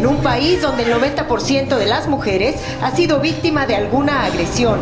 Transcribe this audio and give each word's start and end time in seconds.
en 0.00 0.06
un 0.06 0.16
país 0.22 0.62
donde 0.62 0.84
el 0.84 0.94
90% 0.94 1.76
de 1.76 1.84
las 1.84 2.08
mujeres 2.08 2.56
ha 2.80 2.90
sido 2.96 3.20
víctima 3.20 3.66
de 3.66 3.76
alguna 3.76 4.24
agresión. 4.24 4.80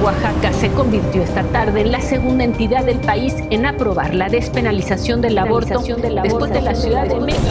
Oaxaca 0.00 0.52
se 0.54 0.70
convirtió 0.70 1.22
esta 1.22 1.42
tarde 1.42 1.82
en 1.82 1.92
la 1.92 2.00
segunda 2.00 2.44
entidad 2.44 2.84
del 2.84 3.00
país 3.00 3.34
en 3.50 3.66
aprobar 3.66 4.14
la 4.14 4.30
despenalización 4.30 5.20
del 5.20 5.36
aborto 5.36 5.82
después 6.22 6.50
de 6.52 6.62
la 6.62 6.74
Ciudad 6.74 7.06
de 7.06 7.20
México. 7.20 7.44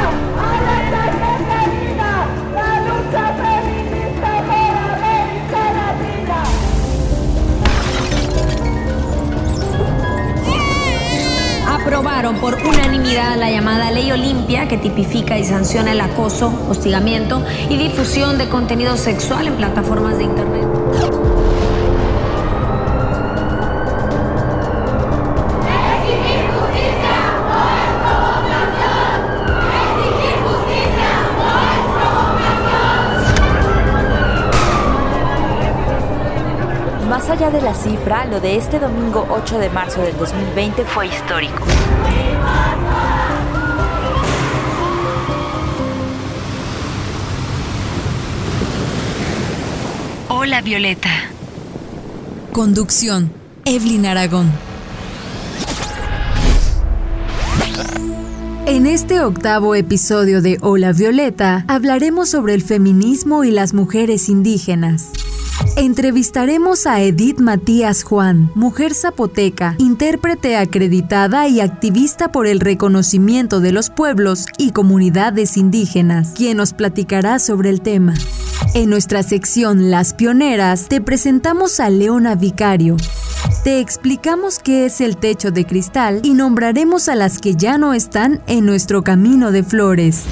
aprobaron 11.88 12.36
por 12.36 12.54
unanimidad 12.54 13.38
la 13.38 13.50
llamada 13.50 13.90
Ley 13.90 14.12
Olimpia 14.12 14.68
que 14.68 14.76
tipifica 14.76 15.38
y 15.38 15.44
sanciona 15.44 15.92
el 15.92 16.02
acoso, 16.02 16.52
hostigamiento 16.68 17.42
y 17.70 17.78
difusión 17.78 18.36
de 18.36 18.50
contenido 18.50 18.98
sexual 18.98 19.46
en 19.46 19.54
plataformas 19.54 20.18
de 20.18 20.24
Internet. 20.24 21.37
Allá 37.48 37.58
de 37.58 37.62
la 37.62 37.74
cifra, 37.74 38.24
lo 38.26 38.40
de 38.40 38.56
este 38.56 38.78
domingo 38.78 39.26
8 39.30 39.58
de 39.58 39.70
marzo 39.70 40.02
del 40.02 40.16
2020 40.16 40.84
fue 40.84 41.06
histórico. 41.06 41.64
Hola 50.28 50.60
Violeta. 50.62 51.10
Conducción, 52.52 53.32
Evelyn 53.64 54.06
Aragón. 54.06 54.50
En 58.66 58.86
este 58.86 59.20
octavo 59.20 59.74
episodio 59.74 60.42
de 60.42 60.58
Hola 60.60 60.92
Violeta 60.92 61.64
hablaremos 61.68 62.28
sobre 62.28 62.52
el 62.54 62.62
feminismo 62.62 63.44
y 63.44 63.50
las 63.50 63.72
mujeres 63.72 64.28
indígenas. 64.28 65.17
Entrevistaremos 65.78 66.88
a 66.88 67.02
Edith 67.02 67.38
Matías 67.38 68.02
Juan, 68.02 68.50
mujer 68.56 68.94
zapoteca, 68.94 69.76
intérprete 69.78 70.56
acreditada 70.56 71.46
y 71.46 71.60
activista 71.60 72.32
por 72.32 72.48
el 72.48 72.58
reconocimiento 72.58 73.60
de 73.60 73.70
los 73.70 73.88
pueblos 73.88 74.46
y 74.58 74.72
comunidades 74.72 75.56
indígenas, 75.56 76.32
quien 76.36 76.56
nos 76.56 76.72
platicará 76.72 77.38
sobre 77.38 77.70
el 77.70 77.80
tema. 77.80 78.14
En 78.74 78.90
nuestra 78.90 79.22
sección 79.22 79.92
Las 79.92 80.14
Pioneras 80.14 80.88
te 80.88 81.00
presentamos 81.00 81.78
a 81.78 81.90
Leona 81.90 82.34
Vicario. 82.34 82.96
Te 83.62 83.78
explicamos 83.78 84.58
qué 84.58 84.86
es 84.86 85.00
el 85.00 85.16
techo 85.16 85.52
de 85.52 85.64
cristal 85.64 86.22
y 86.24 86.34
nombraremos 86.34 87.08
a 87.08 87.14
las 87.14 87.38
que 87.38 87.54
ya 87.54 87.78
no 87.78 87.94
están 87.94 88.42
en 88.48 88.66
nuestro 88.66 89.04
camino 89.04 89.52
de 89.52 89.62
flores. 89.62 90.24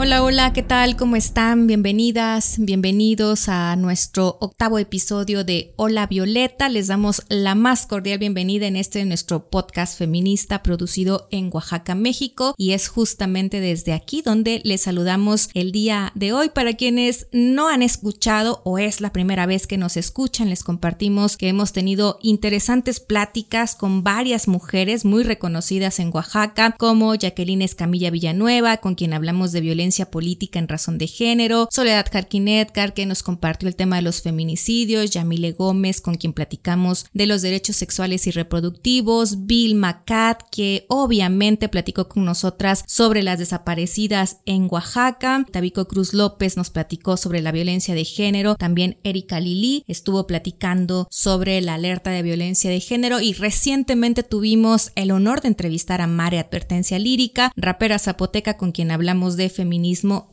Hola, 0.00 0.22
hola, 0.22 0.52
¿qué 0.52 0.62
tal? 0.62 0.94
¿Cómo 0.94 1.16
están? 1.16 1.66
Bienvenidas, 1.66 2.54
bienvenidos 2.60 3.48
a 3.48 3.74
nuestro 3.74 4.38
octavo 4.38 4.78
episodio 4.78 5.42
de 5.42 5.72
Hola 5.74 6.06
Violeta. 6.06 6.68
Les 6.68 6.86
damos 6.86 7.24
la 7.28 7.56
más 7.56 7.84
cordial 7.84 8.20
bienvenida 8.20 8.68
en 8.68 8.76
este 8.76 9.04
nuestro 9.06 9.50
podcast 9.50 9.98
feminista 9.98 10.62
producido 10.62 11.26
en 11.32 11.50
Oaxaca, 11.52 11.96
México. 11.96 12.54
Y 12.56 12.74
es 12.74 12.86
justamente 12.86 13.58
desde 13.58 13.92
aquí 13.92 14.22
donde 14.22 14.60
les 14.62 14.82
saludamos 14.82 15.50
el 15.52 15.72
día 15.72 16.12
de 16.14 16.32
hoy. 16.32 16.50
Para 16.50 16.74
quienes 16.74 17.26
no 17.32 17.68
han 17.68 17.82
escuchado 17.82 18.62
o 18.64 18.78
es 18.78 19.00
la 19.00 19.12
primera 19.12 19.46
vez 19.46 19.66
que 19.66 19.78
nos 19.78 19.96
escuchan, 19.96 20.48
les 20.48 20.62
compartimos 20.62 21.36
que 21.36 21.48
hemos 21.48 21.72
tenido 21.72 22.20
interesantes 22.22 23.00
pláticas 23.00 23.74
con 23.74 24.04
varias 24.04 24.46
mujeres 24.46 25.04
muy 25.04 25.24
reconocidas 25.24 25.98
en 25.98 26.12
Oaxaca, 26.14 26.76
como 26.78 27.16
Jacqueline 27.16 27.62
Escamilla 27.62 28.12
Villanueva, 28.12 28.76
con 28.76 28.94
quien 28.94 29.12
hablamos 29.12 29.50
de 29.50 29.60
violencia 29.60 29.87
política 30.10 30.58
en 30.58 30.68
razón 30.68 30.98
de 30.98 31.06
género, 31.06 31.68
Soledad 31.70 32.06
Jarquín 32.10 32.48
Edgar, 32.48 32.94
que 32.94 33.06
nos 33.06 33.22
compartió 33.22 33.68
el 33.68 33.76
tema 33.76 33.96
de 33.96 34.02
los 34.02 34.22
feminicidios, 34.22 35.10
Yamile 35.10 35.52
Gómez, 35.52 36.00
con 36.00 36.16
quien 36.16 36.32
platicamos 36.32 37.06
de 37.12 37.26
los 37.26 37.42
derechos 37.42 37.76
sexuales 37.76 38.26
y 38.26 38.30
reproductivos, 38.30 39.46
Bill 39.46 39.74
Macat, 39.74 40.42
que 40.50 40.86
obviamente 40.88 41.68
platicó 41.68 42.08
con 42.08 42.24
nosotras 42.24 42.84
sobre 42.86 43.22
las 43.22 43.38
desaparecidas 43.38 44.38
en 44.46 44.68
Oaxaca, 44.70 45.44
Tabico 45.50 45.86
Cruz 45.88 46.14
López 46.14 46.56
nos 46.56 46.70
platicó 46.70 47.16
sobre 47.16 47.42
la 47.42 47.52
violencia 47.52 47.94
de 47.94 48.04
género, 48.04 48.54
también 48.56 48.98
Erika 49.04 49.40
Lili 49.40 49.84
estuvo 49.86 50.26
platicando 50.26 51.08
sobre 51.10 51.60
la 51.60 51.74
alerta 51.74 52.10
de 52.10 52.22
violencia 52.22 52.70
de 52.70 52.80
género. 52.80 53.20
Y 53.20 53.32
recientemente 53.32 54.22
tuvimos 54.22 54.92
el 54.94 55.10
honor 55.10 55.40
de 55.40 55.48
entrevistar 55.48 56.00
a 56.00 56.06
Mare 56.06 56.38
Advertencia 56.38 56.98
Lírica, 56.98 57.52
rapera 57.56 57.98
zapoteca 57.98 58.56
con 58.56 58.72
quien 58.72 58.90
hablamos 58.90 59.36
de 59.36 59.48
feminismo 59.48 59.77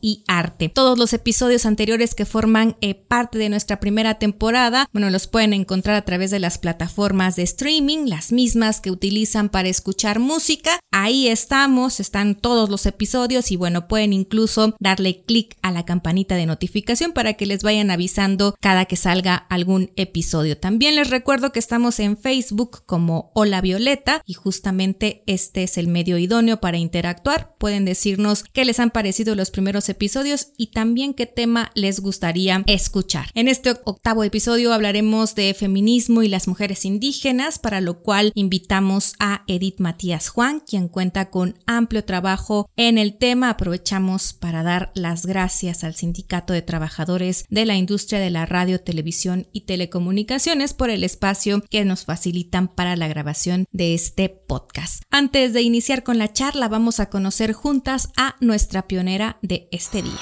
y 0.00 0.24
arte. 0.26 0.68
Todos 0.68 0.98
los 0.98 1.12
episodios 1.12 1.66
anteriores 1.66 2.14
que 2.14 2.24
forman 2.24 2.76
eh, 2.80 2.94
parte 2.94 3.38
de 3.38 3.48
nuestra 3.48 3.80
primera 3.80 4.18
temporada, 4.18 4.88
bueno, 4.92 5.10
los 5.10 5.26
pueden 5.26 5.52
encontrar 5.52 5.96
a 5.96 6.04
través 6.04 6.30
de 6.30 6.40
las 6.40 6.58
plataformas 6.58 7.36
de 7.36 7.42
streaming, 7.42 8.06
las 8.06 8.32
mismas 8.32 8.80
que 8.80 8.90
utilizan 8.90 9.48
para 9.48 9.68
escuchar 9.68 10.18
música. 10.18 10.80
Ahí 10.90 11.28
estamos, 11.28 12.00
están 12.00 12.34
todos 12.34 12.68
los 12.68 12.86
episodios 12.86 13.50
y 13.50 13.56
bueno, 13.56 13.88
pueden 13.88 14.12
incluso 14.12 14.74
darle 14.80 15.22
clic 15.22 15.56
a 15.62 15.70
la 15.70 15.84
campanita 15.84 16.34
de 16.34 16.46
notificación 16.46 17.12
para 17.12 17.34
que 17.34 17.46
les 17.46 17.62
vayan 17.62 17.90
avisando 17.90 18.54
cada 18.60 18.86
que 18.86 18.96
salga 18.96 19.36
algún 19.36 19.90
episodio. 19.96 20.58
También 20.58 20.96
les 20.96 21.10
recuerdo 21.10 21.52
que 21.52 21.58
estamos 21.58 22.00
en 22.00 22.16
Facebook 22.16 22.82
como 22.86 23.30
Hola 23.34 23.60
Violeta 23.60 24.22
y 24.26 24.34
justamente 24.34 25.22
este 25.26 25.62
es 25.62 25.78
el 25.78 25.88
medio 25.88 26.18
idóneo 26.18 26.60
para 26.60 26.78
interactuar. 26.78 27.54
Pueden 27.58 27.84
decirnos 27.84 28.44
qué 28.52 28.64
les 28.64 28.80
han 28.80 28.90
parecido 28.90 29.35
los 29.36 29.50
primeros 29.50 29.88
episodios 29.88 30.48
y 30.56 30.68
también 30.68 31.14
qué 31.14 31.26
tema 31.26 31.70
les 31.74 32.00
gustaría 32.00 32.62
escuchar. 32.66 33.30
En 33.34 33.48
este 33.48 33.70
octavo 33.84 34.24
episodio 34.24 34.72
hablaremos 34.72 35.34
de 35.34 35.54
feminismo 35.54 36.22
y 36.22 36.28
las 36.28 36.48
mujeres 36.48 36.84
indígenas, 36.84 37.58
para 37.58 37.80
lo 37.80 38.00
cual 38.02 38.32
invitamos 38.34 39.14
a 39.18 39.44
Edith 39.46 39.78
Matías 39.78 40.28
Juan, 40.28 40.60
quien 40.60 40.88
cuenta 40.88 41.30
con 41.30 41.56
amplio 41.66 42.04
trabajo 42.04 42.68
en 42.76 42.98
el 42.98 43.16
tema. 43.16 43.50
Aprovechamos 43.50 44.32
para 44.32 44.62
dar 44.62 44.92
las 44.94 45.26
gracias 45.26 45.84
al 45.84 45.94
Sindicato 45.94 46.52
de 46.52 46.62
Trabajadores 46.62 47.44
de 47.48 47.66
la 47.66 47.76
Industria 47.76 48.18
de 48.18 48.30
la 48.30 48.46
Radio, 48.46 48.80
Televisión 48.80 49.48
y 49.52 49.62
Telecomunicaciones 49.62 50.74
por 50.74 50.90
el 50.90 51.04
espacio 51.04 51.62
que 51.70 51.84
nos 51.84 52.04
facilitan 52.04 52.68
para 52.68 52.96
la 52.96 53.08
grabación 53.08 53.66
de 53.72 53.94
este 53.94 54.28
podcast. 54.28 55.02
Antes 55.10 55.52
de 55.52 55.62
iniciar 55.62 56.02
con 56.02 56.18
la 56.18 56.32
charla, 56.32 56.68
vamos 56.68 57.00
a 57.00 57.10
conocer 57.10 57.52
juntas 57.52 58.10
a 58.16 58.36
nuestra 58.40 58.86
pionera 58.86 59.25
de 59.42 59.68
este 59.70 60.02
día. 60.02 60.12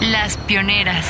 Las 0.00 0.36
pioneras. 0.36 1.06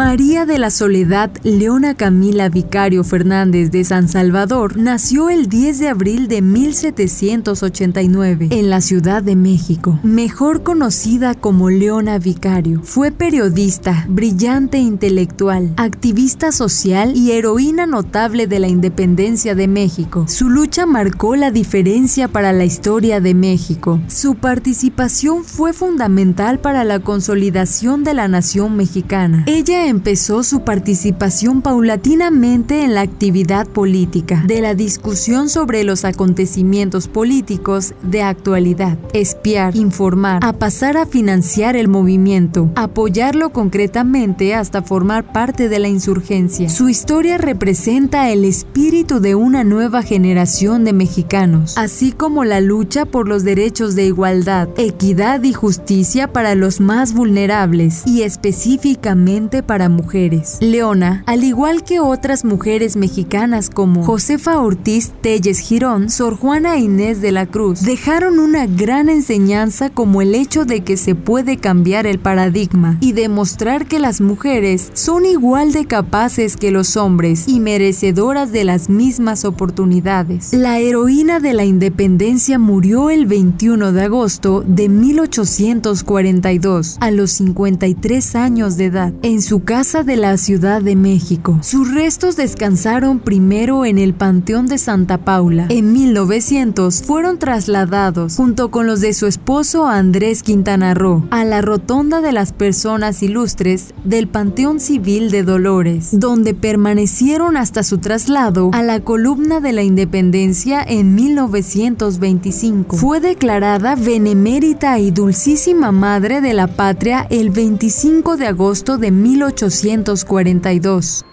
María 0.00 0.46
de 0.46 0.58
la 0.58 0.70
Soledad 0.70 1.30
Leona 1.42 1.94
Camila 1.94 2.48
Vicario 2.48 3.04
Fernández 3.04 3.70
de 3.70 3.84
San 3.84 4.08
Salvador 4.08 4.78
nació 4.78 5.28
el 5.28 5.50
10 5.50 5.78
de 5.78 5.88
abril 5.88 6.26
de 6.26 6.40
1789 6.40 8.48
en 8.50 8.70
la 8.70 8.80
Ciudad 8.80 9.22
de 9.22 9.36
México, 9.36 10.00
mejor 10.02 10.62
conocida 10.62 11.34
como 11.34 11.68
Leona 11.68 12.18
Vicario. 12.18 12.80
Fue 12.82 13.10
periodista, 13.10 14.06
brillante 14.08 14.78
intelectual, 14.78 15.74
activista 15.76 16.50
social 16.50 17.14
y 17.14 17.32
heroína 17.32 17.84
notable 17.84 18.46
de 18.46 18.58
la 18.58 18.68
independencia 18.68 19.54
de 19.54 19.68
México. 19.68 20.24
Su 20.28 20.48
lucha 20.48 20.86
marcó 20.86 21.36
la 21.36 21.50
diferencia 21.50 22.26
para 22.26 22.54
la 22.54 22.64
historia 22.64 23.20
de 23.20 23.34
México. 23.34 24.00
Su 24.08 24.36
participación 24.36 25.44
fue 25.44 25.74
fundamental 25.74 26.58
para 26.58 26.84
la 26.84 27.00
consolidación 27.00 28.02
de 28.02 28.14
la 28.14 28.28
nación 28.28 28.78
mexicana. 28.78 29.44
Ella 29.46 29.89
empezó 29.90 30.42
su 30.42 30.60
participación 30.60 31.60
paulatinamente 31.62 32.84
en 32.84 32.94
la 32.94 33.02
actividad 33.02 33.66
política, 33.66 34.42
de 34.46 34.60
la 34.60 34.74
discusión 34.74 35.48
sobre 35.48 35.84
los 35.84 36.04
acontecimientos 36.04 37.08
políticos 37.08 37.94
de 38.02 38.22
actualidad, 38.22 38.96
espiar, 39.12 39.76
informar, 39.76 40.40
a 40.42 40.52
pasar 40.54 40.96
a 40.96 41.06
financiar 41.06 41.76
el 41.76 41.88
movimiento, 41.88 42.70
apoyarlo 42.76 43.50
concretamente 43.50 44.54
hasta 44.54 44.82
formar 44.82 45.32
parte 45.32 45.68
de 45.68 45.78
la 45.78 45.88
insurgencia. 45.88 46.70
Su 46.70 46.88
historia 46.88 47.36
representa 47.36 48.30
el 48.30 48.44
espíritu 48.44 49.20
de 49.20 49.34
una 49.34 49.64
nueva 49.64 50.02
generación 50.02 50.84
de 50.84 50.92
mexicanos, 50.92 51.76
así 51.76 52.12
como 52.12 52.44
la 52.44 52.60
lucha 52.60 53.04
por 53.04 53.28
los 53.28 53.44
derechos 53.44 53.94
de 53.94 54.06
igualdad, 54.06 54.68
equidad 54.76 55.42
y 55.42 55.52
justicia 55.52 56.32
para 56.32 56.54
los 56.54 56.80
más 56.80 57.12
vulnerables 57.12 58.06
y 58.06 58.22
específicamente 58.22 59.62
para 59.70 59.88
mujeres. 59.88 60.58
Leona, 60.60 61.22
al 61.26 61.44
igual 61.44 61.84
que 61.84 62.00
otras 62.00 62.44
mujeres 62.44 62.96
mexicanas 62.96 63.70
como 63.70 64.02
Josefa 64.02 64.58
Ortiz 64.58 65.12
Telles 65.22 65.60
Girón, 65.60 66.10
Sor 66.10 66.36
Juana 66.36 66.78
Inés 66.78 67.20
de 67.20 67.30
la 67.30 67.46
Cruz, 67.46 67.82
dejaron 67.82 68.40
una 68.40 68.66
gran 68.66 69.08
enseñanza 69.08 69.88
como 69.88 70.22
el 70.22 70.34
hecho 70.34 70.64
de 70.64 70.80
que 70.80 70.96
se 70.96 71.14
puede 71.14 71.56
cambiar 71.56 72.08
el 72.08 72.18
paradigma 72.18 72.98
y 73.00 73.12
demostrar 73.12 73.86
que 73.86 74.00
las 74.00 74.20
mujeres 74.20 74.90
son 74.92 75.24
igual 75.24 75.70
de 75.70 75.86
capaces 75.86 76.56
que 76.56 76.72
los 76.72 76.96
hombres 76.96 77.46
y 77.46 77.60
merecedoras 77.60 78.50
de 78.50 78.64
las 78.64 78.88
mismas 78.88 79.44
oportunidades. 79.44 80.52
La 80.52 80.80
heroína 80.80 81.38
de 81.38 81.54
la 81.54 81.64
independencia 81.64 82.58
murió 82.58 83.08
el 83.08 83.26
21 83.26 83.92
de 83.92 84.02
agosto 84.02 84.64
de 84.66 84.88
1842 84.88 86.96
a 86.98 87.12
los 87.12 87.30
53 87.30 88.34
años 88.34 88.76
de 88.76 88.86
edad 88.86 89.12
en 89.22 89.42
su 89.42 89.59
casa 89.60 90.02
de 90.02 90.16
la 90.16 90.36
Ciudad 90.36 90.82
de 90.82 90.96
México. 90.96 91.58
Sus 91.62 91.92
restos 91.92 92.36
descansaron 92.36 93.18
primero 93.18 93.84
en 93.84 93.98
el 93.98 94.14
Panteón 94.14 94.66
de 94.66 94.78
Santa 94.78 95.18
Paula. 95.18 95.66
En 95.68 95.92
1900 95.92 97.02
fueron 97.02 97.38
trasladados 97.38 98.36
junto 98.36 98.70
con 98.70 98.86
los 98.86 99.00
de 99.00 99.12
su 99.12 99.26
esposo 99.26 99.86
Andrés 99.86 100.42
Quintana 100.42 100.94
Roo 100.94 101.26
a 101.30 101.44
la 101.44 101.60
Rotonda 101.62 102.20
de 102.20 102.32
las 102.32 102.52
Personas 102.52 103.22
Ilustres 103.22 103.94
del 104.04 104.28
Panteón 104.28 104.80
Civil 104.80 105.30
de 105.30 105.42
Dolores, 105.42 106.08
donde 106.12 106.54
permanecieron 106.54 107.56
hasta 107.56 107.82
su 107.82 107.98
traslado 107.98 108.70
a 108.72 108.82
la 108.82 109.00
columna 109.00 109.60
de 109.60 109.72
la 109.72 109.82
Independencia 109.82 110.82
en 110.82 111.14
1925. 111.14 112.96
Fue 112.96 113.20
declarada 113.20 113.94
benemérita 113.94 114.98
y 114.98 115.10
dulcísima 115.10 115.92
madre 115.92 116.40
de 116.40 116.54
la 116.54 116.66
patria 116.66 117.26
el 117.30 117.50
25 117.50 118.36
de 118.36 118.46
agosto 118.46 118.98
de 118.98 119.10
1842. 119.52 121.24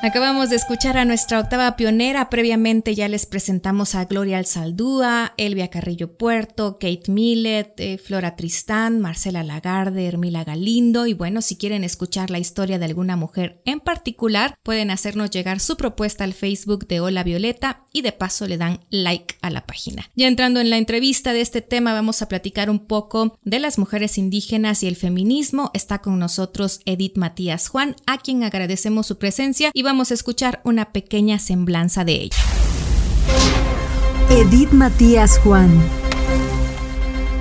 Acabamos 0.00 0.48
de 0.48 0.54
escuchar 0.54 0.96
a 0.96 1.04
nuestra 1.04 1.40
octava 1.40 1.74
pionera. 1.74 2.30
Previamente 2.30 2.94
ya 2.94 3.08
les 3.08 3.26
presentamos 3.26 3.96
a 3.96 4.04
Gloria 4.04 4.38
Alzaldúa, 4.38 5.34
Elvia 5.36 5.70
Carrillo 5.70 6.16
Puerto, 6.16 6.78
Kate 6.78 7.10
Millet, 7.10 7.72
eh, 7.78 7.98
Flora 7.98 8.36
Tristán, 8.36 9.00
Marcela 9.00 9.42
Lagarde, 9.42 10.06
Hermila 10.06 10.44
Galindo. 10.44 11.08
Y 11.08 11.14
bueno, 11.14 11.42
si 11.42 11.56
quieren 11.56 11.82
escuchar 11.82 12.30
la 12.30 12.38
historia 12.38 12.78
de 12.78 12.84
alguna 12.84 13.16
mujer 13.16 13.60
en 13.64 13.80
particular, 13.80 14.56
pueden 14.62 14.92
hacernos 14.92 15.30
llegar 15.30 15.58
su 15.58 15.76
propuesta 15.76 16.22
al 16.22 16.32
Facebook 16.32 16.86
de 16.86 17.00
Hola 17.00 17.24
Violeta 17.24 17.84
y 17.92 18.02
de 18.02 18.12
paso 18.12 18.46
le 18.46 18.56
dan 18.56 18.78
like 18.90 19.34
a 19.42 19.50
la 19.50 19.66
página. 19.66 20.08
Ya 20.14 20.28
entrando 20.28 20.60
en 20.60 20.70
la 20.70 20.76
entrevista 20.76 21.32
de 21.32 21.40
este 21.40 21.60
tema, 21.60 21.92
vamos 21.92 22.22
a 22.22 22.28
platicar 22.28 22.70
un 22.70 22.86
poco 22.86 23.36
de 23.42 23.58
las 23.58 23.78
mujeres 23.78 24.16
indígenas 24.16 24.84
y 24.84 24.86
el 24.86 24.94
feminismo. 24.94 25.72
Está 25.74 25.98
con 25.98 26.20
nosotros 26.20 26.82
Edith 26.84 27.16
Matías 27.16 27.66
Juan, 27.66 27.96
a 28.06 28.18
quien 28.18 28.44
agradecemos 28.44 29.08
su 29.08 29.18
presencia 29.18 29.72
y 29.74 29.87
vamos 29.88 30.10
a 30.10 30.14
escuchar 30.14 30.60
una 30.64 30.92
pequeña 30.92 31.38
semblanza 31.38 32.04
de 32.04 32.12
ella. 32.12 32.36
Edith 34.28 34.72
Matías 34.72 35.38
Juan 35.38 35.70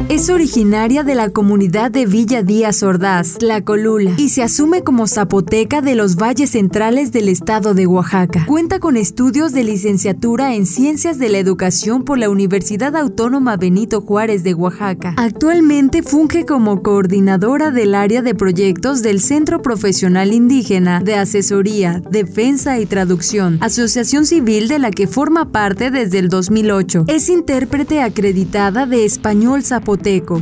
es 0.10 0.30
originaria 0.30 1.04
de 1.04 1.16
la 1.16 1.30
comunidad 1.30 1.92
de 1.92 2.06
Villa 2.06 2.42
Díaz 2.44 2.82
Ordaz, 2.84 3.42
La 3.42 3.62
Colula, 3.62 4.14
y 4.18 4.30
se 4.30 4.44
asume 4.44 4.82
como 4.82 5.08
zapoteca 5.08 5.82
de 5.82 5.96
los 5.96 6.16
valles 6.16 6.52
centrales 6.52 7.12
del 7.12 7.28
estado 7.28 7.74
de 7.74 7.88
Oaxaca. 7.88 8.46
Cuenta 8.46 8.80
con 8.80 8.96
estudios 8.96 9.54
de 9.54 9.64
licenciatura 9.64 10.54
en 10.56 10.66
Ciencias 10.66 11.20
de 11.20 11.30
la 11.30 11.40
Educación 11.40 12.04
por 12.04 12.20
la 12.20 12.30
Universidad 12.30 12.96
Autónoma 12.96 13.58
Benito 13.58 14.02
Juárez 14.02 14.44
de 14.44 14.54
Oaxaca. 14.54 15.14
Actualmente 15.18 16.04
funge 16.04 16.46
como 16.46 16.84
coordinadora 16.84 17.72
del 17.72 17.96
área 17.96 18.22
de 18.22 18.36
proyectos 18.36 19.02
del 19.02 19.20
Centro 19.20 19.62
Profesional 19.62 20.32
Indígena 20.32 21.02
de 21.02 21.16
Asesoría, 21.16 22.02
Defensa 22.10 22.80
y 22.80 22.86
Traducción, 22.86 23.58
asociación 23.62 24.26
civil 24.26 24.68
de 24.68 24.80
la 24.80 24.92
que 24.92 25.08
forma 25.08 25.52
parte 25.52 25.92
desde 25.92 26.20
el 26.20 26.30
2008. 26.30 27.06
Es 27.08 27.30
intérprete 27.30 28.02
acreditada 28.02 28.86
de 28.86 29.04
español 29.04 29.64
zapoteca 29.64 29.87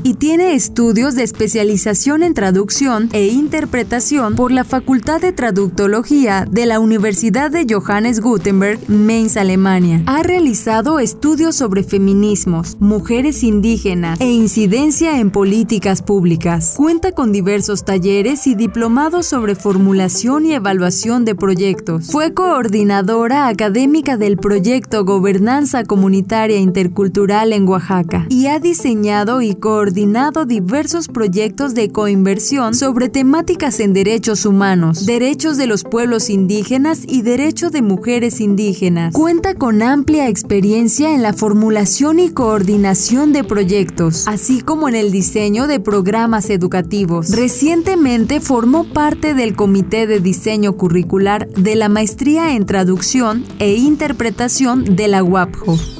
y 0.03 0.15
tiene 0.15 0.55
estudios 0.55 1.13
de 1.13 1.21
especialización 1.21 2.23
en 2.23 2.33
traducción 2.33 3.09
e 3.13 3.27
interpretación 3.27 4.35
por 4.35 4.51
la 4.51 4.63
Facultad 4.63 5.21
de 5.21 5.33
Traductología 5.33 6.47
de 6.49 6.65
la 6.65 6.79
Universidad 6.79 7.51
de 7.51 7.67
Johannes 7.71 8.21
Gutenberg, 8.21 8.79
Mainz, 8.89 9.37
Alemania. 9.37 10.01
Ha 10.07 10.23
realizado 10.23 10.97
estudios 10.99 11.55
sobre 11.55 11.83
feminismos, 11.83 12.77
mujeres 12.79 13.43
indígenas 13.43 14.19
e 14.19 14.31
incidencia 14.31 15.19
en 15.19 15.29
políticas 15.29 16.01
públicas. 16.01 16.73
Cuenta 16.75 17.11
con 17.11 17.31
diversos 17.31 17.85
talleres 17.85 18.47
y 18.47 18.55
diplomados 18.55 19.27
sobre 19.27 19.53
formulación 19.53 20.47
y 20.47 20.53
evaluación 20.53 21.23
de 21.23 21.35
proyectos. 21.35 22.07
Fue 22.07 22.33
coordinadora 22.33 23.47
académica 23.47 24.17
del 24.17 24.37
proyecto 24.37 25.05
Gobernanza 25.05 25.83
Comunitaria 25.83 26.57
Intercultural 26.57 27.53
en 27.53 27.67
Oaxaca 27.67 28.25
y 28.29 28.47
ha 28.47 28.57
diseñado 28.57 29.34
y 29.41 29.55
coordinado 29.55 30.45
diversos 30.45 31.07
proyectos 31.07 31.73
de 31.73 31.91
coinversión 31.91 32.73
sobre 32.73 33.09
temáticas 33.09 33.79
en 33.79 33.93
derechos 33.93 34.45
humanos, 34.45 35.05
derechos 35.05 35.57
de 35.57 35.67
los 35.67 35.83
pueblos 35.83 36.29
indígenas 36.29 37.01
y 37.07 37.21
derecho 37.21 37.69
de 37.69 37.81
mujeres 37.81 38.39
indígenas. 38.39 39.13
Cuenta 39.13 39.55
con 39.55 39.81
amplia 39.81 40.27
experiencia 40.27 41.13
en 41.13 41.21
la 41.21 41.33
formulación 41.33 42.19
y 42.19 42.29
coordinación 42.29 43.33
de 43.33 43.43
proyectos, 43.43 44.27
así 44.27 44.61
como 44.61 44.89
en 44.89 44.95
el 44.95 45.11
diseño 45.11 45.67
de 45.67 45.79
programas 45.79 46.49
educativos. 46.49 47.31
Recientemente 47.31 48.41
formó 48.41 48.83
parte 48.83 49.33
del 49.33 49.55
Comité 49.55 50.07
de 50.07 50.19
Diseño 50.19 50.73
Curricular 50.73 51.47
de 51.49 51.75
la 51.75 51.89
Maestría 51.89 52.55
en 52.55 52.65
Traducción 52.65 53.43
e 53.59 53.75
Interpretación 53.75 54.95
de 54.95 55.07
la 55.07 55.23
UAPJO. 55.23 55.94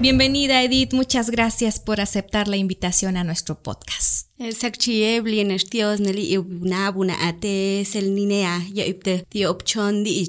Bienvenida 0.00 0.62
Edith, 0.62 0.94
muchas 0.94 1.28
gracias 1.28 1.78
por 1.78 2.00
aceptar 2.00 2.48
la 2.48 2.56
invitación 2.56 3.18
a 3.18 3.24
nuestro 3.24 3.62
podcast. 3.62 4.29
Neli 6.00 6.38
ate 7.20 7.84
sel 7.84 8.14
ninea 8.14 8.62
ya 8.72 9.50
opchon 9.50 10.02
di 10.02 10.26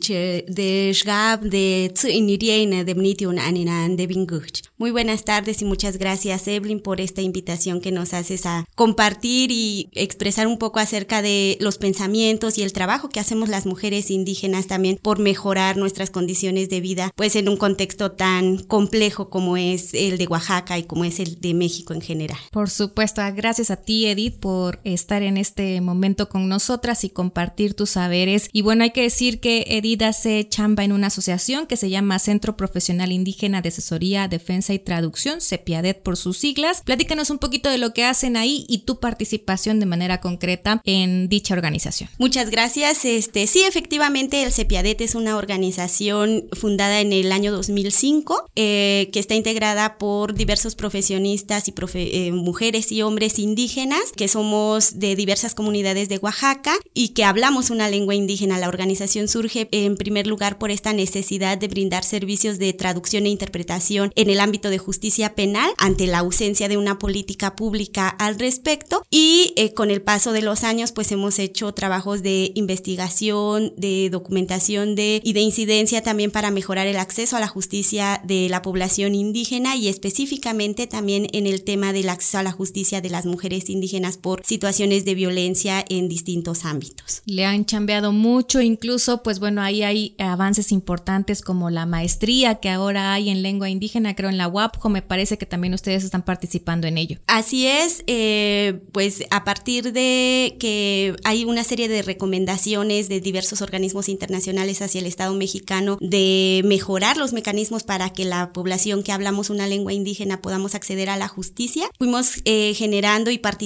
de 0.48 0.92
shgab 0.94 1.40
de 1.44 1.94
de 1.94 2.94
mniti 2.96 3.26
una 3.26 3.46
anina 3.46 3.88
de 3.88 4.08
binguch. 4.08 4.64
Muy 4.78 4.92
buenas 4.92 5.24
tardes 5.24 5.62
y 5.62 5.66
muchas 5.66 5.98
gracias 5.98 6.46
Evelyn 6.50 6.82
por 6.82 7.00
esta 7.00 7.22
invitación 7.22 7.80
que 7.80 7.94
nos 7.94 8.14
haces 8.14 8.46
a 8.46 8.66
compartir 8.76 9.50
y 9.50 9.88
expresar 9.94 10.46
un 10.46 10.58
poco 10.58 10.80
acerca 10.80 11.22
de 11.22 11.58
los 11.62 11.78
pensamientos 11.78 12.58
y 12.58 12.64
el 12.64 12.74
trabajo 12.74 13.08
que 13.08 13.22
hacemos 13.22 13.48
las 13.48 13.66
mujeres 13.66 14.12
indígenas 14.12 14.68
también 14.68 15.00
por 15.02 15.20
mejorar 15.20 15.78
nuestras 15.78 16.10
condiciones 16.10 16.68
de 16.70 16.82
vida, 16.82 17.12
pues 17.16 17.38
en 17.38 17.48
un 17.48 17.56
contexto 17.56 18.12
tan 18.12 18.58
complejo 18.58 19.30
como 19.30 19.56
es 19.56 19.94
el 19.94 20.18
de 20.18 20.28
Oaxaca 20.28 20.78
y 20.78 20.84
como 20.84 21.06
es 21.06 21.22
el 21.22 21.40
de 21.40 21.54
México 21.54 21.94
en 21.94 22.02
general. 22.02 22.40
Por 22.52 22.70
supuesto, 22.70 23.22
gracias 23.34 23.72
a 23.72 23.78
ti 23.78 24.01
Edith, 24.08 24.40
por 24.40 24.80
estar 24.84 25.24
en 25.24 25.38
este 25.38 25.82
momento 25.82 26.30
con 26.30 26.48
nosotras 26.50 27.04
y 27.04 27.10
compartir 27.10 27.74
tus 27.74 27.92
saberes. 27.92 28.50
Y 28.52 28.62
bueno, 28.62 28.84
hay 28.84 28.92
que 28.92 29.04
decir 29.04 29.40
que 29.40 29.66
Edith 29.68 30.04
hace 30.04 30.48
chamba 30.48 30.84
en 30.84 30.92
una 30.92 31.08
asociación 31.08 31.68
que 31.68 31.78
se 31.78 31.90
llama 31.90 32.20
Centro 32.20 32.58
Profesional 32.58 33.12
Indígena 33.12 33.62
de 33.62 33.70
Asesoría, 33.70 34.28
Defensa 34.28 34.74
y 34.74 34.80
Traducción, 34.80 35.42
CEPIADET 35.42 36.02
por 36.02 36.18
sus 36.18 36.38
siglas. 36.38 36.82
Platícanos 36.86 37.30
un 37.30 37.40
poquito 37.40 37.70
de 37.70 37.78
lo 37.78 37.94
que 37.94 38.06
hacen 38.06 38.38
ahí 38.38 38.66
y 38.68 38.80
tu 38.80 39.00
participación 39.00 39.80
de 39.80 39.86
manera 39.86 40.22
concreta 40.22 40.82
en 40.86 41.30
dicha 41.30 41.54
organización. 41.54 42.10
Muchas 42.18 42.50
gracias. 42.50 43.06
Este, 43.06 43.48
sí, 43.48 43.64
efectivamente, 43.64 44.44
el 44.44 44.52
CEPIADET 44.52 45.02
es 45.02 45.16
una 45.16 45.38
organización 45.38 46.46
fundada 46.54 47.02
en 47.02 47.14
el 47.14 47.32
año 47.32 47.52
2005 47.52 48.46
eh, 48.56 49.10
que 49.12 49.20
está 49.20 49.36
integrada 49.36 49.98
por 49.98 50.34
diversos 50.34 50.76
profesionistas 50.76 51.68
y 51.68 51.74
eh, 51.94 52.32
mujeres 52.32 52.92
y 52.92 53.02
hombres 53.02 53.40
indígenas 53.40 53.91
que 54.16 54.28
somos 54.28 55.00
de 55.00 55.16
diversas 55.16 55.56
comunidades 55.56 56.10
de 56.10 56.18
Oaxaca 56.18 56.76
y 56.94 57.10
que 57.10 57.24
hablamos 57.24 57.70
una 57.70 57.90
lengua 57.90 58.16
indígena. 58.16 58.58
La 58.58 58.68
organización 58.68 59.28
surge 59.28 59.68
en 59.72 59.96
primer 59.96 60.28
lugar 60.28 60.58
por 60.58 60.72
esta 60.72 60.94
necesidad 60.94 61.58
de 61.58 61.68
brindar 61.68 62.04
servicios 62.04 62.60
de 62.60 62.74
traducción 62.74 63.26
e 63.26 63.30
interpretación 63.30 64.12
en 64.16 64.30
el 64.30 64.40
ámbito 64.40 64.70
de 64.70 64.78
justicia 64.78 65.36
penal 65.36 65.72
ante 65.78 66.08
la 66.08 66.20
ausencia 66.20 66.68
de 66.68 66.78
una 66.78 67.00
política 67.00 67.56
pública 67.56 68.08
al 68.08 68.40
respecto 68.40 69.04
y 69.10 69.54
eh, 69.56 69.74
con 69.74 69.92
el 69.92 70.02
paso 70.02 70.32
de 70.32 70.42
los 70.42 70.64
años 70.64 70.92
pues 70.92 71.12
hemos 71.12 71.40
hecho 71.40 71.72
trabajos 71.74 72.22
de 72.24 72.52
investigación, 72.56 73.74
de 73.78 74.10
documentación 74.10 74.96
de, 74.96 75.22
y 75.24 75.34
de 75.34 75.42
incidencia 75.42 76.02
también 76.02 76.32
para 76.32 76.52
mejorar 76.52 76.88
el 76.88 76.98
acceso 76.98 77.38
a 77.38 77.40
la 77.40 77.48
justicia 77.48 78.22
de 78.24 78.48
la 78.50 78.62
población 78.62 79.16
indígena 79.16 79.76
y 79.76 79.88
específicamente 79.88 80.88
también 80.88 81.28
en 81.34 81.48
el 81.48 81.64
tema 81.64 81.94
del 81.94 82.10
acceso 82.10 82.38
a 82.38 82.44
la 82.44 82.52
justicia 82.52 83.02
de 83.02 83.10
las 83.10 83.26
mujeres 83.26 83.70
indígenas 83.72 84.18
por 84.18 84.46
situaciones 84.46 85.06
de 85.06 85.16
violencia 85.16 85.84
en 85.90 86.08
distintos 86.08 86.66
ámbitos. 86.66 87.22
Le 87.26 87.46
han 87.46 87.66
chambeado 87.66 88.12
mucho, 88.12 88.62
incluso 88.62 89.24
pues 89.24 89.40
bueno, 89.40 89.62
ahí 89.62 89.84
hay 89.84 90.16
avances 90.20 90.72
importantes 90.72 91.42
como 91.42 91.70
la 91.70 91.86
maestría 91.86 92.56
que 92.56 92.70
ahora 92.70 93.14
hay 93.14 93.30
en 93.30 93.42
lengua 93.42 93.70
indígena, 93.70 94.16
creo 94.16 94.30
en 94.30 94.38
la 94.38 94.48
UAPJO, 94.48 94.90
me 94.90 95.02
parece 95.02 95.38
que 95.38 95.46
también 95.46 95.74
ustedes 95.74 96.04
están 96.04 96.24
participando 96.24 96.88
en 96.88 96.98
ello. 96.98 97.20
Así 97.28 97.68
es, 97.68 98.04
eh, 98.08 98.82
pues 98.92 99.24
a 99.32 99.44
partir 99.44 99.94
de 99.94 100.58
que 100.60 101.16
hay 101.24 101.46
una 101.46 101.64
serie 101.64 101.88
de 101.88 102.02
recomendaciones 102.02 103.10
de 103.10 103.22
diversos 103.22 103.62
organismos 103.62 104.10
internacionales 104.10 104.82
hacia 104.82 105.00
el 105.00 105.06
Estado 105.08 105.34
mexicano 105.34 105.98
de 106.02 106.62
mejorar 106.66 107.18
los 107.18 107.34
mecanismos 107.34 107.84
para 107.84 108.12
que 108.12 108.26
la 108.26 108.54
población 108.54 109.04
que 109.04 109.12
hablamos 109.12 109.50
una 109.50 109.68
lengua 109.68 109.94
indígena 109.94 110.42
podamos 110.42 110.76
acceder 110.76 111.10
a 111.10 111.18
la 111.18 111.28
justicia, 111.28 111.90
fuimos 111.98 112.42
eh, 112.46 112.74
generando 112.76 113.32
y 113.32 113.38
participando 113.38 113.61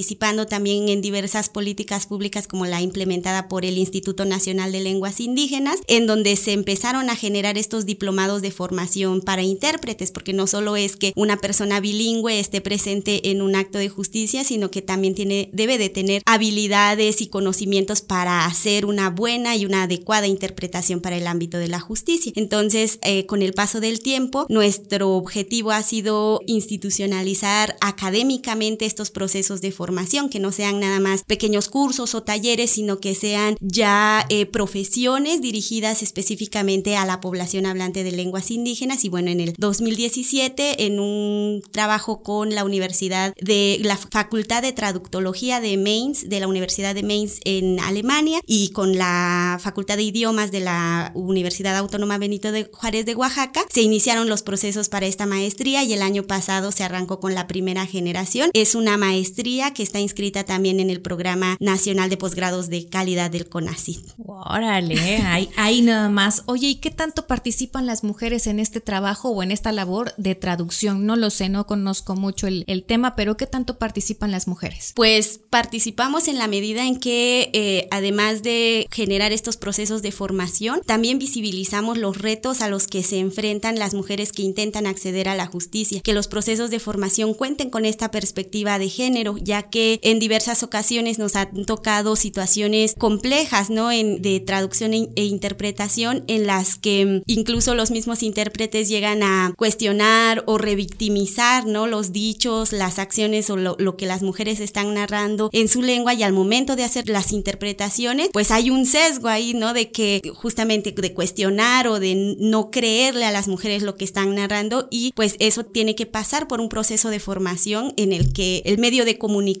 también 0.46 0.88
en 0.88 1.00
diversas 1.00 1.48
políticas 1.48 2.06
públicas 2.06 2.46
como 2.46 2.66
la 2.66 2.82
implementada 2.82 3.48
por 3.48 3.64
el 3.64 3.78
Instituto 3.78 4.24
Nacional 4.24 4.72
de 4.72 4.80
Lenguas 4.80 5.20
Indígenas, 5.20 5.80
en 5.86 6.06
donde 6.06 6.36
se 6.36 6.52
empezaron 6.52 7.08
a 7.08 7.16
generar 7.16 7.56
estos 7.56 7.86
diplomados 7.86 8.42
de 8.42 8.50
formación 8.50 9.20
para 9.20 9.42
intérpretes, 9.42 10.10
porque 10.10 10.32
no 10.32 10.46
solo 10.46 10.76
es 10.76 10.96
que 10.96 11.12
una 11.16 11.38
persona 11.38 11.80
bilingüe 11.80 12.38
esté 12.38 12.60
presente 12.60 13.30
en 13.30 13.40
un 13.40 13.56
acto 13.56 13.78
de 13.78 13.88
justicia, 13.88 14.44
sino 14.44 14.70
que 14.70 14.82
también 14.82 15.14
tiene, 15.14 15.48
debe 15.52 15.78
de 15.78 15.88
tener 15.88 16.22
habilidades 16.26 17.20
y 17.20 17.28
conocimientos 17.28 18.02
para 18.02 18.44
hacer 18.44 18.86
una 18.86 19.10
buena 19.10 19.56
y 19.56 19.64
una 19.64 19.84
adecuada 19.84 20.26
interpretación 20.26 21.00
para 21.00 21.16
el 21.16 21.26
ámbito 21.26 21.58
de 21.58 21.68
la 21.68 21.80
justicia. 21.80 22.32
Entonces, 22.36 22.98
eh, 23.02 23.26
con 23.26 23.42
el 23.42 23.54
paso 23.54 23.80
del 23.80 24.00
tiempo, 24.00 24.46
nuestro 24.48 25.12
objetivo 25.12 25.70
ha 25.70 25.82
sido 25.82 26.40
institucionalizar 26.46 27.76
académicamente 27.80 28.84
estos 28.84 29.10
procesos 29.10 29.60
de 29.60 29.72
formación, 29.72 29.85
que 30.30 30.40
no 30.40 30.52
sean 30.52 30.80
nada 30.80 31.00
más 31.00 31.24
pequeños 31.24 31.68
cursos 31.68 32.14
o 32.14 32.22
talleres, 32.22 32.70
sino 32.70 32.98
que 32.98 33.14
sean 33.14 33.56
ya 33.60 34.24
eh, 34.28 34.46
profesiones 34.46 35.40
dirigidas 35.40 36.02
específicamente 36.02 36.96
a 36.96 37.06
la 37.06 37.20
población 37.20 37.66
hablante 37.66 38.04
de 38.04 38.12
lenguas 38.12 38.50
indígenas. 38.50 39.04
Y 39.04 39.08
bueno, 39.08 39.30
en 39.30 39.40
el 39.40 39.54
2017, 39.56 40.86
en 40.86 41.00
un 41.00 41.62
trabajo 41.70 42.22
con 42.22 42.54
la 42.54 42.64
Universidad 42.64 43.34
de 43.40 43.78
la 43.82 43.96
Facultad 43.96 44.62
de 44.62 44.72
Traductología 44.72 45.60
de 45.60 45.76
Mainz, 45.76 46.28
de 46.28 46.40
la 46.40 46.48
Universidad 46.48 46.94
de 46.94 47.02
Mainz 47.02 47.40
en 47.44 47.80
Alemania, 47.80 48.40
y 48.46 48.70
con 48.70 48.96
la 48.96 49.58
Facultad 49.62 49.96
de 49.96 50.02
Idiomas 50.02 50.50
de 50.50 50.60
la 50.60 51.12
Universidad 51.14 51.76
Autónoma 51.76 52.18
Benito 52.18 52.52
de 52.52 52.68
Juárez 52.72 53.06
de 53.06 53.14
Oaxaca, 53.14 53.64
se 53.70 53.82
iniciaron 53.82 54.28
los 54.28 54.42
procesos 54.42 54.88
para 54.88 55.06
esta 55.06 55.26
maestría 55.26 55.84
y 55.84 55.92
el 55.92 56.02
año 56.02 56.24
pasado 56.24 56.72
se 56.72 56.84
arrancó 56.84 57.20
con 57.20 57.34
la 57.34 57.46
primera 57.46 57.86
generación. 57.86 58.50
Es 58.52 58.74
una 58.74 58.96
maestría 58.96 59.72
que 59.76 59.82
está 59.82 60.00
inscrita 60.00 60.44
también 60.44 60.80
en 60.80 60.88
el 60.88 61.02
Programa 61.02 61.56
Nacional 61.60 62.08
de 62.08 62.16
Posgrados 62.16 62.70
de 62.70 62.88
Calidad 62.88 63.30
del 63.30 63.48
CONACYT. 63.48 64.14
Órale, 64.16 65.18
ahí, 65.18 65.50
ahí 65.56 65.82
nada 65.82 66.08
más. 66.08 66.42
Oye, 66.46 66.68
¿y 66.68 66.74
qué 66.76 66.90
tanto 66.90 67.26
participan 67.26 67.86
las 67.86 68.02
mujeres 68.02 68.46
en 68.46 68.58
este 68.58 68.80
trabajo 68.80 69.28
o 69.28 69.42
en 69.42 69.50
esta 69.50 69.72
labor 69.72 70.14
de 70.16 70.34
traducción? 70.34 71.04
No 71.04 71.14
lo 71.14 71.28
sé, 71.28 71.50
no 71.50 71.66
conozco 71.66 72.16
mucho 72.16 72.46
el, 72.46 72.64
el 72.66 72.84
tema, 72.84 73.14
pero 73.16 73.36
¿qué 73.36 73.46
tanto 73.46 73.78
participan 73.78 74.30
las 74.30 74.48
mujeres? 74.48 74.92
Pues 74.96 75.40
participamos 75.50 76.26
en 76.28 76.38
la 76.38 76.48
medida 76.48 76.86
en 76.86 76.98
que, 76.98 77.50
eh, 77.52 77.88
además 77.90 78.42
de 78.42 78.86
generar 78.90 79.32
estos 79.32 79.58
procesos 79.58 80.00
de 80.00 80.10
formación, 80.10 80.80
también 80.86 81.18
visibilizamos 81.18 81.98
los 81.98 82.16
retos 82.16 82.62
a 82.62 82.68
los 82.68 82.86
que 82.86 83.02
se 83.02 83.18
enfrentan 83.18 83.78
las 83.78 83.92
mujeres 83.92 84.32
que 84.32 84.42
intentan 84.42 84.86
acceder 84.86 85.28
a 85.28 85.34
la 85.34 85.46
justicia, 85.46 86.00
que 86.00 86.14
los 86.14 86.28
procesos 86.28 86.70
de 86.70 86.80
formación 86.80 87.34
cuenten 87.34 87.68
con 87.68 87.84
esta 87.84 88.10
perspectiva 88.10 88.78
de 88.78 88.88
género, 88.88 89.36
ya 89.36 89.65
que 89.70 90.00
en 90.02 90.18
diversas 90.18 90.62
ocasiones 90.62 91.18
nos 91.18 91.36
han 91.36 91.64
tocado 91.64 92.16
situaciones 92.16 92.94
complejas, 92.96 93.70
¿no? 93.70 93.92
En, 93.92 94.22
de 94.22 94.40
traducción 94.40 94.94
e, 94.94 95.08
e 95.16 95.24
interpretación 95.24 96.24
en 96.26 96.46
las 96.46 96.76
que 96.76 97.04
mm, 97.04 97.22
incluso 97.26 97.74
los 97.74 97.90
mismos 97.90 98.22
intérpretes 98.22 98.88
llegan 98.88 99.22
a 99.22 99.52
cuestionar 99.56 100.44
o 100.46 100.58
revictimizar, 100.58 101.66
¿no? 101.66 101.86
Los 101.86 102.12
dichos, 102.12 102.72
las 102.72 102.98
acciones 102.98 103.50
o 103.50 103.56
lo, 103.56 103.76
lo 103.78 103.96
que 103.96 104.06
las 104.06 104.22
mujeres 104.22 104.60
están 104.60 104.94
narrando 104.94 105.50
en 105.52 105.68
su 105.68 105.82
lengua 105.82 106.14
y 106.14 106.22
al 106.22 106.32
momento 106.32 106.76
de 106.76 106.84
hacer 106.84 107.08
las 107.08 107.32
interpretaciones, 107.32 108.30
pues 108.32 108.50
hay 108.50 108.70
un 108.70 108.86
sesgo 108.86 109.28
ahí, 109.28 109.54
¿no? 109.54 109.72
De 109.72 109.90
que 109.90 110.22
justamente 110.34 110.92
de 110.92 111.14
cuestionar 111.14 111.88
o 111.88 112.00
de 112.00 112.36
no 112.38 112.70
creerle 112.70 113.24
a 113.24 113.30
las 113.30 113.48
mujeres 113.48 113.82
lo 113.82 113.96
que 113.96 114.04
están 114.04 114.34
narrando 114.34 114.88
y 114.90 115.12
pues 115.14 115.36
eso 115.38 115.64
tiene 115.64 115.94
que 115.94 116.06
pasar 116.06 116.48
por 116.48 116.60
un 116.60 116.68
proceso 116.68 117.10
de 117.10 117.20
formación 117.20 117.92
en 117.96 118.12
el 118.12 118.32
que 118.32 118.62
el 118.64 118.78
medio 118.78 119.04
de 119.04 119.18
comunicación 119.18 119.55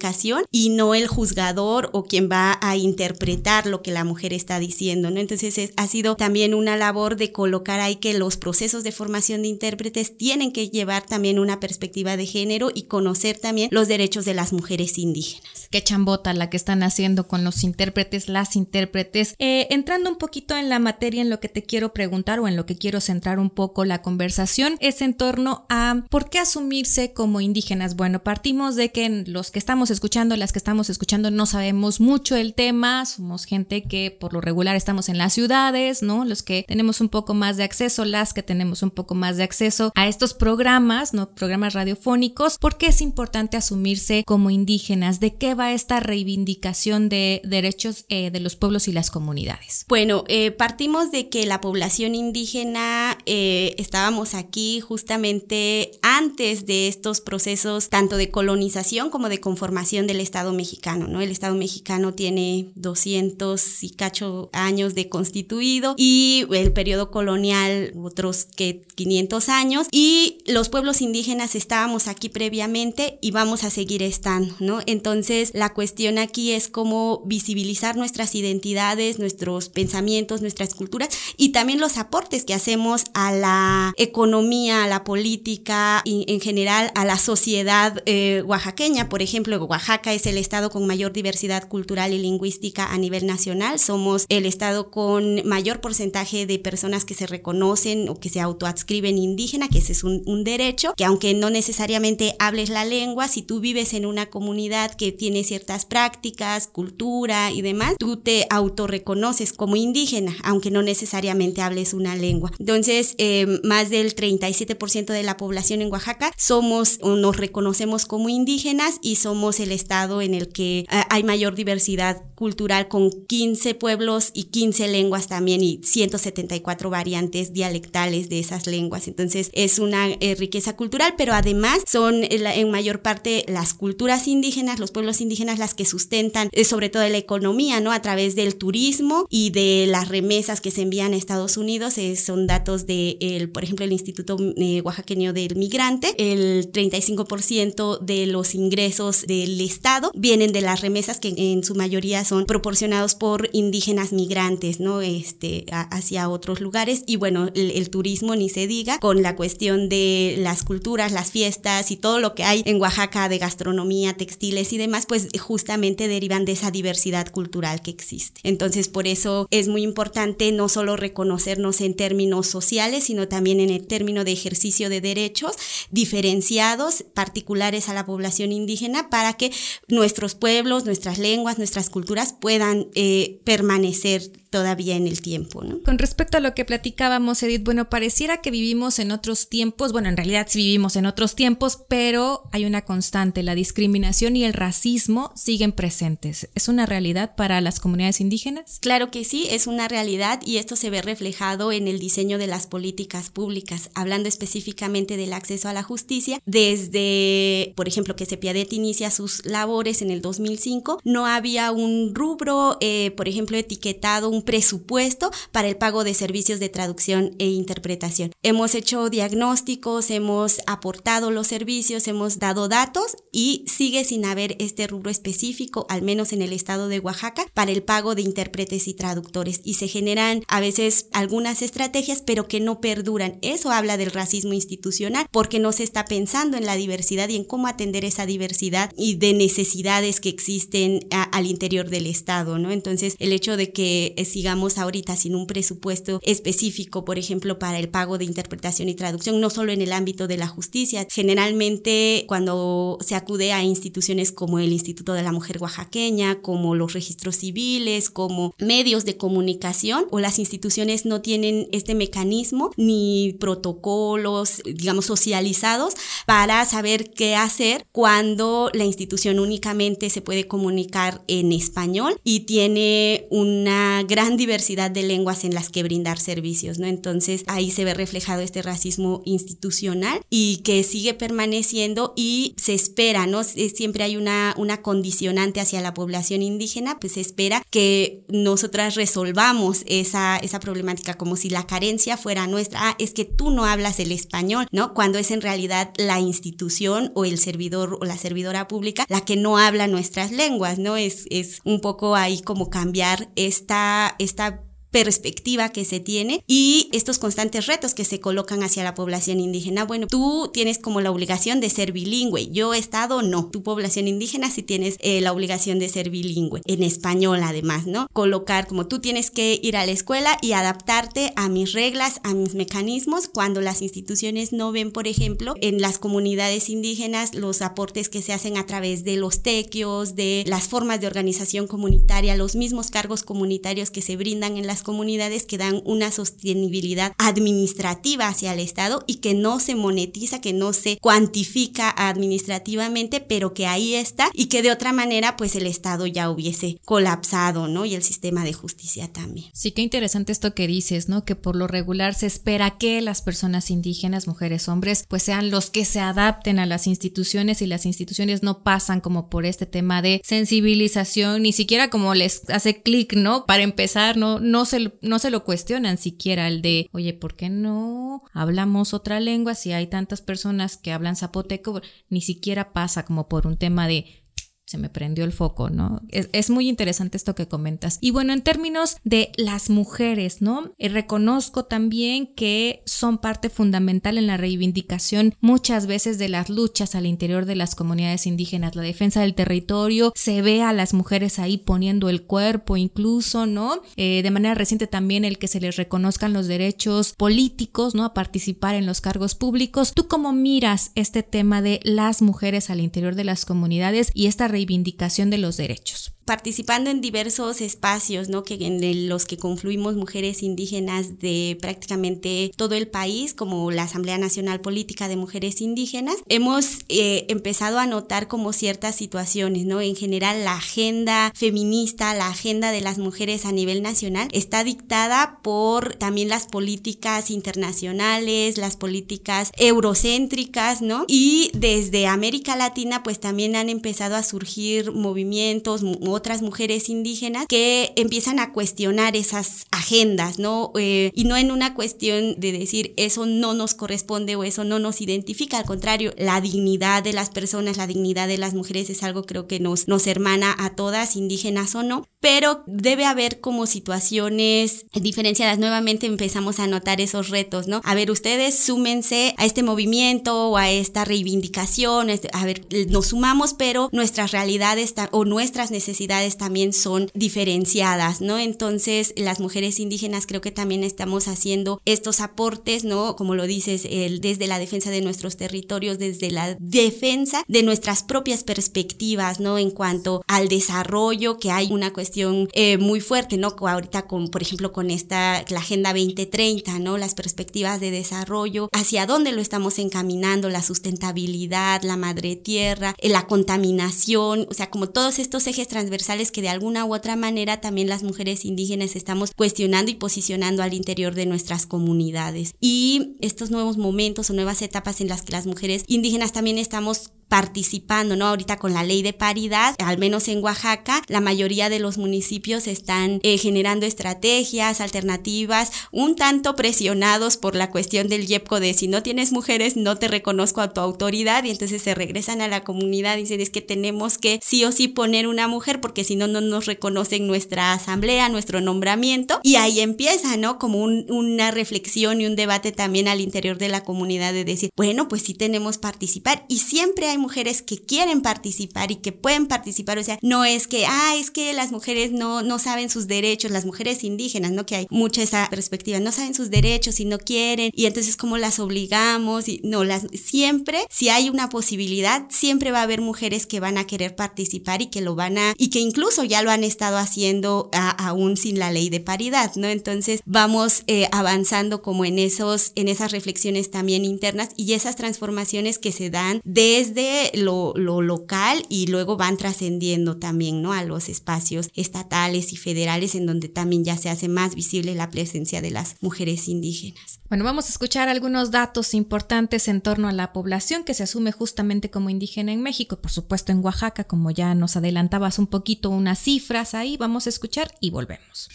y 0.50 0.70
no 0.70 0.94
el 0.94 1.06
juzgador 1.06 1.90
o 1.92 2.04
quien 2.04 2.30
va 2.30 2.58
a 2.60 2.76
interpretar 2.76 3.66
lo 3.66 3.82
que 3.82 3.90
la 3.90 4.04
mujer 4.04 4.32
está 4.32 4.58
diciendo, 4.58 5.10
¿no? 5.10 5.20
Entonces 5.20 5.58
es, 5.58 5.72
ha 5.76 5.86
sido 5.86 6.16
también 6.16 6.54
una 6.54 6.76
labor 6.76 7.16
de 7.16 7.32
colocar 7.32 7.80
ahí 7.80 7.96
que 7.96 8.14
los 8.14 8.36
procesos 8.36 8.84
de 8.84 8.92
formación 8.92 9.42
de 9.42 9.48
intérpretes 9.48 10.16
tienen 10.16 10.52
que 10.52 10.68
llevar 10.68 11.06
también 11.06 11.38
una 11.38 11.60
perspectiva 11.60 12.16
de 12.16 12.26
género 12.26 12.70
y 12.74 12.84
conocer 12.84 13.38
también 13.38 13.68
los 13.72 13.88
derechos 13.88 14.24
de 14.24 14.34
las 14.34 14.52
mujeres 14.52 14.98
indígenas. 14.98 15.65
Qué 15.76 15.84
chambota 15.84 16.32
la 16.32 16.48
que 16.48 16.56
están 16.56 16.82
haciendo 16.82 17.28
con 17.28 17.44
los 17.44 17.62
intérpretes, 17.62 18.30
las 18.30 18.56
intérpretes. 18.56 19.34
Eh, 19.38 19.66
entrando 19.68 20.08
un 20.08 20.16
poquito 20.16 20.56
en 20.56 20.70
la 20.70 20.78
materia, 20.78 21.20
en 21.20 21.28
lo 21.28 21.38
que 21.38 21.50
te 21.50 21.64
quiero 21.64 21.92
preguntar 21.92 22.40
o 22.40 22.48
en 22.48 22.56
lo 22.56 22.64
que 22.64 22.78
quiero 22.78 23.02
centrar 23.02 23.38
un 23.38 23.50
poco 23.50 23.84
la 23.84 24.00
conversación, 24.00 24.78
es 24.80 25.02
en 25.02 25.12
torno 25.12 25.66
a 25.68 26.04
por 26.08 26.30
qué 26.30 26.38
asumirse 26.38 27.12
como 27.12 27.42
indígenas. 27.42 27.94
Bueno, 27.94 28.20
partimos 28.20 28.74
de 28.74 28.90
que 28.90 29.24
los 29.26 29.50
que 29.50 29.58
estamos 29.58 29.90
escuchando, 29.90 30.34
las 30.38 30.52
que 30.52 30.58
estamos 30.58 30.88
escuchando, 30.88 31.30
no 31.30 31.44
sabemos 31.44 32.00
mucho 32.00 32.36
el 32.36 32.54
tema, 32.54 33.04
somos 33.04 33.44
gente 33.44 33.82
que 33.82 34.10
por 34.10 34.32
lo 34.32 34.40
regular 34.40 34.76
estamos 34.76 35.10
en 35.10 35.18
las 35.18 35.34
ciudades, 35.34 36.00
¿no? 36.00 36.24
Los 36.24 36.42
que 36.42 36.64
tenemos 36.66 37.02
un 37.02 37.10
poco 37.10 37.34
más 37.34 37.58
de 37.58 37.64
acceso, 37.64 38.06
las 38.06 38.32
que 38.32 38.42
tenemos 38.42 38.82
un 38.82 38.92
poco 38.92 39.14
más 39.14 39.36
de 39.36 39.42
acceso 39.42 39.92
a 39.94 40.08
estos 40.08 40.32
programas, 40.32 41.12
¿no? 41.12 41.34
Programas 41.34 41.74
radiofónicos, 41.74 42.56
¿por 42.56 42.78
qué 42.78 42.86
es 42.86 43.02
importante 43.02 43.58
asumirse 43.58 44.24
como 44.26 44.48
indígenas? 44.48 45.20
¿De 45.20 45.34
qué 45.34 45.54
va 45.54 45.65
esta 45.72 46.00
reivindicación 46.00 47.08
de 47.08 47.40
derechos 47.44 48.04
eh, 48.08 48.30
de 48.30 48.40
los 48.40 48.56
pueblos 48.56 48.88
y 48.88 48.92
las 48.92 49.10
comunidades? 49.10 49.84
Bueno, 49.88 50.24
eh, 50.28 50.50
partimos 50.50 51.10
de 51.10 51.28
que 51.28 51.46
la 51.46 51.60
población 51.60 52.14
indígena 52.14 53.18
eh, 53.26 53.74
estábamos 53.78 54.34
aquí 54.34 54.80
justamente 54.80 55.92
antes 56.02 56.66
de 56.66 56.88
estos 56.88 57.20
procesos 57.20 57.88
tanto 57.88 58.16
de 58.16 58.30
colonización 58.30 59.10
como 59.10 59.28
de 59.28 59.40
conformación 59.40 60.06
del 60.06 60.20
Estado 60.20 60.52
mexicano, 60.52 61.06
¿no? 61.08 61.20
El 61.20 61.30
Estado 61.30 61.54
mexicano 61.54 62.14
tiene 62.14 62.70
200 62.74 63.82
y 63.82 63.90
cacho 63.90 64.50
años 64.52 64.94
de 64.94 65.08
constituido 65.08 65.94
y 65.96 66.46
el 66.50 66.72
periodo 66.72 67.10
colonial 67.10 67.92
otros 68.02 68.44
que 68.44 68.82
500 68.94 69.48
años 69.48 69.86
y 69.90 70.38
los 70.46 70.68
pueblos 70.68 71.00
indígenas 71.00 71.54
estábamos 71.54 72.08
aquí 72.08 72.28
previamente 72.28 73.18
y 73.20 73.30
vamos 73.30 73.64
a 73.64 73.70
seguir 73.70 74.02
estando, 74.02 74.54
¿no? 74.60 74.80
Entonces, 74.86 75.45
la 75.54 75.72
cuestión 75.74 76.18
aquí 76.18 76.52
es 76.52 76.68
cómo 76.68 77.22
visibilizar 77.26 77.96
nuestras 77.96 78.34
identidades, 78.34 79.18
nuestros 79.18 79.68
pensamientos, 79.68 80.40
nuestras 80.40 80.74
culturas 80.74 81.08
y 81.36 81.50
también 81.50 81.80
los 81.80 81.98
aportes 81.98 82.44
que 82.44 82.54
hacemos 82.54 83.04
a 83.14 83.32
la 83.32 83.92
economía, 83.96 84.84
a 84.84 84.88
la 84.88 85.04
política 85.04 86.02
y 86.04 86.24
en 86.28 86.40
general 86.40 86.90
a 86.94 87.04
la 87.04 87.18
sociedad 87.18 88.02
eh, 88.06 88.42
oaxaqueña. 88.46 89.08
Por 89.08 89.22
ejemplo, 89.22 89.56
Oaxaca 89.64 90.12
es 90.12 90.26
el 90.26 90.38
estado 90.38 90.70
con 90.70 90.86
mayor 90.86 91.12
diversidad 91.12 91.68
cultural 91.68 92.12
y 92.12 92.18
lingüística 92.18 92.92
a 92.92 92.98
nivel 92.98 93.26
nacional. 93.26 93.78
Somos 93.78 94.26
el 94.28 94.46
estado 94.46 94.90
con 94.90 95.46
mayor 95.46 95.80
porcentaje 95.80 96.46
de 96.46 96.58
personas 96.58 97.04
que 97.04 97.14
se 97.14 97.26
reconocen 97.26 98.08
o 98.08 98.18
que 98.18 98.28
se 98.28 98.40
autoadscriben 98.40 99.18
indígena, 99.18 99.68
que 99.68 99.78
ese 99.78 99.92
es 99.92 100.04
un, 100.04 100.22
un 100.26 100.44
derecho, 100.44 100.94
que 100.96 101.04
aunque 101.04 101.34
no 101.34 101.50
necesariamente 101.50 102.34
hables 102.38 102.70
la 102.70 102.84
lengua, 102.84 103.28
si 103.28 103.42
tú 103.42 103.60
vives 103.60 103.94
en 103.94 104.06
una 104.06 104.26
comunidad 104.26 104.94
que 104.94 105.12
tiene 105.12 105.35
ciertas 105.44 105.84
prácticas, 105.84 106.66
cultura 106.66 107.50
y 107.52 107.62
demás, 107.62 107.94
tú 107.98 108.16
te 108.16 108.46
autorreconoces 108.50 109.52
como 109.52 109.76
indígena, 109.76 110.36
aunque 110.42 110.70
no 110.70 110.82
necesariamente 110.82 111.62
hables 111.62 111.94
una 111.94 112.16
lengua. 112.16 112.52
Entonces, 112.58 113.14
eh, 113.18 113.60
más 113.64 113.90
del 113.90 114.14
37% 114.14 115.12
de 115.12 115.22
la 115.22 115.36
población 115.36 115.82
en 115.82 115.90
Oaxaca 115.90 116.32
somos 116.36 116.98
o 117.02 117.16
nos 117.16 117.36
reconocemos 117.36 118.06
como 118.06 118.28
indígenas 118.28 118.98
y 119.02 119.16
somos 119.16 119.60
el 119.60 119.72
estado 119.72 120.22
en 120.22 120.34
el 120.34 120.48
que 120.48 120.80
eh, 120.80 120.86
hay 121.10 121.22
mayor 121.22 121.54
diversidad 121.54 122.22
cultural 122.34 122.88
con 122.88 123.10
15 123.10 123.74
pueblos 123.74 124.30
y 124.34 124.44
15 124.44 124.88
lenguas 124.88 125.26
también 125.26 125.62
y 125.62 125.80
174 125.82 126.90
variantes 126.90 127.52
dialectales 127.52 128.28
de 128.28 128.38
esas 128.38 128.66
lenguas. 128.66 129.08
Entonces 129.08 129.50
es 129.52 129.78
una 129.78 130.08
eh, 130.08 130.34
riqueza 130.38 130.76
cultural, 130.76 131.14
pero 131.16 131.32
además 131.32 131.82
son 131.86 132.22
en 132.22 132.70
mayor 132.70 133.00
parte 133.00 133.44
las 133.48 133.74
culturas 133.74 134.28
indígenas, 134.28 134.78
los 134.78 134.90
pueblos 134.90 135.20
indígenas 135.20 135.25
las 135.58 135.74
que 135.74 135.84
sustentan 135.84 136.48
eh, 136.52 136.64
sobre 136.64 136.88
todo 136.88 137.08
la 137.08 137.16
economía, 137.16 137.80
¿no? 137.80 137.92
A 137.92 138.02
través 138.02 138.34
del 138.34 138.56
turismo 138.56 139.26
y 139.30 139.50
de 139.50 139.86
las 139.88 140.08
remesas 140.08 140.60
que 140.60 140.70
se 140.70 140.82
envían 140.82 141.12
a 141.12 141.16
Estados 141.16 141.56
Unidos. 141.56 141.94
son 142.16 142.46
datos 142.46 142.86
de, 142.86 143.16
el, 143.20 143.50
por 143.50 143.64
ejemplo, 143.64 143.84
el 143.84 143.92
Instituto 143.92 144.36
Oaxaqueño 144.84 145.32
del 145.32 145.56
Migrante. 145.56 146.14
El 146.18 146.70
35% 146.72 148.00
de 148.00 148.26
los 148.26 148.54
ingresos 148.54 149.22
del 149.26 149.60
Estado 149.60 150.10
vienen 150.14 150.52
de 150.52 150.60
las 150.60 150.80
remesas 150.80 151.20
que 151.20 151.34
en 151.36 151.64
su 151.64 151.74
mayoría 151.74 152.24
son 152.24 152.46
proporcionados 152.46 153.14
por 153.14 153.48
indígenas 153.52 154.12
migrantes, 154.12 154.80
¿no? 154.80 155.00
Este, 155.00 155.66
hacia 155.70 156.28
otros 156.28 156.60
lugares. 156.60 157.02
Y 157.06 157.16
bueno, 157.16 157.48
el, 157.54 157.90
turismo 157.90 158.34
ni 158.34 158.48
se 158.48 158.66
diga, 158.66 158.98
con 158.98 159.22
la 159.22 159.36
cuestión 159.36 159.88
de 159.88 160.36
las 160.38 160.64
culturas, 160.64 161.12
las 161.12 161.30
fiestas 161.30 161.90
y 161.90 161.96
todo 161.96 162.18
lo 162.18 162.34
que 162.34 162.44
hay 162.44 162.62
en 162.66 162.80
Oaxaca 162.80 163.28
de 163.28 163.38
gastronomía, 163.38 164.14
textiles 164.14 164.72
y 164.72 164.78
demás, 164.78 165.06
pues 165.06 165.15
justamente 165.38 166.08
derivan 166.08 166.44
de 166.44 166.52
esa 166.52 166.70
diversidad 166.70 167.30
cultural 167.30 167.82
que 167.82 167.90
existe. 167.90 168.40
Entonces, 168.44 168.88
por 168.88 169.06
eso 169.06 169.46
es 169.50 169.68
muy 169.68 169.82
importante 169.82 170.50
no 170.52 170.68
solo 170.68 170.96
reconocernos 170.96 171.80
en 171.80 171.94
términos 171.94 172.46
sociales, 172.46 173.04
sino 173.04 173.28
también 173.28 173.60
en 173.60 173.70
el 173.70 173.86
término 173.86 174.24
de 174.24 174.32
ejercicio 174.32 174.88
de 174.88 175.00
derechos 175.00 175.52
diferenciados, 175.90 177.04
particulares 177.14 177.88
a 177.88 177.94
la 177.94 178.06
población 178.06 178.52
indígena, 178.52 179.10
para 179.10 179.34
que 179.34 179.52
nuestros 179.88 180.34
pueblos, 180.34 180.84
nuestras 180.84 181.18
lenguas, 181.18 181.58
nuestras 181.58 181.90
culturas 181.90 182.34
puedan 182.38 182.88
eh, 182.94 183.40
permanecer 183.44 184.30
todavía 184.50 184.96
en 184.96 185.06
el 185.06 185.20
tiempo. 185.20 185.62
¿no? 185.62 185.82
Con 185.82 185.98
respecto 185.98 186.36
a 186.36 186.40
lo 186.40 186.54
que 186.54 186.64
platicábamos, 186.64 187.42
Edith, 187.42 187.64
bueno, 187.64 187.88
pareciera 187.88 188.40
que 188.40 188.50
vivimos 188.50 188.98
en 188.98 189.12
otros 189.12 189.48
tiempos, 189.48 189.92
bueno, 189.92 190.08
en 190.08 190.16
realidad 190.16 190.46
sí 190.48 190.58
vivimos 190.58 190.96
en 190.96 191.06
otros 191.06 191.34
tiempos, 191.34 191.80
pero 191.88 192.48
hay 192.52 192.64
una 192.64 192.84
constante, 192.84 193.42
la 193.42 193.54
discriminación 193.54 194.36
y 194.36 194.44
el 194.44 194.52
racismo 194.52 195.32
siguen 195.34 195.72
presentes. 195.72 196.48
¿Es 196.54 196.68
una 196.68 196.86
realidad 196.86 197.34
para 197.36 197.60
las 197.60 197.80
comunidades 197.80 198.20
indígenas? 198.20 198.78
Claro 198.80 199.10
que 199.10 199.24
sí, 199.24 199.46
es 199.50 199.66
una 199.66 199.88
realidad 199.88 200.40
y 200.44 200.56
esto 200.56 200.76
se 200.76 200.90
ve 200.90 201.02
reflejado 201.02 201.72
en 201.72 201.88
el 201.88 201.98
diseño 201.98 202.38
de 202.38 202.46
las 202.46 202.66
políticas 202.66 203.30
públicas, 203.30 203.90
hablando 203.94 204.28
específicamente 204.28 205.16
del 205.16 205.32
acceso 205.32 205.68
a 205.68 205.72
la 205.72 205.82
justicia. 205.82 206.40
Desde, 206.46 207.72
por 207.76 207.88
ejemplo, 207.88 208.16
que 208.16 208.26
Sepiadet 208.26 208.72
inicia 208.72 209.10
sus 209.10 209.44
labores 209.44 210.02
en 210.02 210.10
el 210.10 210.22
2005, 210.22 211.00
no 211.04 211.26
había 211.26 211.70
un 211.72 212.14
rubro, 212.14 212.78
eh, 212.80 213.10
por 213.12 213.28
ejemplo, 213.28 213.56
etiquetado, 213.56 214.28
un 214.28 214.42
presupuesto 214.46 215.30
para 215.52 215.68
el 215.68 215.76
pago 215.76 216.04
de 216.04 216.14
servicios 216.14 216.58
de 216.60 216.70
traducción 216.70 217.34
e 217.38 217.48
interpretación. 217.48 218.32
Hemos 218.42 218.74
hecho 218.74 219.10
diagnósticos, 219.10 220.10
hemos 220.10 220.60
aportado 220.66 221.30
los 221.30 221.48
servicios, 221.48 222.08
hemos 222.08 222.38
dado 222.38 222.68
datos 222.68 223.16
y 223.30 223.64
sigue 223.66 224.04
sin 224.04 224.24
haber 224.24 224.56
este 224.58 224.86
rubro 224.86 225.10
específico, 225.10 225.84
al 225.90 226.00
menos 226.00 226.32
en 226.32 226.40
el 226.40 226.54
estado 226.54 226.88
de 226.88 227.00
Oaxaca, 227.00 227.44
para 227.52 227.72
el 227.72 227.82
pago 227.82 228.14
de 228.14 228.22
intérpretes 228.22 228.88
y 228.88 228.94
traductores. 228.94 229.60
Y 229.64 229.74
se 229.74 229.88
generan 229.88 230.42
a 230.48 230.60
veces 230.60 231.08
algunas 231.12 231.60
estrategias, 231.60 232.22
pero 232.24 232.48
que 232.48 232.60
no 232.60 232.80
perduran. 232.80 233.38
Eso 233.42 233.70
habla 233.72 233.96
del 233.96 234.12
racismo 234.12 234.54
institucional, 234.54 235.26
porque 235.30 235.58
no 235.58 235.72
se 235.72 235.82
está 235.82 236.04
pensando 236.04 236.56
en 236.56 236.64
la 236.64 236.76
diversidad 236.76 237.28
y 237.28 237.36
en 237.36 237.44
cómo 237.44 237.66
atender 237.66 238.04
esa 238.04 238.24
diversidad 238.24 238.92
y 238.96 239.16
de 239.16 239.34
necesidades 239.34 240.20
que 240.20 240.28
existen 240.28 241.00
al 241.10 241.46
interior 241.46 241.90
del 241.90 242.06
estado, 242.06 242.58
¿no? 242.58 242.70
Entonces, 242.70 243.16
el 243.18 243.32
hecho 243.32 243.56
de 243.56 243.72
que 243.72 244.14
sigamos 244.26 244.78
ahorita 244.78 245.16
sin 245.16 245.34
un 245.34 245.46
presupuesto 245.46 246.20
específico, 246.22 247.04
por 247.04 247.18
ejemplo, 247.18 247.58
para 247.58 247.78
el 247.78 247.88
pago 247.88 248.18
de 248.18 248.24
interpretación 248.24 248.88
y 248.88 248.94
traducción, 248.94 249.40
no 249.40 249.50
solo 249.50 249.72
en 249.72 249.82
el 249.82 249.92
ámbito 249.92 250.26
de 250.26 250.36
la 250.36 250.48
justicia. 250.48 251.06
Generalmente, 251.10 252.24
cuando 252.28 252.98
se 253.00 253.14
acude 253.14 253.52
a 253.52 253.62
instituciones 253.62 254.32
como 254.32 254.58
el 254.58 254.72
Instituto 254.72 255.12
de 255.12 255.22
la 255.22 255.32
Mujer 255.32 255.58
Oaxaqueña, 255.60 256.40
como 256.42 256.74
los 256.74 256.92
registros 256.92 257.36
civiles, 257.36 258.10
como 258.10 258.54
medios 258.58 259.04
de 259.04 259.16
comunicación, 259.16 260.06
o 260.10 260.20
las 260.20 260.38
instituciones 260.38 261.06
no 261.06 261.20
tienen 261.20 261.68
este 261.72 261.94
mecanismo 261.94 262.70
ni 262.76 263.36
protocolos, 263.38 264.62
digamos, 264.64 265.06
socializados 265.06 265.94
para 266.26 266.64
saber 266.64 267.10
qué 267.10 267.36
hacer 267.36 267.86
cuando 267.92 268.70
la 268.72 268.84
institución 268.84 269.38
únicamente 269.38 270.10
se 270.10 270.20
puede 270.20 270.46
comunicar 270.46 271.22
en 271.28 271.52
español 271.52 272.20
y 272.24 272.40
tiene 272.40 273.26
una 273.30 274.02
gran 274.02 274.15
gran 274.16 274.38
diversidad 274.38 274.90
de 274.90 275.02
lenguas 275.02 275.44
en 275.44 275.52
las 275.52 275.68
que 275.68 275.82
brindar 275.82 276.18
servicios, 276.18 276.78
¿no? 276.78 276.86
Entonces 276.86 277.44
ahí 277.48 277.70
se 277.70 277.84
ve 277.84 277.92
reflejado 277.92 278.40
este 278.40 278.62
racismo 278.62 279.20
institucional 279.26 280.22
y 280.30 280.62
que 280.64 280.82
sigue 280.84 281.12
permaneciendo 281.12 282.14
y 282.16 282.54
se 282.56 282.72
espera, 282.72 283.26
¿no? 283.26 283.44
Siempre 283.44 284.04
hay 284.04 284.16
una, 284.16 284.54
una 284.56 284.80
condicionante 284.80 285.60
hacia 285.60 285.82
la 285.82 285.92
población 285.92 286.40
indígena, 286.40 286.98
pues 286.98 287.12
se 287.12 287.20
espera 287.20 287.62
que 287.68 288.24
nosotras 288.28 288.94
resolvamos 288.94 289.82
esa, 289.84 290.38
esa 290.38 290.60
problemática 290.60 291.18
como 291.18 291.36
si 291.36 291.50
la 291.50 291.66
carencia 291.66 292.16
fuera 292.16 292.46
nuestra, 292.46 292.80
ah, 292.88 292.96
es 292.98 293.12
que 293.12 293.26
tú 293.26 293.50
no 293.50 293.66
hablas 293.66 294.00
el 294.00 294.12
español, 294.12 294.66
¿no? 294.72 294.94
Cuando 294.94 295.18
es 295.18 295.30
en 295.30 295.42
realidad 295.42 295.92
la 295.98 296.20
institución 296.20 297.12
o 297.14 297.26
el 297.26 297.36
servidor 297.36 297.98
o 298.00 298.06
la 298.06 298.16
servidora 298.16 298.66
pública 298.66 299.04
la 299.10 299.26
que 299.26 299.36
no 299.36 299.58
habla 299.58 299.88
nuestras 299.88 300.32
lenguas, 300.32 300.78
¿no? 300.78 300.96
Es, 300.96 301.26
es 301.28 301.60
un 301.64 301.82
poco 301.82 302.16
ahí 302.16 302.40
como 302.40 302.70
cambiar 302.70 303.28
esta 303.36 304.05
esta, 304.18 304.62
perspectiva 304.96 305.72
que 305.72 305.84
se 305.84 306.00
tiene 306.00 306.42
y 306.46 306.88
estos 306.90 307.18
constantes 307.18 307.66
retos 307.66 307.92
que 307.92 308.06
se 308.06 308.18
colocan 308.18 308.62
hacia 308.62 308.82
la 308.82 308.94
población 308.94 309.40
indígena. 309.40 309.84
Bueno, 309.84 310.06
tú 310.06 310.50
tienes 310.54 310.78
como 310.78 311.02
la 311.02 311.10
obligación 311.10 311.60
de 311.60 311.68
ser 311.68 311.92
bilingüe, 311.92 312.48
yo 312.50 312.72
he 312.72 312.78
estado 312.78 313.20
no, 313.20 313.44
tu 313.44 313.62
población 313.62 314.08
indígena 314.08 314.50
sí 314.50 314.62
tienes 314.62 314.96
eh, 315.00 315.20
la 315.20 315.34
obligación 315.34 315.78
de 315.78 315.90
ser 315.90 316.08
bilingüe, 316.08 316.62
en 316.64 316.82
español 316.82 317.40
además, 317.42 317.86
¿no? 317.86 318.06
Colocar 318.14 318.66
como 318.68 318.86
tú 318.86 318.98
tienes 318.98 319.30
que 319.30 319.60
ir 319.62 319.76
a 319.76 319.84
la 319.84 319.92
escuela 319.92 320.38
y 320.40 320.52
adaptarte 320.52 321.34
a 321.36 321.50
mis 321.50 321.74
reglas, 321.74 322.20
a 322.22 322.32
mis 322.32 322.54
mecanismos, 322.54 323.28
cuando 323.28 323.60
las 323.60 323.82
instituciones 323.82 324.54
no 324.54 324.72
ven, 324.72 324.92
por 324.92 325.08
ejemplo, 325.08 325.56
en 325.60 325.82
las 325.82 325.98
comunidades 325.98 326.70
indígenas 326.70 327.34
los 327.34 327.60
aportes 327.60 328.08
que 328.08 328.22
se 328.22 328.32
hacen 328.32 328.56
a 328.56 328.64
través 328.64 329.04
de 329.04 329.16
los 329.16 329.42
tequios, 329.42 330.16
de 330.16 330.42
las 330.46 330.68
formas 330.68 331.02
de 331.02 331.06
organización 331.06 331.66
comunitaria, 331.66 332.34
los 332.34 332.56
mismos 332.56 332.90
cargos 332.90 333.24
comunitarios 333.24 333.90
que 333.90 334.00
se 334.00 334.16
brindan 334.16 334.56
en 334.56 334.66
las 334.66 334.85
comunidades 334.86 335.46
que 335.46 335.58
dan 335.58 335.82
una 335.84 336.12
sostenibilidad 336.12 337.12
administrativa 337.18 338.28
hacia 338.28 338.54
el 338.54 338.60
Estado 338.60 339.02
y 339.08 339.16
que 339.16 339.34
no 339.34 339.58
se 339.58 339.74
monetiza, 339.74 340.40
que 340.40 340.52
no 340.52 340.72
se 340.72 340.96
cuantifica 340.98 341.92
administrativamente, 341.96 343.20
pero 343.20 343.52
que 343.52 343.66
ahí 343.66 343.94
está 343.94 344.30
y 344.32 344.46
que 344.46 344.62
de 344.62 344.70
otra 344.70 344.92
manera 344.92 345.36
pues 345.36 345.56
el 345.56 345.66
Estado 345.66 346.06
ya 346.06 346.30
hubiese 346.30 346.78
colapsado, 346.84 347.66
¿no? 347.66 347.84
Y 347.84 347.96
el 347.96 348.04
sistema 348.04 348.44
de 348.44 348.52
justicia 348.52 349.12
también. 349.12 349.48
Sí, 349.52 349.72
qué 349.72 349.82
interesante 349.82 350.30
esto 350.30 350.54
que 350.54 350.68
dices, 350.68 351.08
¿no? 351.08 351.24
Que 351.24 351.34
por 351.34 351.56
lo 351.56 351.66
regular 351.66 352.14
se 352.14 352.26
espera 352.26 352.78
que 352.78 353.00
las 353.00 353.22
personas 353.22 353.72
indígenas, 353.72 354.28
mujeres, 354.28 354.68
hombres, 354.68 355.04
pues 355.08 355.24
sean 355.24 355.50
los 355.50 355.70
que 355.70 355.84
se 355.84 355.98
adapten 355.98 356.60
a 356.60 356.66
las 356.66 356.86
instituciones 356.86 357.60
y 357.60 357.66
las 357.66 357.86
instituciones 357.86 358.44
no 358.44 358.62
pasan 358.62 359.00
como 359.00 359.28
por 359.28 359.46
este 359.46 359.66
tema 359.66 360.00
de 360.00 360.22
sensibilización, 360.24 361.42
ni 361.42 361.52
siquiera 361.52 361.90
como 361.90 362.14
les 362.14 362.48
hace 362.50 362.82
clic, 362.82 363.14
¿no? 363.14 363.46
Para 363.46 363.64
empezar, 363.64 364.16
no, 364.16 364.38
no 364.38 364.64
se 364.64 364.75
no 365.00 365.18
se 365.18 365.30
lo 365.30 365.44
cuestionan 365.44 365.98
siquiera 365.98 366.48
el 366.48 366.62
de, 366.62 366.88
oye, 366.92 367.14
¿por 367.14 367.36
qué 367.36 367.48
no 367.48 368.22
hablamos 368.32 368.94
otra 368.94 369.20
lengua 369.20 369.54
si 369.54 369.72
hay 369.72 369.86
tantas 369.86 370.20
personas 370.22 370.76
que 370.76 370.92
hablan 370.92 371.16
zapoteco? 371.16 371.80
Ni 372.08 372.20
siquiera 372.20 372.72
pasa 372.72 373.04
como 373.04 373.28
por 373.28 373.46
un 373.46 373.56
tema 373.56 373.88
de 373.88 374.25
se 374.66 374.78
me 374.78 374.88
prendió 374.88 375.24
el 375.24 375.32
foco, 375.32 375.70
¿no? 375.70 376.02
Es, 376.10 376.50
muy 376.50 376.68
interesante 376.68 377.16
esto 377.16 377.34
que 377.34 377.46
comentas. 377.48 377.98
Y 378.00 378.10
bueno, 378.10 378.32
en 378.32 378.42
términos 378.42 378.96
de 379.04 379.30
las 379.36 379.70
mujeres, 379.70 380.42
¿no? 380.42 380.72
Eh, 380.78 380.88
reconozco 380.88 381.64
también 381.64 382.34
que 382.34 382.82
son 382.84 383.18
parte 383.18 383.48
fundamental 383.48 384.18
en 384.18 384.26
la 384.26 384.36
reivindicación 384.36 385.34
muchas 385.40 385.86
veces 385.86 386.18
de 386.18 386.28
las 386.28 386.50
luchas 386.50 386.94
al 386.94 387.06
interior 387.06 387.46
de 387.46 387.54
las 387.54 387.74
comunidades 387.74 388.26
indígenas, 388.26 388.74
la 388.74 388.82
defensa 388.82 389.20
del 389.20 389.34
territorio, 389.34 390.12
se 390.16 390.42
ve 390.42 390.62
a 390.62 390.72
las 390.72 390.94
mujeres 390.94 391.38
ahí 391.38 391.58
poniendo 391.58 392.08
el 392.08 392.24
cuerpo 392.24 392.76
incluso, 392.76 393.46
¿no? 393.46 393.82
Eh, 393.96 394.20
de 394.22 394.30
manera 394.30 394.54
reciente 394.54 394.86
también 394.86 395.24
el 395.24 395.38
que 395.38 395.48
se 395.48 395.60
les 395.60 395.76
reconozcan 395.76 396.32
los 396.32 396.48
derechos 396.48 397.14
políticos, 397.16 397.94
¿no? 397.94 398.04
A 398.04 398.14
participar 398.14 398.74
en 398.74 398.86
los 398.86 399.00
cargos 399.00 399.34
públicos. 399.36 399.92
¿Tú 399.94 400.08
cómo 400.08 400.32
miras 400.32 400.90
este 400.96 401.22
tema 401.22 401.62
de 401.62 401.80
las 401.84 402.20
mujeres 402.22 402.70
al 402.70 402.80
interior 402.80 403.14
de 403.14 403.24
las 403.24 403.44
comunidades 403.44 404.10
y 404.12 404.26
esta 404.26 404.48
reivindicación 404.56 405.28
de 405.28 405.38
los 405.38 405.58
derechos? 405.58 406.15
Participando 406.26 406.90
en 406.90 407.00
diversos 407.00 407.60
espacios, 407.60 408.28
¿no? 408.28 408.42
Que 408.42 408.54
en 408.54 409.08
los 409.08 409.24
que 409.24 409.38
confluimos 409.38 409.94
mujeres 409.94 410.42
indígenas 410.42 411.18
de 411.20 411.56
prácticamente 411.60 412.50
todo 412.56 412.74
el 412.74 412.88
país, 412.88 413.32
como 413.32 413.70
la 413.70 413.84
Asamblea 413.84 414.18
Nacional 414.18 414.60
Política 414.60 415.08
de 415.08 415.16
Mujeres 415.16 415.60
Indígenas, 415.60 416.16
hemos 416.28 416.80
eh, 416.88 417.26
empezado 417.28 417.78
a 417.78 417.86
notar 417.86 418.26
como 418.26 418.52
ciertas 418.52 418.96
situaciones, 418.96 419.66
¿no? 419.66 419.80
En 419.80 419.94
general, 419.94 420.44
la 420.44 420.54
agenda 420.54 421.32
feminista, 421.34 422.12
la 422.12 422.28
agenda 422.28 422.72
de 422.72 422.80
las 422.80 422.98
mujeres 422.98 423.46
a 423.46 423.52
nivel 423.52 423.80
nacional 423.82 424.28
está 424.32 424.64
dictada 424.64 425.38
por 425.42 425.94
también 425.94 426.28
las 426.28 426.46
políticas 426.46 427.30
internacionales, 427.30 428.58
las 428.58 428.76
políticas 428.76 429.52
eurocéntricas, 429.56 430.82
¿no? 430.82 431.04
Y 431.06 431.50
desde 431.54 432.08
América 432.08 432.56
Latina, 432.56 433.04
pues 433.04 433.20
también 433.20 433.54
han 433.54 433.68
empezado 433.68 434.16
a 434.16 434.24
surgir 434.24 434.90
movimientos, 434.90 435.84
otras 436.16 436.42
mujeres 436.42 436.88
indígenas 436.88 437.46
que 437.46 437.92
empiezan 437.96 438.38
a 438.38 438.52
cuestionar 438.52 439.16
esas 439.16 439.66
agendas, 439.70 440.38
¿no? 440.38 440.72
Eh, 440.78 441.12
y 441.14 441.24
no 441.24 441.36
en 441.36 441.50
una 441.50 441.74
cuestión 441.74 442.40
de 442.40 442.52
decir 442.52 442.94
eso 442.96 443.26
no 443.26 443.54
nos 443.54 443.74
corresponde 443.74 444.34
o 444.34 444.42
eso 444.42 444.64
no 444.64 444.78
nos 444.78 445.00
identifica, 445.00 445.58
al 445.58 445.66
contrario, 445.66 446.12
la 446.16 446.40
dignidad 446.40 447.02
de 447.02 447.12
las 447.12 447.30
personas, 447.30 447.76
la 447.76 447.86
dignidad 447.86 448.28
de 448.28 448.38
las 448.38 448.54
mujeres 448.54 448.90
es 448.90 449.02
algo 449.02 449.24
creo 449.24 449.46
que 449.46 449.60
nos, 449.60 449.86
nos 449.86 450.06
hermana 450.06 450.54
a 450.58 450.74
todas, 450.74 451.16
indígenas 451.16 451.74
o 451.74 451.82
no, 451.82 452.06
pero 452.20 452.64
debe 452.66 453.04
haber 453.04 453.40
como 453.40 453.66
situaciones 453.66 454.86
diferenciadas. 454.92 455.58
Nuevamente 455.58 456.06
empezamos 456.06 456.58
a 456.58 456.66
notar 456.66 457.00
esos 457.00 457.28
retos, 457.28 457.68
¿no? 457.68 457.80
A 457.84 457.94
ver, 457.94 458.10
ustedes 458.10 458.58
súmense 458.58 459.34
a 459.36 459.44
este 459.44 459.62
movimiento 459.62 460.50
o 460.50 460.56
a 460.56 460.70
esta 460.70 461.04
reivindicación, 461.04 462.10
este, 462.10 462.28
a 462.32 462.44
ver, 462.44 462.66
nos 462.88 463.08
sumamos, 463.08 463.54
pero 463.54 463.88
nuestras 463.92 464.32
realidades 464.32 464.94
o 465.10 465.24
nuestras 465.24 465.70
necesidades 465.70 466.05
también 466.36 466.72
son 466.72 467.10
diferenciadas, 467.14 468.20
¿no? 468.20 468.38
Entonces, 468.38 469.12
las 469.16 469.40
mujeres 469.40 469.80
indígenas 469.80 470.26
creo 470.26 470.40
que 470.40 470.50
también 470.50 470.84
estamos 470.84 471.28
haciendo 471.28 471.80
estos 471.84 472.20
aportes, 472.20 472.84
¿no? 472.84 473.16
Como 473.16 473.34
lo 473.34 473.46
dices, 473.46 473.86
el, 473.88 474.20
desde 474.20 474.46
la 474.46 474.58
defensa 474.58 474.90
de 474.90 475.00
nuestros 475.00 475.36
territorios, 475.36 475.98
desde 475.98 476.30
la 476.30 476.56
defensa 476.58 477.42
de 477.48 477.62
nuestras 477.62 478.02
propias 478.02 478.44
perspectivas, 478.44 479.40
¿no? 479.40 479.58
En 479.58 479.70
cuanto 479.70 480.22
al 480.26 480.48
desarrollo, 480.48 481.38
que 481.38 481.50
hay 481.50 481.72
una 481.72 481.92
cuestión 481.92 482.48
eh, 482.52 482.78
muy 482.78 483.00
fuerte, 483.00 483.36
¿no? 483.36 483.54
Ahorita 483.58 484.06
con, 484.06 484.28
por 484.28 484.42
ejemplo, 484.42 484.72
con 484.72 484.90
esta, 484.90 485.44
la 485.48 485.60
Agenda 485.60 485.92
2030, 485.92 486.78
¿no? 486.78 486.98
Las 486.98 487.14
perspectivas 487.14 487.80
de 487.80 487.90
desarrollo, 487.90 488.68
hacia 488.72 489.06
dónde 489.06 489.32
lo 489.32 489.40
estamos 489.40 489.78
encaminando, 489.78 490.48
la 490.48 490.62
sustentabilidad, 490.62 491.82
la 491.82 491.96
madre 491.96 492.36
tierra, 492.36 492.94
eh, 492.98 493.08
la 493.08 493.26
contaminación, 493.26 494.46
o 494.50 494.54
sea, 494.54 494.70
como 494.70 494.88
todos 494.88 495.18
estos 495.18 495.46
ejes 495.46 495.68
transversales 495.68 495.95
que 496.32 496.42
de 496.42 496.48
alguna 496.48 496.84
u 496.84 496.94
otra 496.94 497.16
manera 497.16 497.60
también 497.60 497.88
las 497.88 498.02
mujeres 498.02 498.44
indígenas 498.44 498.96
estamos 498.96 499.32
cuestionando 499.34 499.90
y 499.90 499.94
posicionando 499.94 500.62
al 500.62 500.74
interior 500.74 501.14
de 501.14 501.26
nuestras 501.26 501.66
comunidades. 501.66 502.54
Y 502.60 503.16
estos 503.20 503.50
nuevos 503.50 503.78
momentos 503.78 504.30
o 504.30 504.34
nuevas 504.34 504.62
etapas 504.62 505.00
en 505.00 505.08
las 505.08 505.22
que 505.22 505.32
las 505.32 505.46
mujeres 505.46 505.84
indígenas 505.86 506.32
también 506.32 506.58
estamos 506.58 507.12
participando, 507.28 508.16
¿no? 508.16 508.26
Ahorita 508.26 508.58
con 508.58 508.74
la 508.74 508.84
ley 508.84 509.02
de 509.02 509.12
paridad, 509.12 509.74
al 509.78 509.98
menos 509.98 510.28
en 510.28 510.42
Oaxaca, 510.42 511.02
la 511.08 511.20
mayoría 511.20 511.68
de 511.68 511.80
los 511.80 511.98
municipios 511.98 512.66
están 512.66 513.20
eh, 513.22 513.38
generando 513.38 513.86
estrategias 513.86 514.80
alternativas, 514.80 515.72
un 515.90 516.16
tanto 516.16 516.56
presionados 516.56 517.36
por 517.36 517.54
la 517.54 517.70
cuestión 517.70 518.08
del 518.08 518.26
YEPCO 518.26 518.60
de 518.60 518.74
si 518.74 518.88
no 518.88 519.02
tienes 519.02 519.32
mujeres 519.32 519.76
no 519.76 519.96
te 519.96 520.08
reconozco 520.08 520.60
a 520.60 520.72
tu 520.72 520.80
autoridad 520.80 521.44
y 521.44 521.50
entonces 521.50 521.82
se 521.82 521.94
regresan 521.94 522.40
a 522.40 522.48
la 522.48 522.64
comunidad 522.64 523.16
y 523.16 523.22
dicen 523.22 523.40
es 523.40 523.50
que 523.50 523.60
tenemos 523.60 524.18
que 524.18 524.40
sí 524.42 524.64
o 524.64 524.72
sí 524.72 524.88
poner 524.88 525.26
una 525.26 525.48
mujer 525.48 525.80
porque 525.80 526.04
si 526.04 526.16
no 526.16 526.26
no 526.26 526.40
nos 526.40 526.66
reconocen 526.66 527.26
nuestra 527.26 527.72
asamblea, 527.72 528.28
nuestro 528.28 528.60
nombramiento 528.60 529.40
y 529.42 529.56
ahí 529.56 529.80
empieza, 529.80 530.36
¿no? 530.36 530.58
Como 530.58 530.84
una 530.84 531.50
reflexión 531.50 532.20
y 532.20 532.26
un 532.26 532.36
debate 532.36 532.72
también 532.72 533.08
al 533.08 533.20
interior 533.20 533.58
de 533.58 533.68
la 533.68 533.84
comunidad 533.84 534.32
de 534.32 534.44
decir, 534.44 534.70
bueno, 534.76 535.08
pues 535.08 535.22
sí 535.22 535.34
tenemos 535.34 535.78
participar 535.78 536.44
y 536.48 536.58
siempre 536.58 537.08
hay 537.08 537.15
mujeres 537.18 537.62
que 537.62 537.78
quieren 537.78 538.22
participar 538.22 538.90
y 538.90 538.96
que 538.96 539.12
pueden 539.12 539.46
participar, 539.46 539.98
o 539.98 540.04
sea, 540.04 540.18
no 540.22 540.44
es 540.44 540.66
que, 540.66 540.86
ah, 540.86 541.14
es 541.16 541.30
que 541.30 541.52
las 541.52 541.72
mujeres 541.72 542.12
no, 542.12 542.42
no 542.42 542.58
saben 542.58 542.90
sus 542.90 543.06
derechos, 543.06 543.50
las 543.50 543.64
mujeres 543.64 544.04
indígenas, 544.04 544.52
¿no? 544.52 544.66
Que 544.66 544.76
hay 544.76 544.86
mucha 544.90 545.22
esa 545.22 545.48
perspectiva, 545.50 546.00
no 546.00 546.12
saben 546.12 546.34
sus 546.34 546.50
derechos 546.50 547.00
y 547.00 547.04
no 547.04 547.18
quieren, 547.18 547.70
y 547.74 547.86
entonces 547.86 548.16
cómo 548.16 548.38
las 548.38 548.58
obligamos, 548.58 549.48
y 549.48 549.60
no, 549.64 549.84
las, 549.84 550.06
siempre, 550.12 550.80
si 550.90 551.08
hay 551.08 551.28
una 551.28 551.48
posibilidad, 551.48 552.26
siempre 552.30 552.70
va 552.70 552.80
a 552.80 552.82
haber 552.82 553.00
mujeres 553.00 553.46
que 553.46 553.60
van 553.60 553.78
a 553.78 553.86
querer 553.86 554.16
participar 554.16 554.82
y 554.82 554.86
que 554.86 555.00
lo 555.00 555.14
van 555.14 555.38
a, 555.38 555.54
y 555.56 555.70
que 555.70 555.80
incluso 555.80 556.24
ya 556.24 556.42
lo 556.42 556.50
han 556.50 556.64
estado 556.64 556.96
haciendo 556.96 557.70
aún 557.72 558.36
sin 558.36 558.58
la 558.58 558.70
ley 558.70 558.90
de 558.90 559.00
paridad, 559.00 559.54
¿no? 559.56 559.68
Entonces 559.68 560.20
vamos 560.24 560.82
eh, 560.86 561.08
avanzando 561.12 561.82
como 561.82 562.04
en 562.04 562.18
esos, 562.18 562.72
en 562.74 562.88
esas 562.88 563.12
reflexiones 563.12 563.70
también 563.70 564.04
internas 564.04 564.50
y 564.56 564.72
esas 564.72 564.96
transformaciones 564.96 565.78
que 565.78 565.92
se 565.92 566.10
dan 566.10 566.40
desde 566.44 567.05
lo, 567.34 567.74
local 567.76 568.64
y 568.68 568.86
luego 568.86 569.16
van 569.16 569.36
trascendiendo 569.36 570.16
también 570.16 570.62
¿no? 570.62 570.72
a 570.72 570.84
los 570.84 571.08
espacios 571.08 571.70
estatales 571.74 572.52
y 572.52 572.56
federales 572.56 573.14
en 573.14 573.26
donde 573.26 573.48
también 573.48 573.84
ya 573.84 573.96
se 573.96 574.10
hace 574.10 574.28
más 574.28 574.54
visible 574.54 574.94
la 574.94 575.10
presencia 575.10 575.60
de 575.60 575.70
las 575.70 575.96
mujeres 576.00 576.48
indígenas. 576.48 577.20
Bueno, 577.28 577.44
vamos 577.44 577.66
a 577.66 577.68
escuchar 577.70 578.08
algunos 578.08 578.50
datos 578.50 578.94
importantes 578.94 579.68
en 579.68 579.80
torno 579.80 580.08
a 580.08 580.12
la 580.12 580.32
población 580.32 580.84
que 580.84 580.94
se 580.94 581.02
asume 581.02 581.32
justamente 581.32 581.90
como 581.90 582.10
indígena 582.10 582.52
en 582.52 582.62
México, 582.62 583.00
por 583.00 583.10
supuesto 583.10 583.52
en 583.52 583.64
Oaxaca, 583.64 584.04
como 584.04 584.30
ya 584.30 584.54
nos 584.54 584.76
adelantabas 584.76 585.38
un 585.38 585.46
poquito 585.46 585.90
unas 585.90 586.18
cifras 586.18 586.74
ahí, 586.74 586.96
vamos 586.96 587.26
a 587.26 587.30
escuchar 587.30 587.74
y 587.80 587.90
volvemos. 587.90 588.48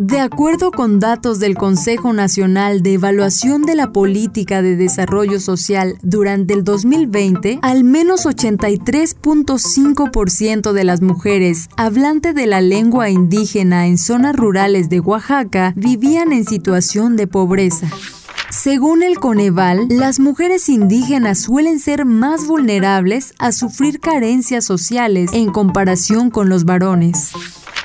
De 0.00 0.20
acuerdo 0.20 0.70
con 0.70 1.00
datos 1.00 1.40
del 1.40 1.56
Consejo 1.56 2.12
Nacional 2.12 2.82
de 2.82 2.92
Evaluación 2.94 3.62
de 3.62 3.74
la 3.74 3.92
Política 3.92 4.62
de 4.62 4.76
Desarrollo 4.76 5.40
Social 5.40 5.98
durante 6.02 6.54
el 6.54 6.62
2020, 6.62 7.58
al 7.62 7.82
menos 7.82 8.24
83.5% 8.24 10.70
de 10.72 10.84
las 10.84 11.02
mujeres 11.02 11.68
hablantes 11.76 12.36
de 12.36 12.46
la 12.46 12.60
lengua 12.60 13.10
indígena 13.10 13.88
en 13.88 13.98
zonas 13.98 14.36
rurales 14.36 14.88
de 14.88 15.00
Oaxaca 15.00 15.72
vivían 15.74 16.30
en 16.32 16.44
situación 16.44 17.16
de 17.16 17.26
pobreza. 17.26 17.88
Según 18.50 19.02
el 19.02 19.18
Coneval, 19.18 19.88
las 19.88 20.20
mujeres 20.20 20.68
indígenas 20.68 21.40
suelen 21.40 21.80
ser 21.80 22.04
más 22.04 22.46
vulnerables 22.46 23.34
a 23.38 23.50
sufrir 23.50 23.98
carencias 23.98 24.64
sociales 24.64 25.32
en 25.32 25.50
comparación 25.50 26.30
con 26.30 26.48
los 26.48 26.64
varones. 26.64 27.32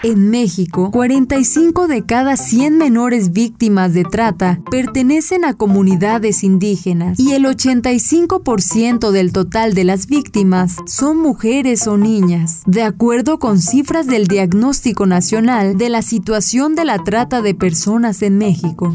En 0.06 0.30
México, 0.30 0.92
45 0.92 1.88
de 1.88 2.06
cada 2.06 2.36
100 2.36 2.78
menores 2.78 3.32
víctimas 3.32 3.94
de 3.94 4.04
trata 4.04 4.60
pertenecen 4.70 5.46
a 5.46 5.54
comunidades 5.54 6.44
indígenas 6.44 7.18
y 7.18 7.32
el 7.32 7.46
85% 7.46 9.12
del 9.12 9.32
total 9.32 9.74
de 9.74 9.86
las 9.86 10.08
víctimas 10.08 10.76
son 10.86 11.20
mujeres 11.20 11.88
o 11.88 11.98
niñas, 11.98 12.64
de 12.66 12.84
acuerdo 12.84 13.40
con 13.40 13.62
cifras 13.62 14.06
del 14.06 14.28
Diagnóstico 14.28 15.06
Nacional 15.06 15.78
de 15.78 15.88
la 15.88 16.02
Situación 16.02 16.76
de 16.76 16.84
la 16.84 17.02
Trata 17.02 17.42
de 17.42 17.56
Personas 17.56 18.24
en 18.24 18.38
México. 18.38 18.94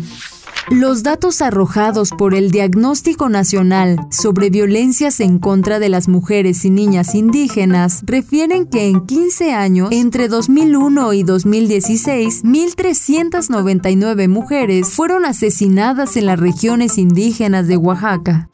Los 0.71 1.03
datos 1.03 1.41
arrojados 1.41 2.11
por 2.11 2.35
el 2.35 2.51
Diagnóstico 2.51 3.31
Nacional 3.31 3.97
sobre 4.11 4.51
violencias 4.51 5.19
en 5.21 5.39
contra 5.39 5.79
de 5.79 5.89
las 5.89 6.09
mujeres 6.09 6.63
y 6.67 6.71
niñas 6.71 7.15
indígenas 7.15 8.03
refieren 8.05 8.67
que 8.67 8.89
en 8.89 9.07
15 9.07 9.53
años, 9.55 9.89
entre 9.93 10.29
2001 10.29 11.15
y 11.15 11.23
2016, 11.23 12.45
1.399 12.45 14.29
mujeres 14.29 14.91
fueron 14.91 15.25
asesinadas 15.25 16.19
en 16.19 16.27
las 16.27 16.39
regiones 16.39 16.99
indígenas 16.99 17.67
de 17.67 17.79
Oaxaca. 17.79 18.51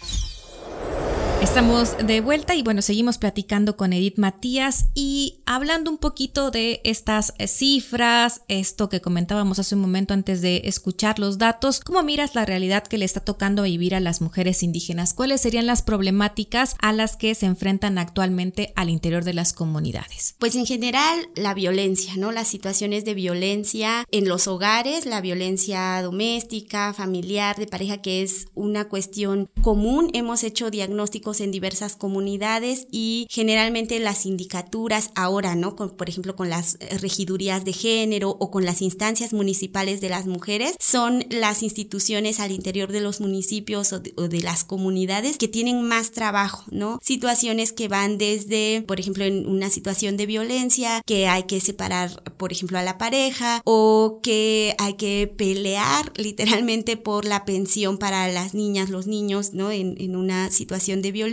Estamos 1.44 1.98
de 1.98 2.22
vuelta 2.22 2.54
y 2.54 2.62
bueno, 2.62 2.80
seguimos 2.80 3.18
platicando 3.18 3.76
con 3.76 3.92
Edith 3.92 4.16
Matías 4.16 4.86
y 4.94 5.42
hablando 5.44 5.90
un 5.90 5.98
poquito 5.98 6.50
de 6.50 6.80
estas 6.84 7.34
eh, 7.36 7.46
cifras, 7.48 8.40
esto 8.48 8.88
que 8.88 9.02
comentábamos 9.02 9.58
hace 9.58 9.74
un 9.74 9.82
momento 9.82 10.14
antes 10.14 10.40
de 10.40 10.62
escuchar 10.64 11.18
los 11.18 11.36
datos, 11.36 11.80
¿cómo 11.80 12.02
miras 12.02 12.34
la 12.34 12.46
realidad 12.46 12.82
que 12.82 12.96
le 12.96 13.04
está 13.04 13.20
tocando 13.20 13.64
vivir 13.64 13.94
a 13.94 14.00
las 14.00 14.22
mujeres 14.22 14.62
indígenas? 14.62 15.12
¿Cuáles 15.12 15.42
serían 15.42 15.66
las 15.66 15.82
problemáticas 15.82 16.76
a 16.80 16.94
las 16.94 17.16
que 17.16 17.34
se 17.34 17.44
enfrentan 17.44 17.98
actualmente 17.98 18.72
al 18.74 18.88
interior 18.88 19.22
de 19.22 19.34
las 19.34 19.52
comunidades? 19.52 20.36
Pues 20.38 20.56
en 20.56 20.64
general 20.64 21.28
la 21.36 21.52
violencia, 21.52 22.14
¿no? 22.16 22.32
Las 22.32 22.48
situaciones 22.48 23.04
de 23.04 23.12
violencia 23.12 24.06
en 24.10 24.28
los 24.30 24.48
hogares, 24.48 25.04
la 25.04 25.20
violencia 25.20 26.00
doméstica, 26.00 26.94
familiar, 26.94 27.56
de 27.56 27.66
pareja, 27.66 28.00
que 28.00 28.22
es 28.22 28.46
una 28.54 28.88
cuestión 28.88 29.50
común. 29.60 30.08
Hemos 30.14 30.42
hecho 30.42 30.70
diagnósticos 30.70 31.33
en 31.40 31.50
diversas 31.50 31.96
comunidades 31.96 32.86
y 32.90 33.26
generalmente 33.30 33.98
las 33.98 34.18
sindicaturas 34.18 35.10
ahora, 35.14 35.54
¿no? 35.54 35.76
por 35.76 36.08
ejemplo, 36.08 36.36
con 36.36 36.48
las 36.48 36.76
eh, 36.80 36.98
regidurías 36.98 37.64
de 37.64 37.72
género 37.72 38.36
o 38.38 38.50
con 38.50 38.64
las 38.64 38.82
instancias 38.82 39.32
municipales 39.32 40.00
de 40.00 40.08
las 40.08 40.26
mujeres, 40.26 40.76
son 40.80 41.24
las 41.30 41.62
instituciones 41.62 42.40
al 42.40 42.52
interior 42.52 42.92
de 42.92 43.00
los 43.00 43.20
municipios 43.20 43.92
o 43.92 44.00
de, 44.00 44.40
las 44.40 44.64
comunidades 44.64 45.38
que 45.38 45.48
tienen 45.48 45.82
más 45.82 46.10
trabajo, 46.10 46.64
¿no? 46.70 46.98
Situaciones 47.02 47.72
que 47.72 47.88
van 47.88 48.18
desde, 48.18 48.82
por 48.86 49.00
ejemplo, 49.00 49.24
en 49.24 49.46
una 49.46 49.70
situación 49.70 50.16
de 50.16 50.26
violencia, 50.26 51.02
que 51.06 51.28
hay 51.28 51.44
que 51.44 51.60
separar, 51.60 52.22
por 52.36 52.52
ejemplo, 52.52 52.78
a 52.78 52.82
la 52.82 52.98
pareja 52.98 53.62
o 53.64 54.20
que 54.22 54.74
hay 54.78 54.94
que 54.94 55.32
pelear 55.34 56.12
literalmente 56.16 56.96
por 56.96 57.24
la 57.24 57.44
pensión 57.44 57.96
para 57.98 58.28
las 58.28 58.54
niñas, 58.54 58.90
los 58.90 59.06
niños, 59.06 59.54
¿no? 59.54 59.70
En, 59.70 59.94
en 59.98 60.16
una 60.16 60.50
situación 60.50 61.00
de 61.00 61.12
violencia 61.12 61.23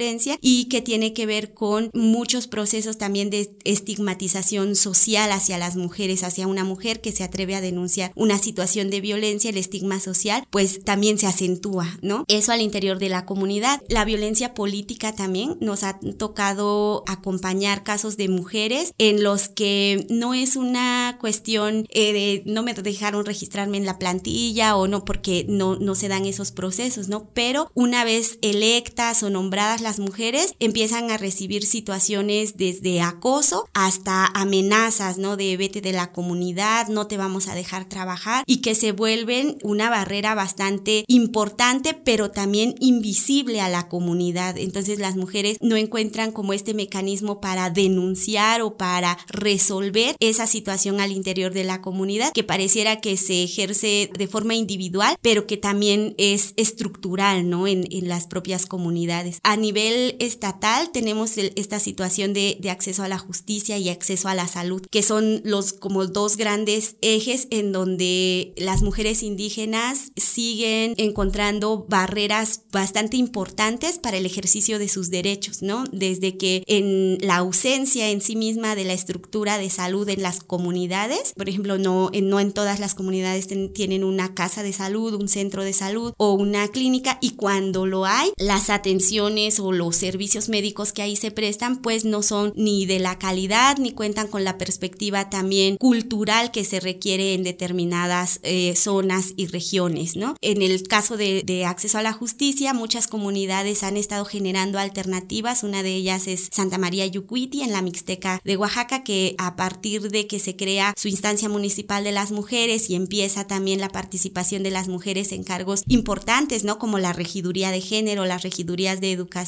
y 0.42 0.66
que 0.66 0.82
tiene 0.82 1.14
que 1.14 1.26
ver 1.26 1.54
con 1.54 1.90
muchos 1.94 2.48
procesos 2.48 2.98
también 2.98 3.30
de 3.30 3.52
estigmatización 3.64 4.76
social 4.76 5.32
hacia 5.32 5.58
las 5.58 5.76
mujeres, 5.76 6.24
hacia 6.24 6.48
una 6.48 6.64
mujer 6.64 7.02
que 7.02 7.12
se 7.12 7.24
atreve 7.24 7.56
a 7.56 7.62
denunciar 7.62 8.12
una 8.16 8.38
situación 8.38 8.90
de 8.90 9.02
violencia, 9.02 9.50
el 9.50 9.58
estigma 9.58 10.00
social, 10.00 10.46
pues 10.50 10.84
también 10.84 11.18
se 11.18 11.28
acentúa, 11.28 11.98
¿no? 12.02 12.26
Eso 12.28 12.52
al 12.52 12.62
interior 12.62 13.00
de 13.00 13.10
la 13.10 13.26
comunidad. 13.26 13.82
La 13.88 14.06
violencia 14.06 14.54
política 14.54 15.14
también 15.16 15.58
nos 15.60 15.84
ha 15.84 16.00
tocado 16.18 17.04
acompañar 17.08 17.84
casos 17.84 18.18
de 18.18 18.30
mujeres 18.30 18.94
en 18.98 19.24
los 19.24 19.50
que 19.50 20.06
no 20.10 20.34
es 20.34 20.56
una 20.56 21.18
cuestión 21.20 21.86
eh, 21.90 22.14
de 22.14 22.44
no 22.46 22.64
me 22.64 22.74
dejaron 22.74 23.26
registrarme 23.26 23.78
en 23.78 23.86
la 23.86 24.00
plantilla 24.00 24.76
o 24.76 24.88
no 24.88 25.06
porque 25.06 25.46
no, 25.48 25.76
no 25.76 25.96
se 25.96 26.08
dan 26.08 26.26
esos 26.26 26.52
procesos, 26.52 27.08
¿no? 27.08 27.30
Pero 27.34 27.72
una 27.74 28.04
vez 28.04 28.40
electas 28.42 29.24
o 29.24 29.30
nombradas 29.30 29.71
las 29.80 30.00
mujeres 30.00 30.56
empiezan 30.60 31.12
a 31.12 31.18
recibir 31.18 31.66
situaciones 31.66 32.58
desde 32.58 33.00
acoso 33.02 33.70
hasta 33.74 34.26
amenazas, 34.26 35.18
¿no? 35.18 35.38
De 35.38 35.56
vete 35.56 35.80
de 35.80 35.94
la 35.94 36.12
comunidad, 36.12 36.88
no 36.88 37.08
te 37.08 37.16
vamos 37.16 37.48
a 37.48 37.56
dejar 37.56 37.86
trabajar 37.86 38.44
y 38.48 38.58
que 38.58 38.76
se 38.76 38.92
vuelven 38.92 39.58
una 39.64 39.90
barrera 39.90 40.36
bastante 40.36 41.06
importante, 41.08 41.94
pero 41.94 42.32
también 42.32 42.76
invisible 42.80 43.62
a 43.62 43.70
la 43.70 43.88
comunidad. 43.88 44.58
Entonces 44.58 45.00
las 45.00 45.16
mujeres 45.16 45.58
no 45.62 45.78
encuentran 45.78 46.32
como 46.32 46.54
este 46.54 46.74
mecanismo 46.74 47.40
para 47.40 47.70
denunciar 47.70 48.62
o 48.62 48.76
para 48.76 49.18
resolver 49.28 50.16
esa 50.20 50.48
situación 50.48 51.00
al 51.00 51.12
interior 51.12 51.54
de 51.54 51.64
la 51.64 51.82
comunidad 51.82 52.32
que 52.34 52.44
pareciera 52.44 53.00
que 53.00 53.18
se 53.18 53.44
ejerce 53.44 54.10
de 54.18 54.28
forma 54.28 54.56
individual, 54.56 55.16
pero 55.22 55.46
que 55.46 55.58
también 55.58 56.16
es 56.18 56.54
estructural, 56.58 57.50
¿no? 57.50 57.68
En, 57.68 57.82
las 58.02 58.26
propias 58.26 58.66
comunidades. 58.66 59.40
Nivel 59.62 60.16
estatal 60.20 60.92
tenemos 60.92 61.38
esta 61.38 61.80
situación 61.80 62.34
de, 62.34 62.60
acceso 62.72 63.04
a 63.04 63.10
la 63.10 63.18
justicia 63.18 63.78
y 63.78 63.90
acceso 63.90 64.30
a 64.30 64.36
la 64.36 64.48
salud, 64.48 64.82
que 64.90 65.04
son 65.04 65.42
los 65.44 65.74
como 65.74 66.06
dos 66.08 66.38
grandes 66.38 66.96
ejes 67.02 67.48
en 67.52 67.74
donde 67.74 68.54
las 68.56 68.82
mujeres 68.82 69.24
indígenas 69.24 70.12
siguen 70.16 70.94
encontrando 70.98 71.86
barreras 71.90 72.62
bastante 72.72 73.18
importantes 73.18 74.00
para 74.00 74.18
el 74.18 74.26
ejercicio 74.26 74.80
de 74.80 74.88
sus 74.88 75.10
derechos, 75.10 75.62
¿no? 75.62 75.84
Desde 75.92 76.38
que 76.38 76.64
en 76.68 77.18
la 77.20 77.38
ausencia 77.38 78.10
en 78.10 78.22
sí 78.22 78.36
misma 78.36 78.76
de 78.76 78.86
la 78.86 78.94
estructura 78.94 79.58
de 79.58 79.70
salud 79.70 80.08
en 80.08 80.22
las 80.22 80.40
comunidades, 80.40 81.34
por 81.36 81.50
ejemplo, 81.50 81.78
no 81.78 82.10
en, 82.14 82.30
no 82.30 82.40
en 82.40 82.54
todas 82.54 82.80
las 82.80 82.96
comunidades 82.96 83.48
tienen 83.74 84.04
una 84.04 84.34
casa 84.34 84.64
de 84.64 84.74
salud, 84.74 85.14
un 85.14 85.28
centro 85.28 85.64
de 85.64 85.74
salud 85.74 86.14
o 86.18 86.34
una 86.34 86.68
clínica 86.70 87.18
y 87.22 87.32
cuando 87.32 87.86
lo 87.86 88.06
hay, 88.06 88.32
las 88.38 88.70
atenciones 88.70 89.51
o 89.60 89.72
los 89.72 89.96
servicios 89.96 90.50
médicos 90.50 90.94
que 90.94 91.02
ahí 91.02 91.16
se 91.16 91.32
prestan 91.32 91.82
pues 91.82 92.06
no 92.06 92.24
son 92.24 92.54
ni 92.56 92.86
de 92.86 93.00
la 93.00 93.18
calidad 93.18 93.78
ni 93.78 93.92
cuentan 93.92 94.28
con 94.28 94.44
la 94.44 94.58
perspectiva 94.58 95.30
también 95.30 95.78
cultural 95.78 96.52
que 96.52 96.64
se 96.64 96.80
requiere 96.80 97.34
en 97.34 97.44
determinadas 97.44 98.40
eh, 98.44 98.76
zonas 98.76 99.34
y 99.36 99.48
regiones, 99.48 100.16
¿no? 100.16 100.36
En 100.42 100.62
el 100.62 100.84
caso 100.84 101.18
de, 101.18 101.42
acceso 101.66 101.98
a 101.98 102.02
la 102.02 102.14
justicia, 102.14 102.74
muchas 102.74 103.08
comunidades 103.08 103.84
han 103.84 103.98
estado 103.98 104.26
generando 104.26 104.80
alternativas, 104.80 105.64
una 105.64 105.84
de 105.84 105.94
ellas 105.94 106.28
es 106.28 106.50
Santa 106.52 106.78
María 106.78 107.06
Yucuiti 107.06 107.62
en 107.62 107.72
la 107.72 107.82
Mixteca 107.82 108.42
de 108.44 108.58
Oaxaca, 108.58 109.04
que 109.04 109.36
a 109.38 109.56
partir 109.56 110.10
de 110.10 110.28
que 110.28 110.40
se 110.40 110.56
crea 110.56 110.94
su 110.98 111.08
instancia 111.08 111.50
municipal 111.50 112.04
de 112.04 112.12
las 112.12 112.32
mujeres 112.32 112.90
y 112.90 112.96
empieza 112.96 113.46
también 113.46 113.80
la 113.80 113.90
participación 113.90 114.64
de 114.64 114.72
las 114.72 114.88
mujeres 114.88 115.32
en 115.32 115.44
cargos 115.44 115.84
importantes, 115.88 116.64
¿no? 116.64 116.80
Como 116.80 117.00
la 117.00 117.14
regiduría 117.14 117.72
de 117.72 117.82
género, 117.82 118.26
las 118.26 118.44
regidurías 118.44 119.02
de 119.02 119.12
educación 119.12 119.41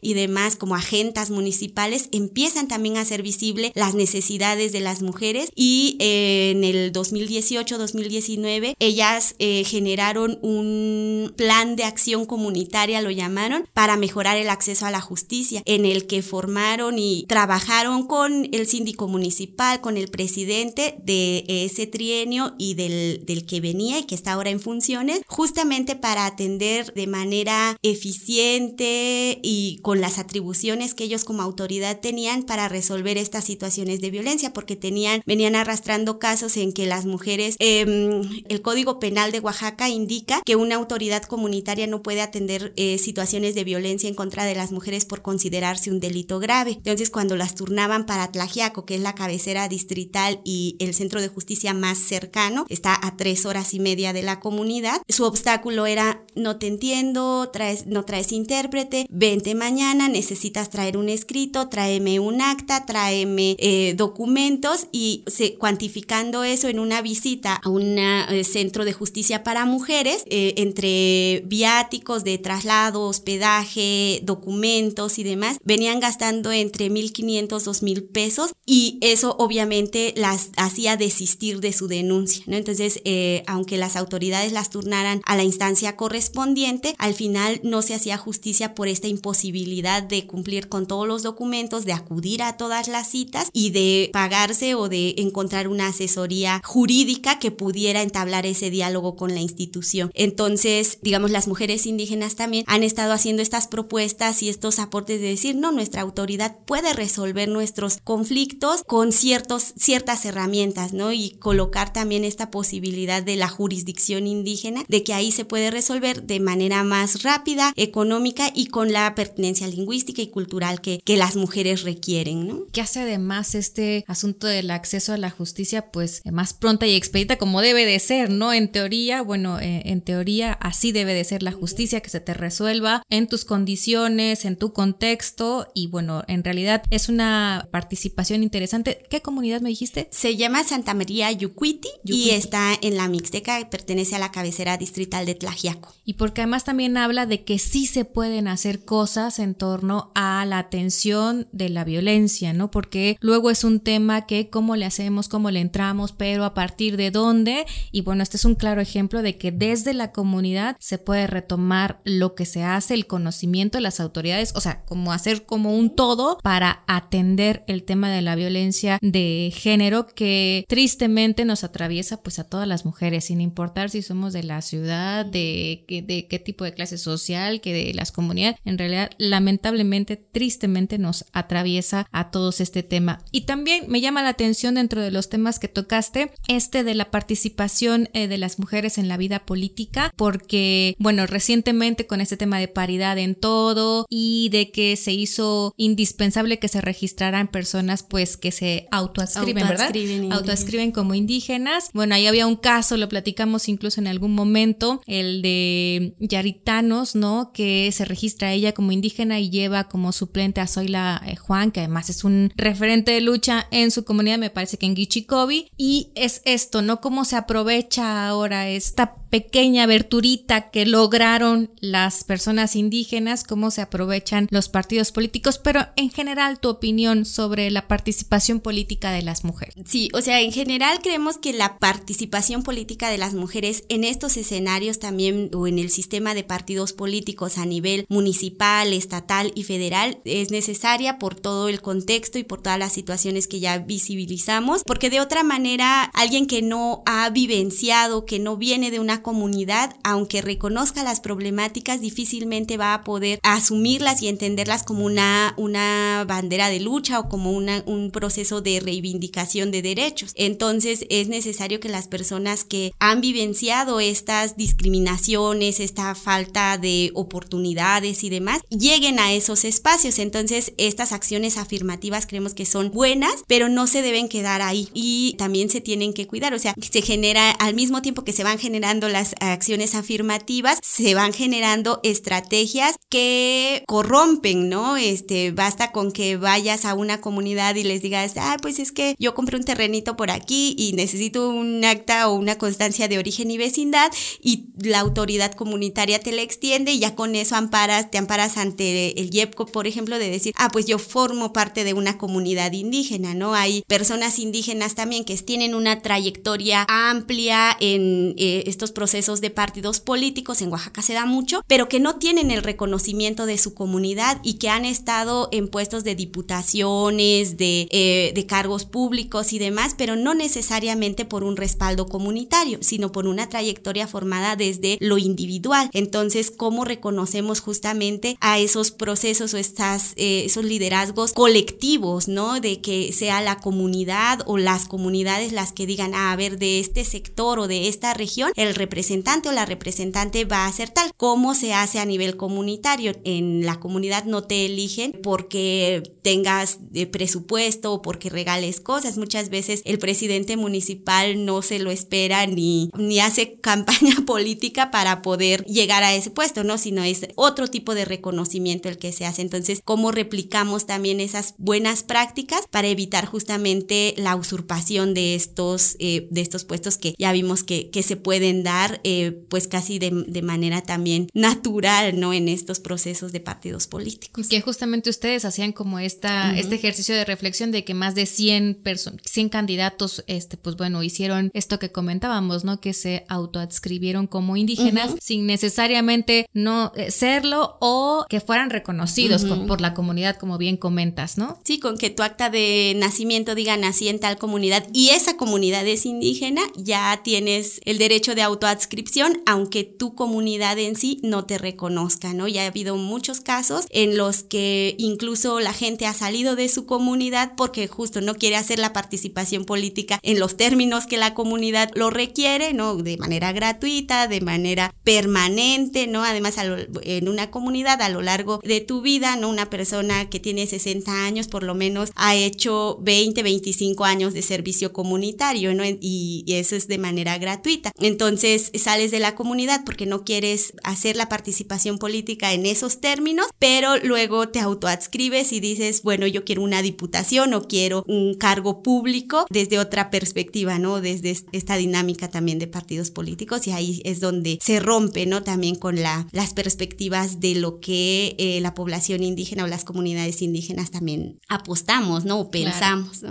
y 0.00 0.14
demás, 0.14 0.56
como 0.56 0.74
agentas 0.74 1.30
municipales, 1.30 2.08
empiezan 2.12 2.68
también 2.68 2.96
a 2.96 3.02
hacer 3.02 3.22
visible 3.22 3.72
las 3.74 3.94
necesidades 3.94 4.72
de 4.72 4.80
las 4.80 5.02
mujeres 5.02 5.50
y 5.54 5.96
eh, 6.00 6.52
en 6.52 6.64
el 6.64 6.92
2018-2019 6.92 8.74
ellas 8.78 9.34
eh, 9.38 9.64
generaron 9.64 10.38
un 10.42 11.32
plan 11.36 11.76
de 11.76 11.84
acción 11.84 12.26
comunitaria, 12.26 13.02
lo 13.02 13.10
llamaron, 13.10 13.68
para 13.74 13.96
mejorar 13.96 14.36
el 14.36 14.50
acceso 14.50 14.86
a 14.86 14.90
la 14.90 15.00
justicia, 15.00 15.62
en 15.64 15.84
el 15.84 16.06
que 16.06 16.22
formaron 16.22 16.98
y 16.98 17.24
trabajaron 17.28 18.06
con 18.06 18.48
el 18.52 18.66
síndico 18.66 19.08
municipal, 19.08 19.80
con 19.80 19.96
el 19.96 20.08
presidente 20.08 20.96
de 21.02 21.44
ese 21.46 21.86
trienio 21.86 22.54
y 22.58 22.74
del, 22.74 23.24
del 23.26 23.46
que 23.46 23.60
venía 23.60 23.98
y 23.98 24.04
que 24.04 24.14
está 24.14 24.32
ahora 24.32 24.50
en 24.50 24.60
funciones, 24.60 25.20
justamente 25.26 25.96
para 25.96 26.26
atender 26.26 26.92
de 26.94 27.06
manera 27.06 27.76
eficiente 27.82 29.39
y 29.42 29.78
con 29.82 30.00
las 30.00 30.18
atribuciones 30.18 30.94
que 30.94 31.04
ellos 31.04 31.24
como 31.24 31.42
autoridad 31.42 32.00
tenían 32.00 32.42
para 32.44 32.68
resolver 32.68 33.18
estas 33.18 33.44
situaciones 33.44 34.00
de 34.00 34.10
violencia, 34.10 34.52
porque 34.52 34.76
tenían, 34.76 35.22
venían 35.26 35.56
arrastrando 35.56 36.18
casos 36.18 36.56
en 36.56 36.72
que 36.72 36.86
las 36.86 37.06
mujeres, 37.06 37.56
em, 37.58 38.22
el 38.48 38.62
Código 38.62 38.98
Penal 38.98 39.32
de 39.32 39.40
Oaxaca 39.40 39.88
indica 39.88 40.42
que 40.44 40.56
una 40.56 40.76
autoridad 40.76 41.22
comunitaria 41.22 41.86
no 41.86 42.02
puede 42.02 42.20
atender 42.20 42.72
eh, 42.76 42.98
situaciones 42.98 43.54
de 43.54 43.64
violencia 43.64 44.08
en 44.08 44.14
contra 44.14 44.44
de 44.44 44.54
las 44.54 44.72
mujeres 44.72 45.04
por 45.04 45.22
considerarse 45.22 45.90
un 45.90 46.00
delito 46.00 46.38
grave. 46.38 46.72
Entonces, 46.72 47.10
cuando 47.10 47.36
las 47.36 47.54
turnaban 47.54 48.06
para 48.06 48.30
Tlajiaco, 48.30 48.84
que 48.84 48.94
es 48.94 49.00
la 49.00 49.14
cabecera 49.14 49.68
distrital 49.68 50.40
y 50.44 50.76
el 50.78 50.94
centro 50.94 51.20
de 51.20 51.28
justicia 51.28 51.74
más 51.74 51.98
cercano, 51.98 52.66
está 52.68 52.98
a 53.00 53.16
tres 53.16 53.46
horas 53.46 53.74
y 53.74 53.80
media 53.80 54.12
de 54.12 54.22
la 54.22 54.40
comunidad, 54.40 55.02
su 55.08 55.24
obstáculo 55.24 55.86
era 55.86 56.24
no 56.34 56.58
te 56.58 56.66
entiendo, 56.66 57.50
traes, 57.52 57.86
no 57.86 58.04
traes 58.04 58.32
intérprete, 58.32 59.06
mañana, 59.54 60.08
necesitas 60.08 60.70
traer 60.70 60.96
un 60.96 61.08
escrito, 61.08 61.68
tráeme 61.68 62.18
un 62.18 62.40
acta, 62.40 62.84
tráeme 62.86 63.56
eh, 63.58 63.94
documentos 63.96 64.86
y 64.92 65.24
cuantificando 65.58 66.44
eso 66.44 66.68
en 66.68 66.78
una 66.78 67.02
visita 67.02 67.60
a 67.62 67.68
un 67.68 67.98
eh, 67.98 68.44
centro 68.44 68.84
de 68.84 68.92
justicia 68.92 69.44
para 69.44 69.64
mujeres, 69.66 70.24
eh, 70.26 70.54
entre 70.56 71.42
viáticos 71.46 72.24
de 72.24 72.38
traslado, 72.38 73.02
hospedaje, 73.06 74.20
documentos 74.24 75.18
y 75.18 75.22
demás, 75.22 75.58
venían 75.64 76.00
gastando 76.00 76.50
entre 76.52 76.90
1.500, 76.90 77.48
2.000 77.48 78.08
pesos 78.10 78.52
y 78.66 78.98
eso 79.00 79.36
obviamente 79.38 80.12
las 80.16 80.50
hacía 80.56 80.96
desistir 80.96 81.60
de 81.60 81.72
su 81.72 81.86
denuncia. 81.86 82.44
Entonces, 82.48 83.00
aunque 83.46 83.76
las 83.76 83.96
autoridades 83.96 84.52
las 84.52 84.70
turnaran 84.70 85.20
a 85.24 85.36
la 85.36 85.44
instancia 85.44 85.96
correspondiente, 85.96 86.94
al 86.98 87.14
final 87.14 87.60
no 87.62 87.82
se 87.82 87.94
hacía 87.94 88.16
justicia 88.16 88.74
por 88.74 88.88
esta 88.88 89.08
imposibilidad 89.20 90.02
de 90.02 90.26
cumplir 90.26 90.68
con 90.68 90.86
todos 90.86 91.06
los 91.06 91.22
documentos, 91.22 91.84
de 91.84 91.92
acudir 91.92 92.42
a 92.42 92.56
todas 92.56 92.88
las 92.88 93.10
citas 93.10 93.50
y 93.52 93.70
de 93.70 94.08
pagarse 94.14 94.74
o 94.74 94.88
de 94.88 95.14
encontrar 95.18 95.68
una 95.68 95.88
asesoría 95.88 96.62
jurídica 96.64 97.38
que 97.38 97.50
pudiera 97.50 98.00
entablar 98.00 98.46
ese 98.46 98.70
diálogo 98.70 99.16
con 99.16 99.34
la 99.34 99.40
institución. 99.40 100.10
Entonces, 100.14 100.98
digamos, 101.02 101.30
las 101.30 101.48
mujeres 101.48 101.86
indígenas 101.86 102.34
también 102.34 102.64
han 102.66 102.82
estado 102.82 103.12
haciendo 103.12 103.42
estas 103.42 103.68
propuestas 103.68 104.42
y 104.42 104.48
estos 104.48 104.78
aportes 104.78 105.20
de 105.20 105.28
decir, 105.28 105.54
no, 105.54 105.70
nuestra 105.70 106.00
autoridad 106.00 106.56
puede 106.64 106.94
resolver 106.94 107.48
nuestros 107.48 107.98
conflictos 108.02 108.82
con 108.86 109.12
ciertos, 109.12 109.74
ciertas 109.76 110.24
herramientas, 110.24 110.94
¿no? 110.94 111.12
Y 111.12 111.32
colocar 111.32 111.92
también 111.92 112.24
esta 112.24 112.50
posibilidad 112.50 113.22
de 113.22 113.36
la 113.36 113.48
jurisdicción 113.48 114.26
indígena, 114.26 114.84
de 114.88 115.04
que 115.04 115.12
ahí 115.12 115.30
se 115.30 115.44
puede 115.44 115.70
resolver 115.70 116.22
de 116.22 116.40
manera 116.40 116.84
más 116.84 117.22
rápida, 117.22 117.74
económica 117.76 118.50
y 118.54 118.66
con 118.66 118.92
la 118.92 119.09
pertinencia 119.14 119.66
lingüística 119.66 120.22
y 120.22 120.28
cultural 120.28 120.80
que, 120.80 121.00
que 121.04 121.16
las 121.16 121.36
mujeres 121.36 121.82
requieren, 121.82 122.46
¿no? 122.46 122.66
¿Qué 122.72 122.80
hace 122.80 123.00
además 123.00 123.54
este 123.54 124.04
asunto 124.06 124.46
del 124.46 124.70
acceso 124.70 125.12
a 125.12 125.16
la 125.16 125.30
justicia, 125.30 125.90
pues, 125.90 126.22
más 126.30 126.54
pronta 126.54 126.86
y 126.86 126.94
expedita 126.94 127.36
como 127.36 127.60
debe 127.60 127.84
de 127.86 127.98
ser, 127.98 128.30
¿no? 128.30 128.52
En 128.52 128.70
teoría, 128.70 129.22
bueno, 129.22 129.58
eh, 129.60 129.82
en 129.86 130.00
teoría 130.00 130.52
así 130.52 130.92
debe 130.92 131.14
de 131.14 131.24
ser 131.24 131.42
la 131.42 131.52
justicia, 131.52 132.00
que 132.00 132.10
se 132.10 132.20
te 132.20 132.34
resuelva 132.34 133.02
en 133.08 133.26
tus 133.26 133.44
condiciones, 133.44 134.44
en 134.44 134.56
tu 134.56 134.72
contexto 134.72 135.68
y 135.74 135.86
bueno, 135.88 136.22
en 136.28 136.44
realidad 136.44 136.82
es 136.90 137.08
una 137.08 137.68
participación 137.70 138.42
interesante. 138.42 139.02
¿Qué 139.10 139.22
comunidad 139.22 139.60
me 139.60 139.70
dijiste? 139.70 140.08
Se 140.10 140.36
llama 140.36 140.64
Santa 140.64 140.94
María 140.94 141.30
Yucuiti, 141.32 141.88
y 142.04 142.30
está 142.30 142.72
en 142.80 142.96
la 142.96 143.08
Mixteca, 143.08 143.68
pertenece 143.70 144.16
a 144.16 144.18
la 144.18 144.30
cabecera 144.30 144.76
distrital 144.76 145.26
de 145.26 145.34
Tlajiaco. 145.34 145.94
Y 146.04 146.14
porque 146.14 146.42
además 146.42 146.64
también 146.64 146.96
habla 146.96 147.26
de 147.26 147.44
que 147.44 147.58
sí 147.58 147.86
se 147.86 148.04
pueden 148.04 148.48
hacer 148.48 148.84
cosas 148.90 149.38
en 149.38 149.54
torno 149.54 150.10
a 150.16 150.44
la 150.46 150.58
atención 150.58 151.46
de 151.52 151.68
la 151.68 151.84
violencia, 151.84 152.52
¿no? 152.52 152.72
Porque 152.72 153.16
luego 153.20 153.48
es 153.52 153.62
un 153.62 153.78
tema 153.78 154.26
que 154.26 154.50
cómo 154.50 154.74
le 154.74 154.84
hacemos, 154.84 155.28
cómo 155.28 155.52
le 155.52 155.60
entramos, 155.60 156.10
pero 156.10 156.44
a 156.44 156.54
partir 156.54 156.96
de 156.96 157.12
dónde. 157.12 157.66
Y 157.92 158.00
bueno, 158.00 158.24
este 158.24 158.36
es 158.36 158.44
un 158.44 158.56
claro 158.56 158.80
ejemplo 158.80 159.22
de 159.22 159.38
que 159.38 159.52
desde 159.52 159.94
la 159.94 160.10
comunidad 160.10 160.76
se 160.80 160.98
puede 160.98 161.28
retomar 161.28 162.00
lo 162.02 162.34
que 162.34 162.46
se 162.46 162.64
hace, 162.64 162.94
el 162.94 163.06
conocimiento 163.06 163.78
de 163.78 163.82
las 163.82 164.00
autoridades, 164.00 164.52
o 164.56 164.60
sea, 164.60 164.84
como 164.86 165.12
hacer 165.12 165.46
como 165.46 165.76
un 165.76 165.94
todo 165.94 166.38
para 166.42 166.82
atender 166.88 167.62
el 167.68 167.84
tema 167.84 168.10
de 168.10 168.22
la 168.22 168.34
violencia 168.34 168.98
de 169.02 169.52
género 169.54 170.08
que 170.08 170.64
tristemente 170.66 171.44
nos 171.44 171.62
atraviesa 171.62 172.24
pues 172.24 172.40
a 172.40 172.44
todas 172.44 172.66
las 172.66 172.84
mujeres, 172.84 173.26
sin 173.26 173.40
importar 173.40 173.88
si 173.88 174.02
somos 174.02 174.32
de 174.32 174.42
la 174.42 174.62
ciudad, 174.62 175.24
de, 175.24 175.84
qué 175.86 176.42
tipo 176.44 176.64
de 176.64 176.74
clase 176.74 176.98
social, 176.98 177.60
que 177.60 177.72
de 177.72 177.94
las 177.94 178.10
comunidades, 178.10 178.56
realidad 178.80 179.10
lamentablemente, 179.18 180.16
tristemente 180.16 180.98
nos 180.98 181.24
atraviesa 181.32 182.06
a 182.12 182.30
todos 182.30 182.60
este 182.60 182.82
tema. 182.82 183.24
Y 183.30 183.42
también 183.42 183.84
me 183.88 184.00
llama 184.00 184.22
la 184.22 184.30
atención 184.30 184.74
dentro 184.74 185.02
de 185.02 185.10
los 185.10 185.28
temas 185.28 185.58
que 185.58 185.68
tocaste, 185.68 186.32
este 186.48 186.84
de 186.84 186.94
la 186.94 187.10
participación 187.10 188.08
eh, 188.12 188.28
de 188.28 188.38
las 188.38 188.58
mujeres 188.58 188.98
en 188.98 189.08
la 189.08 189.16
vida 189.16 189.40
política, 189.46 190.12
porque, 190.16 190.96
bueno, 190.98 191.26
recientemente 191.26 192.06
con 192.06 192.20
este 192.20 192.36
tema 192.36 192.58
de 192.58 192.68
paridad 192.68 193.18
en 193.18 193.34
todo 193.34 194.06
y 194.08 194.48
de 194.50 194.70
que 194.70 194.96
se 194.96 195.12
hizo 195.12 195.74
indispensable 195.76 196.58
que 196.58 196.68
se 196.68 196.80
registraran 196.80 197.48
personas 197.48 198.02
pues 198.02 198.36
que 198.36 198.52
se 198.52 198.86
autoascriben, 198.90 199.68
¿verdad? 199.68 199.92
Autoascriben 200.30 200.92
como 200.92 201.14
indígenas. 201.14 201.90
Bueno, 201.92 202.14
ahí 202.14 202.26
había 202.26 202.46
un 202.46 202.56
caso, 202.56 202.96
lo 202.96 203.08
platicamos 203.08 203.68
incluso 203.68 204.00
en 204.00 204.06
algún 204.06 204.34
momento, 204.34 205.00
el 205.06 205.42
de 205.42 206.14
Yaritanos, 206.20 207.14
¿no? 207.14 207.52
Que 207.52 207.90
se 207.92 208.04
registra 208.04 208.52
ella 208.52 208.69
como 208.72 208.92
indígena 208.92 209.40
y 209.40 209.50
lleva 209.50 209.84
como 209.84 210.12
suplente 210.12 210.60
a 210.60 210.66
Zoila 210.66 211.22
eh, 211.26 211.36
Juan, 211.36 211.70
que 211.70 211.80
además 211.80 212.10
es 212.10 212.24
un 212.24 212.52
referente 212.56 213.12
de 213.12 213.20
lucha 213.20 213.66
en 213.70 213.90
su 213.90 214.04
comunidad, 214.04 214.38
me 214.38 214.50
parece 214.50 214.78
que 214.78 214.86
en 214.86 214.96
Gichikobi, 214.96 215.70
y 215.76 216.10
es 216.14 216.42
esto, 216.44 216.82
¿no? 216.82 217.00
Cómo 217.00 217.24
se 217.24 217.36
aprovecha 217.36 218.26
ahora 218.26 218.68
esta 218.68 219.19
pequeña 219.30 219.84
aberturita 219.84 220.70
que 220.70 220.84
lograron 220.84 221.70
las 221.80 222.24
personas 222.24 222.76
indígenas, 222.76 223.44
cómo 223.44 223.70
se 223.70 223.80
aprovechan 223.80 224.48
los 224.50 224.68
partidos 224.68 225.12
políticos, 225.12 225.58
pero 225.58 225.86
en 225.96 226.10
general 226.10 226.58
tu 226.58 226.68
opinión 226.68 227.24
sobre 227.24 227.70
la 227.70 227.88
participación 227.88 228.60
política 228.60 229.12
de 229.12 229.22
las 229.22 229.44
mujeres. 229.44 229.74
Sí, 229.86 230.10
o 230.12 230.20
sea, 230.20 230.40
en 230.40 230.52
general 230.52 230.98
creemos 231.02 231.38
que 231.38 231.52
la 231.52 231.78
participación 231.78 232.62
política 232.62 233.08
de 233.08 233.18
las 233.18 233.34
mujeres 233.34 233.84
en 233.88 234.04
estos 234.04 234.36
escenarios 234.36 234.98
también 234.98 235.50
o 235.54 235.66
en 235.66 235.78
el 235.78 235.90
sistema 235.90 236.34
de 236.34 236.44
partidos 236.44 236.92
políticos 236.92 237.58
a 237.58 237.66
nivel 237.66 238.06
municipal, 238.08 238.92
estatal 238.92 239.52
y 239.54 239.62
federal 239.62 240.20
es 240.24 240.50
necesaria 240.50 241.18
por 241.18 241.34
todo 241.34 241.68
el 241.68 241.80
contexto 241.80 242.38
y 242.38 242.44
por 242.44 242.62
todas 242.62 242.78
las 242.78 242.92
situaciones 242.92 243.46
que 243.46 243.60
ya 243.60 243.78
visibilizamos, 243.78 244.82
porque 244.84 245.10
de 245.10 245.20
otra 245.20 245.42
manera 245.42 246.02
alguien 246.14 246.46
que 246.46 246.62
no 246.62 247.02
ha 247.06 247.30
vivenciado, 247.30 248.26
que 248.26 248.38
no 248.38 248.56
viene 248.56 248.90
de 248.90 248.98
una 248.98 249.19
comunidad, 249.22 249.96
aunque 250.02 250.42
reconozca 250.42 251.02
las 251.02 251.20
problemáticas, 251.20 252.00
difícilmente 252.00 252.76
va 252.76 252.94
a 252.94 253.04
poder 253.04 253.38
asumirlas 253.42 254.22
y 254.22 254.28
entenderlas 254.28 254.82
como 254.82 255.04
una, 255.04 255.54
una 255.56 256.24
bandera 256.26 256.68
de 256.68 256.80
lucha 256.80 257.18
o 257.20 257.28
como 257.28 257.52
una, 257.52 257.82
un 257.86 258.10
proceso 258.10 258.60
de 258.60 258.80
reivindicación 258.80 259.70
de 259.70 259.82
derechos. 259.82 260.32
Entonces 260.34 261.04
es 261.10 261.28
necesario 261.28 261.80
que 261.80 261.88
las 261.88 262.08
personas 262.08 262.64
que 262.64 262.92
han 262.98 263.20
vivenciado 263.20 264.00
estas 264.00 264.56
discriminaciones, 264.56 265.80
esta 265.80 266.14
falta 266.14 266.78
de 266.78 267.10
oportunidades 267.14 268.24
y 268.24 268.30
demás, 268.30 268.60
lleguen 268.68 269.18
a 269.18 269.32
esos 269.32 269.64
espacios. 269.64 270.18
Entonces 270.18 270.72
estas 270.76 271.12
acciones 271.12 271.56
afirmativas 271.56 272.26
creemos 272.26 272.54
que 272.54 272.66
son 272.66 272.90
buenas, 272.90 273.34
pero 273.46 273.68
no 273.68 273.86
se 273.86 274.02
deben 274.02 274.28
quedar 274.28 274.62
ahí 274.62 274.88
y 274.94 275.34
también 275.38 275.70
se 275.70 275.80
tienen 275.80 276.12
que 276.12 276.26
cuidar. 276.26 276.54
O 276.54 276.58
sea, 276.58 276.74
se 276.80 277.02
genera 277.02 277.50
al 277.50 277.74
mismo 277.74 278.02
tiempo 278.02 278.24
que 278.24 278.32
se 278.32 278.44
van 278.44 278.58
generando 278.58 279.08
las 279.12 279.34
acciones 279.40 279.94
afirmativas, 279.94 280.78
se 280.82 281.14
van 281.14 281.32
generando 281.32 282.00
estrategias 282.02 282.96
que 283.08 283.84
corrompen, 283.86 284.68
¿no? 284.68 284.96
Este, 284.96 285.50
basta 285.50 285.92
con 285.92 286.12
que 286.12 286.36
vayas 286.36 286.84
a 286.84 286.94
una 286.94 287.20
comunidad 287.20 287.74
y 287.74 287.84
les 287.84 288.02
digas, 288.02 288.34
ah, 288.36 288.56
pues 288.62 288.78
es 288.78 288.92
que 288.92 289.14
yo 289.18 289.34
compré 289.34 289.56
un 289.56 289.64
terrenito 289.64 290.16
por 290.16 290.30
aquí 290.30 290.74
y 290.78 290.92
necesito 290.92 291.48
un 291.48 291.84
acta 291.84 292.28
o 292.28 292.34
una 292.34 292.56
constancia 292.56 293.08
de 293.08 293.18
origen 293.18 293.50
y 293.50 293.58
vecindad 293.58 294.10
y 294.40 294.66
la 294.78 295.00
autoridad 295.00 295.52
comunitaria 295.52 296.20
te 296.20 296.32
la 296.32 296.42
extiende 296.42 296.92
y 296.92 297.00
ya 297.00 297.14
con 297.14 297.34
eso 297.34 297.56
amparas, 297.56 298.10
te 298.10 298.18
amparas 298.18 298.56
ante 298.56 299.20
el 299.20 299.34
IEPCO, 299.34 299.66
por 299.66 299.86
ejemplo, 299.86 300.18
de 300.18 300.30
decir, 300.30 300.54
ah, 300.56 300.68
pues 300.72 300.86
yo 300.86 300.98
formo 300.98 301.52
parte 301.52 301.84
de 301.84 301.94
una 301.94 302.16
comunidad 302.16 302.72
indígena, 302.72 303.34
¿no? 303.34 303.54
Hay 303.54 303.82
personas 303.86 304.38
indígenas 304.38 304.94
también 304.94 305.24
que 305.24 305.36
tienen 305.36 305.74
una 305.74 306.02
trayectoria 306.02 306.86
amplia 306.88 307.76
en 307.80 308.34
eh, 308.38 308.64
estos 308.66 308.92
procesos 308.92 308.99
de 309.00 309.50
partidos 309.50 309.98
políticos, 309.98 310.60
en 310.60 310.70
Oaxaca 310.70 311.00
se 311.00 311.14
da 311.14 311.24
mucho, 311.24 311.62
pero 311.66 311.88
que 311.88 312.00
no 312.00 312.16
tienen 312.16 312.50
el 312.50 312.62
reconocimiento 312.62 313.46
de 313.46 313.56
su 313.56 313.72
comunidad 313.72 314.38
y 314.42 314.54
que 314.54 314.68
han 314.68 314.84
estado 314.84 315.48
en 315.52 315.68
puestos 315.68 316.04
de 316.04 316.14
diputaciones, 316.14 317.56
de, 317.56 317.88
eh, 317.90 318.32
de 318.34 318.46
cargos 318.46 318.84
públicos 318.84 319.54
y 319.54 319.58
demás, 319.58 319.94
pero 319.96 320.16
no 320.16 320.34
necesariamente 320.34 321.24
por 321.24 321.44
un 321.44 321.56
respaldo 321.56 322.06
comunitario, 322.06 322.78
sino 322.82 323.10
por 323.10 323.26
una 323.26 323.48
trayectoria 323.48 324.06
formada 324.06 324.54
desde 324.54 324.98
lo 325.00 325.16
individual. 325.16 325.88
Entonces, 325.94 326.50
¿cómo 326.50 326.84
reconocemos 326.84 327.60
justamente 327.60 328.36
a 328.40 328.58
esos 328.58 328.90
procesos 328.90 329.54
o 329.54 329.56
estas, 329.56 330.12
eh, 330.16 330.42
esos 330.44 330.64
liderazgos 330.64 331.32
colectivos, 331.32 332.28
¿no? 332.28 332.60
De 332.60 332.82
que 332.82 333.12
sea 333.12 333.40
la 333.40 333.56
comunidad 333.60 334.40
o 334.46 334.58
las 334.58 334.86
comunidades 334.86 335.52
las 335.52 335.72
que 335.72 335.86
digan, 335.86 336.14
ah, 336.14 336.32
a 336.32 336.36
ver, 336.36 336.58
de 336.58 336.80
este 336.80 337.04
sector 337.04 337.58
o 337.58 337.66
de 337.66 337.88
esta 337.88 338.14
región, 338.14 338.52
el 338.56 338.74
representante 338.90 339.48
o 339.48 339.52
la 339.52 339.66
representante 339.66 340.44
va 340.44 340.66
a 340.66 340.72
ser 340.72 340.90
tal. 340.90 341.12
¿Cómo 341.16 341.54
se 341.54 341.72
hace 341.72 342.00
a 342.00 342.04
nivel 342.04 342.36
comunitario? 342.36 343.12
En 343.24 343.64
la 343.64 343.78
comunidad 343.78 344.24
no 344.24 344.42
te 344.42 344.66
eligen 344.66 345.12
porque 345.22 346.02
tengas 346.22 346.80
eh, 346.92 347.06
presupuesto 347.06 347.92
o 347.92 348.02
porque 348.02 348.30
regales 348.30 348.80
cosas. 348.80 349.16
Muchas 349.16 349.48
veces 349.48 349.82
el 349.84 350.00
presidente 350.00 350.56
municipal 350.56 351.44
no 351.44 351.62
se 351.62 351.78
lo 351.78 351.92
espera 351.92 352.46
ni, 352.46 352.90
ni 352.98 353.20
hace 353.20 353.54
campaña 353.60 354.16
política 354.26 354.90
para 354.90 355.22
poder 355.22 355.64
llegar 355.66 356.02
a 356.02 356.14
ese 356.14 356.30
puesto, 356.30 356.64
¿no? 356.64 356.76
Sino 356.76 357.04
es 357.04 357.28
otro 357.36 357.68
tipo 357.68 357.94
de 357.94 358.04
reconocimiento 358.04 358.88
el 358.88 358.98
que 358.98 359.12
se 359.12 359.24
hace. 359.24 359.42
Entonces, 359.42 359.82
¿cómo 359.84 360.10
replicamos 360.10 360.86
también 360.86 361.20
esas 361.20 361.54
buenas 361.58 362.02
prácticas 362.02 362.62
para 362.68 362.88
evitar 362.88 363.26
justamente 363.26 364.14
la 364.16 364.34
usurpación 364.34 365.14
de 365.14 365.36
estos, 365.36 365.94
eh, 366.00 366.26
de 366.32 366.40
estos 366.40 366.64
puestos 366.64 366.98
que 366.98 367.14
ya 367.18 367.30
vimos 367.30 367.62
que, 367.62 367.90
que 367.90 368.02
se 368.02 368.16
pueden 368.16 368.64
dar 368.64 368.79
eh, 369.04 369.44
pues 369.48 369.68
casi 369.68 369.98
de, 369.98 370.10
de, 370.26 370.42
manera 370.42 370.82
también 370.82 371.28
natural, 371.34 372.18
¿no? 372.18 372.32
En 372.32 372.48
estos 372.48 372.80
procesos 372.80 373.32
de 373.32 373.40
partidos 373.40 373.86
políticos. 373.86 374.48
Que 374.48 374.60
justamente 374.60 375.10
ustedes 375.10 375.44
hacían 375.44 375.72
como 375.72 375.98
esta, 375.98 376.56
este 376.56 376.74
ejercicio 376.74 377.14
de 377.14 377.24
reflexión 377.24 377.70
de 377.70 377.84
que 377.84 377.94
más 377.94 378.14
de 378.14 378.26
100, 378.26 378.82
100 379.24 379.48
candidatos, 379.48 380.24
este, 380.26 380.56
pues 380.56 380.76
bueno, 380.76 381.02
hicieron 381.02 381.50
esto 381.54 381.78
que 381.78 381.92
comentábamos, 381.92 382.64
¿no? 382.64 382.80
Que 382.80 382.92
se 382.94 383.24
autoadscribieron 383.28 384.26
como 384.26 384.56
indígenas 384.56 385.14
sin 385.20 385.46
necesariamente 385.46 386.46
no 386.52 386.92
eh, 386.96 387.10
serlo 387.10 387.76
o 387.80 388.24
que 388.28 388.40
fueran 388.40 388.70
reconocidos 388.70 389.44
por 389.44 389.80
la 389.80 389.94
comunidad, 389.94 390.36
como 390.36 390.58
bien 390.58 390.76
comentas, 390.76 391.38
¿no? 391.38 391.60
Sí, 391.64 391.78
con 391.78 391.98
que 391.98 392.10
tu 392.10 392.22
acta 392.22 392.50
de 392.50 392.94
nacimiento 392.96 393.54
diga 393.54 393.76
nací 393.76 394.08
en 394.08 394.20
tal 394.20 394.38
comunidad 394.38 394.86
y 394.92 395.10
esa 395.10 395.36
comunidad 395.36 395.86
es 395.86 396.06
indígena, 396.06 396.62
ya 396.76 397.20
tienes 397.22 397.80
el 397.84 397.98
derecho 397.98 398.34
de 398.34 398.42
autoadscripción, 398.60 399.40
aunque 399.46 399.84
tu 399.84 400.14
comunidad 400.14 400.78
en 400.78 400.94
sí 400.94 401.18
no 401.22 401.46
te 401.46 401.56
reconozca, 401.56 402.34
¿no? 402.34 402.46
Ya 402.46 402.64
ha 402.64 402.66
habido 402.66 402.96
muchos 402.96 403.40
casos 403.40 403.86
en 403.88 404.18
los 404.18 404.42
que 404.42 404.94
incluso 404.98 405.60
la 405.60 405.72
gente 405.72 406.06
ha 406.06 406.12
salido 406.12 406.56
de 406.56 406.68
su 406.68 406.84
comunidad 406.84 407.54
porque 407.56 407.88
justo 407.88 408.20
no 408.20 408.34
quiere 408.34 408.56
hacer 408.56 408.78
la 408.78 408.92
participación 408.92 409.64
política 409.64 410.20
en 410.22 410.38
los 410.38 410.58
términos 410.58 411.06
que 411.06 411.16
la 411.16 411.32
comunidad 411.32 411.90
lo 411.94 412.10
requiere, 412.10 412.74
¿no? 412.74 412.96
De 412.96 413.16
manera 413.16 413.52
gratuita, 413.52 414.28
de 414.28 414.42
manera 414.42 414.94
permanente, 415.04 416.06
¿no? 416.06 416.22
Además, 416.22 416.56
en 417.02 417.28
una 417.28 417.50
comunidad 417.50 418.02
a 418.02 418.10
lo 418.10 418.20
largo 418.20 418.60
de 418.62 418.82
tu 418.82 419.00
vida, 419.00 419.36
¿no? 419.36 419.48
Una 419.48 419.70
persona 419.70 420.28
que 420.28 420.38
tiene 420.38 420.66
60 420.66 421.24
años 421.24 421.48
por 421.48 421.62
lo 421.62 421.74
menos 421.74 422.12
ha 422.14 422.36
hecho 422.36 422.98
20, 423.00 423.42
25 423.42 424.04
años 424.04 424.34
de 424.34 424.42
servicio 424.42 424.92
comunitario, 424.92 425.74
¿no? 425.74 425.82
Y, 425.86 425.98
y 426.46 426.54
eso 426.54 426.76
es 426.76 426.88
de 426.88 426.98
manera 426.98 427.38
gratuita. 427.38 427.92
Entonces, 427.98 428.49
sales 428.58 429.10
de 429.10 429.20
la 429.20 429.34
comunidad 429.34 429.84
porque 429.84 430.06
no 430.06 430.24
quieres 430.24 430.72
hacer 430.82 431.16
la 431.16 431.28
participación 431.28 431.98
política 431.98 432.52
en 432.52 432.66
esos 432.66 433.00
términos, 433.00 433.46
pero 433.58 433.96
luego 433.98 434.48
te 434.48 434.60
autoadscribes 434.60 435.52
y 435.52 435.60
dices, 435.60 436.02
bueno, 436.02 436.26
yo 436.26 436.44
quiero 436.44 436.62
una 436.62 436.82
diputación 436.82 437.54
o 437.54 437.66
quiero 437.66 438.04
un 438.06 438.34
cargo 438.34 438.82
público 438.82 439.46
desde 439.50 439.78
otra 439.78 440.10
perspectiva, 440.10 440.78
¿no? 440.78 441.00
Desde 441.00 441.36
esta 441.52 441.76
dinámica 441.76 442.28
también 442.28 442.58
de 442.58 442.66
partidos 442.66 443.10
políticos 443.10 443.66
y 443.66 443.72
ahí 443.72 444.02
es 444.04 444.20
donde 444.20 444.58
se 444.62 444.80
rompe, 444.80 445.26
¿no? 445.26 445.42
También 445.42 445.74
con 445.74 446.00
la, 446.00 446.26
las 446.32 446.54
perspectivas 446.54 447.40
de 447.40 447.54
lo 447.54 447.80
que 447.80 448.34
eh, 448.38 448.60
la 448.60 448.74
población 448.74 449.22
indígena 449.22 449.64
o 449.64 449.66
las 449.66 449.84
comunidades 449.84 450.42
indígenas 450.42 450.90
también 450.90 451.38
apostamos, 451.48 452.24
¿no? 452.24 452.40
O 452.40 452.50
pensamos. 452.50 453.22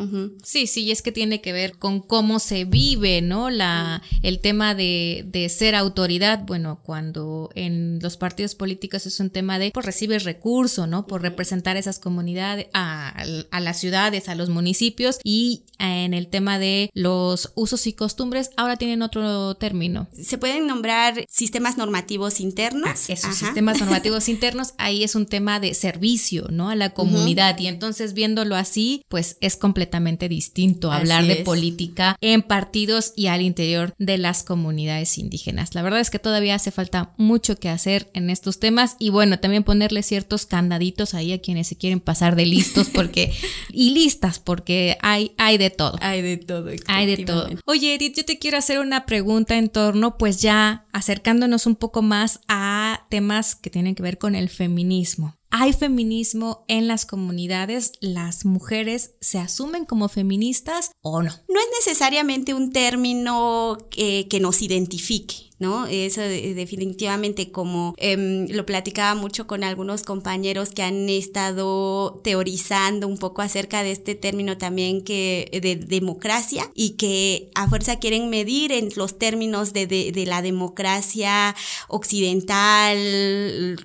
Sí, 0.43 0.67
sí, 0.67 0.84
y 0.84 0.91
es 0.91 1.01
que 1.01 1.12
tiene 1.12 1.41
que 1.41 1.53
ver 1.53 1.77
con 1.77 1.99
cómo 2.01 2.39
se 2.39 2.65
vive, 2.65 3.21
¿no? 3.21 3.49
La, 3.49 4.01
el 4.21 4.39
tema 4.39 4.75
de, 4.75 5.08
de 5.25 5.49
ser 5.49 5.75
autoridad, 5.75 6.43
bueno, 6.45 6.81
cuando 6.83 7.49
en 7.55 7.99
los 8.01 8.17
partidos 8.17 8.55
políticos 8.55 9.05
es 9.05 9.19
un 9.19 9.29
tema 9.29 9.59
de, 9.59 9.71
pues 9.71 9.85
recibes 9.85 10.23
recurso, 10.23 10.87
¿no? 10.87 11.07
Por 11.07 11.21
representar 11.21 11.77
esas 11.77 11.99
comunidades, 11.99 12.67
a, 12.73 13.23
a 13.51 13.60
las 13.60 13.79
ciudades, 13.79 14.29
a 14.29 14.35
los 14.35 14.49
municipios 14.49 15.19
y 15.23 15.63
en 15.79 16.13
el 16.13 16.27
tema 16.27 16.60
de 16.60 16.89
los 16.93 17.51
usos 17.55 17.87
y 17.87 17.93
costumbres, 17.93 18.51
ahora 18.57 18.75
tienen 18.75 19.01
otro 19.01 19.55
término. 19.55 20.07
Se 20.13 20.37
pueden 20.37 20.67
nombrar 20.67 21.25
sistemas 21.29 21.77
normativos 21.77 22.39
internos. 22.39 22.89
Ah, 22.89 23.13
esos 23.13 23.35
sistemas 23.35 23.79
normativos 23.79 24.29
internos, 24.29 24.73
ahí 24.77 25.03
es 25.03 25.15
un 25.15 25.25
tema 25.25 25.60
de 25.60 25.73
servicio, 25.73 26.47
¿no? 26.49 26.69
A 26.69 26.75
la 26.75 26.91
comunidad. 26.91 27.57
Y 27.60 27.67
entonces 27.67 28.13
viéndolo 28.13 28.55
así, 28.55 29.03
pues 29.07 29.37
es 29.39 29.55
completamente 29.55 30.27
distinto 30.27 30.91
hablar 30.91 31.25
de 31.25 31.37
política 31.37 32.17
en 32.21 32.41
partidos 32.41 33.13
y 33.15 33.27
al 33.27 33.41
interior 33.41 33.93
de 33.97 34.17
las 34.17 34.43
comunidades 34.43 34.98
indígenas. 35.17 35.75
La 35.75 35.81
verdad 35.81 36.00
es 36.00 36.10
que 36.10 36.19
todavía 36.19 36.56
hace 36.56 36.71
falta 36.71 37.13
mucho 37.17 37.58
que 37.58 37.69
hacer 37.69 38.10
en 38.13 38.29
estos 38.29 38.60
temas 38.60 38.95
y 39.00 39.10
bueno, 39.10 39.39
también 39.39 39.63
ponerle 39.63 40.04
ciertos 40.04 40.45
candaditos 40.45 41.13
ahí 41.13 41.33
a 41.33 41.39
quienes 41.39 41.67
se 41.67 41.77
quieren 41.77 42.00
pasar 42.00 42.35
de 42.35 42.45
listos 42.45 42.89
porque 42.93 43.33
y 43.69 43.91
listas 43.91 44.39
porque 44.39 44.97
hay 45.02 45.31
hay 45.37 45.58
de 45.58 45.69
todo. 45.69 45.97
Hay 46.02 46.21
de 46.21 46.37
todo. 46.37 46.69
Hay 46.87 47.06
de 47.08 47.25
todo. 47.25 47.50
Oye, 47.65 47.95
Edith, 47.95 48.17
yo 48.17 48.25
te 48.25 48.37
quiero 48.37 48.58
hacer 48.58 48.79
una 48.79 49.06
pregunta 49.06 49.58
en 49.58 49.69
torno, 49.69 50.17
pues 50.17 50.41
ya 50.41 50.85
acercándonos 50.91 51.65
un 51.65 51.75
poco 51.75 52.02
más 52.02 52.41
a 52.47 53.06
temas 53.10 53.56
que 53.56 53.69
tienen 53.69 53.95
que 53.95 54.04
ver 54.04 54.17
con 54.17 54.35
el 54.35 54.50
feminismo. 54.50 55.38
¿Hay 55.52 55.73
feminismo 55.73 56.63
en 56.67 56.87
las 56.87 57.08
comunidades? 57.08 57.93
¿Las 58.02 58.45
mujeres 58.45 59.15
se 59.19 59.39
asumen 59.39 59.85
como 59.85 60.08
feministas 60.08 60.91
o 61.02 61.23
no? 61.23 61.31
No 61.31 61.60
es 61.60 61.67
necesariamente 61.85 62.54
un 62.54 62.71
término 62.71 63.77
que, 63.89 64.27
que 64.29 64.39
nos 64.39 64.62
identifique. 64.62 65.48
¿No? 65.60 65.87
Eso 65.87 66.21
definitivamente 66.21 67.51
como 67.51 67.93
em, 67.97 68.47
lo 68.49 68.65
platicaba 68.65 69.13
mucho 69.19 69.47
con 69.47 69.63
algunos 69.63 70.03
compañeros 70.03 70.69
que 70.69 70.83
han 70.83 71.10
estado 71.10 72.21
teorizando 72.23 73.07
un 73.07 73.17
poco 73.17 73.41
acerca 73.41 73.83
de 73.83 73.91
este 73.91 74.15
término 74.15 74.57
también 74.57 75.03
que 75.03 75.49
de 75.62 75.75
democracia 75.75 76.69
y 76.73 76.91
que 76.91 77.49
a 77.55 77.67
fuerza 77.67 77.99
quieren 77.99 78.29
medir 78.29 78.71
en 78.71 78.89
los 78.95 79.19
términos 79.19 79.73
de, 79.73 79.87
de 79.87 80.25
la 80.25 80.41
democracia 80.41 81.55
occidental, 81.87 82.97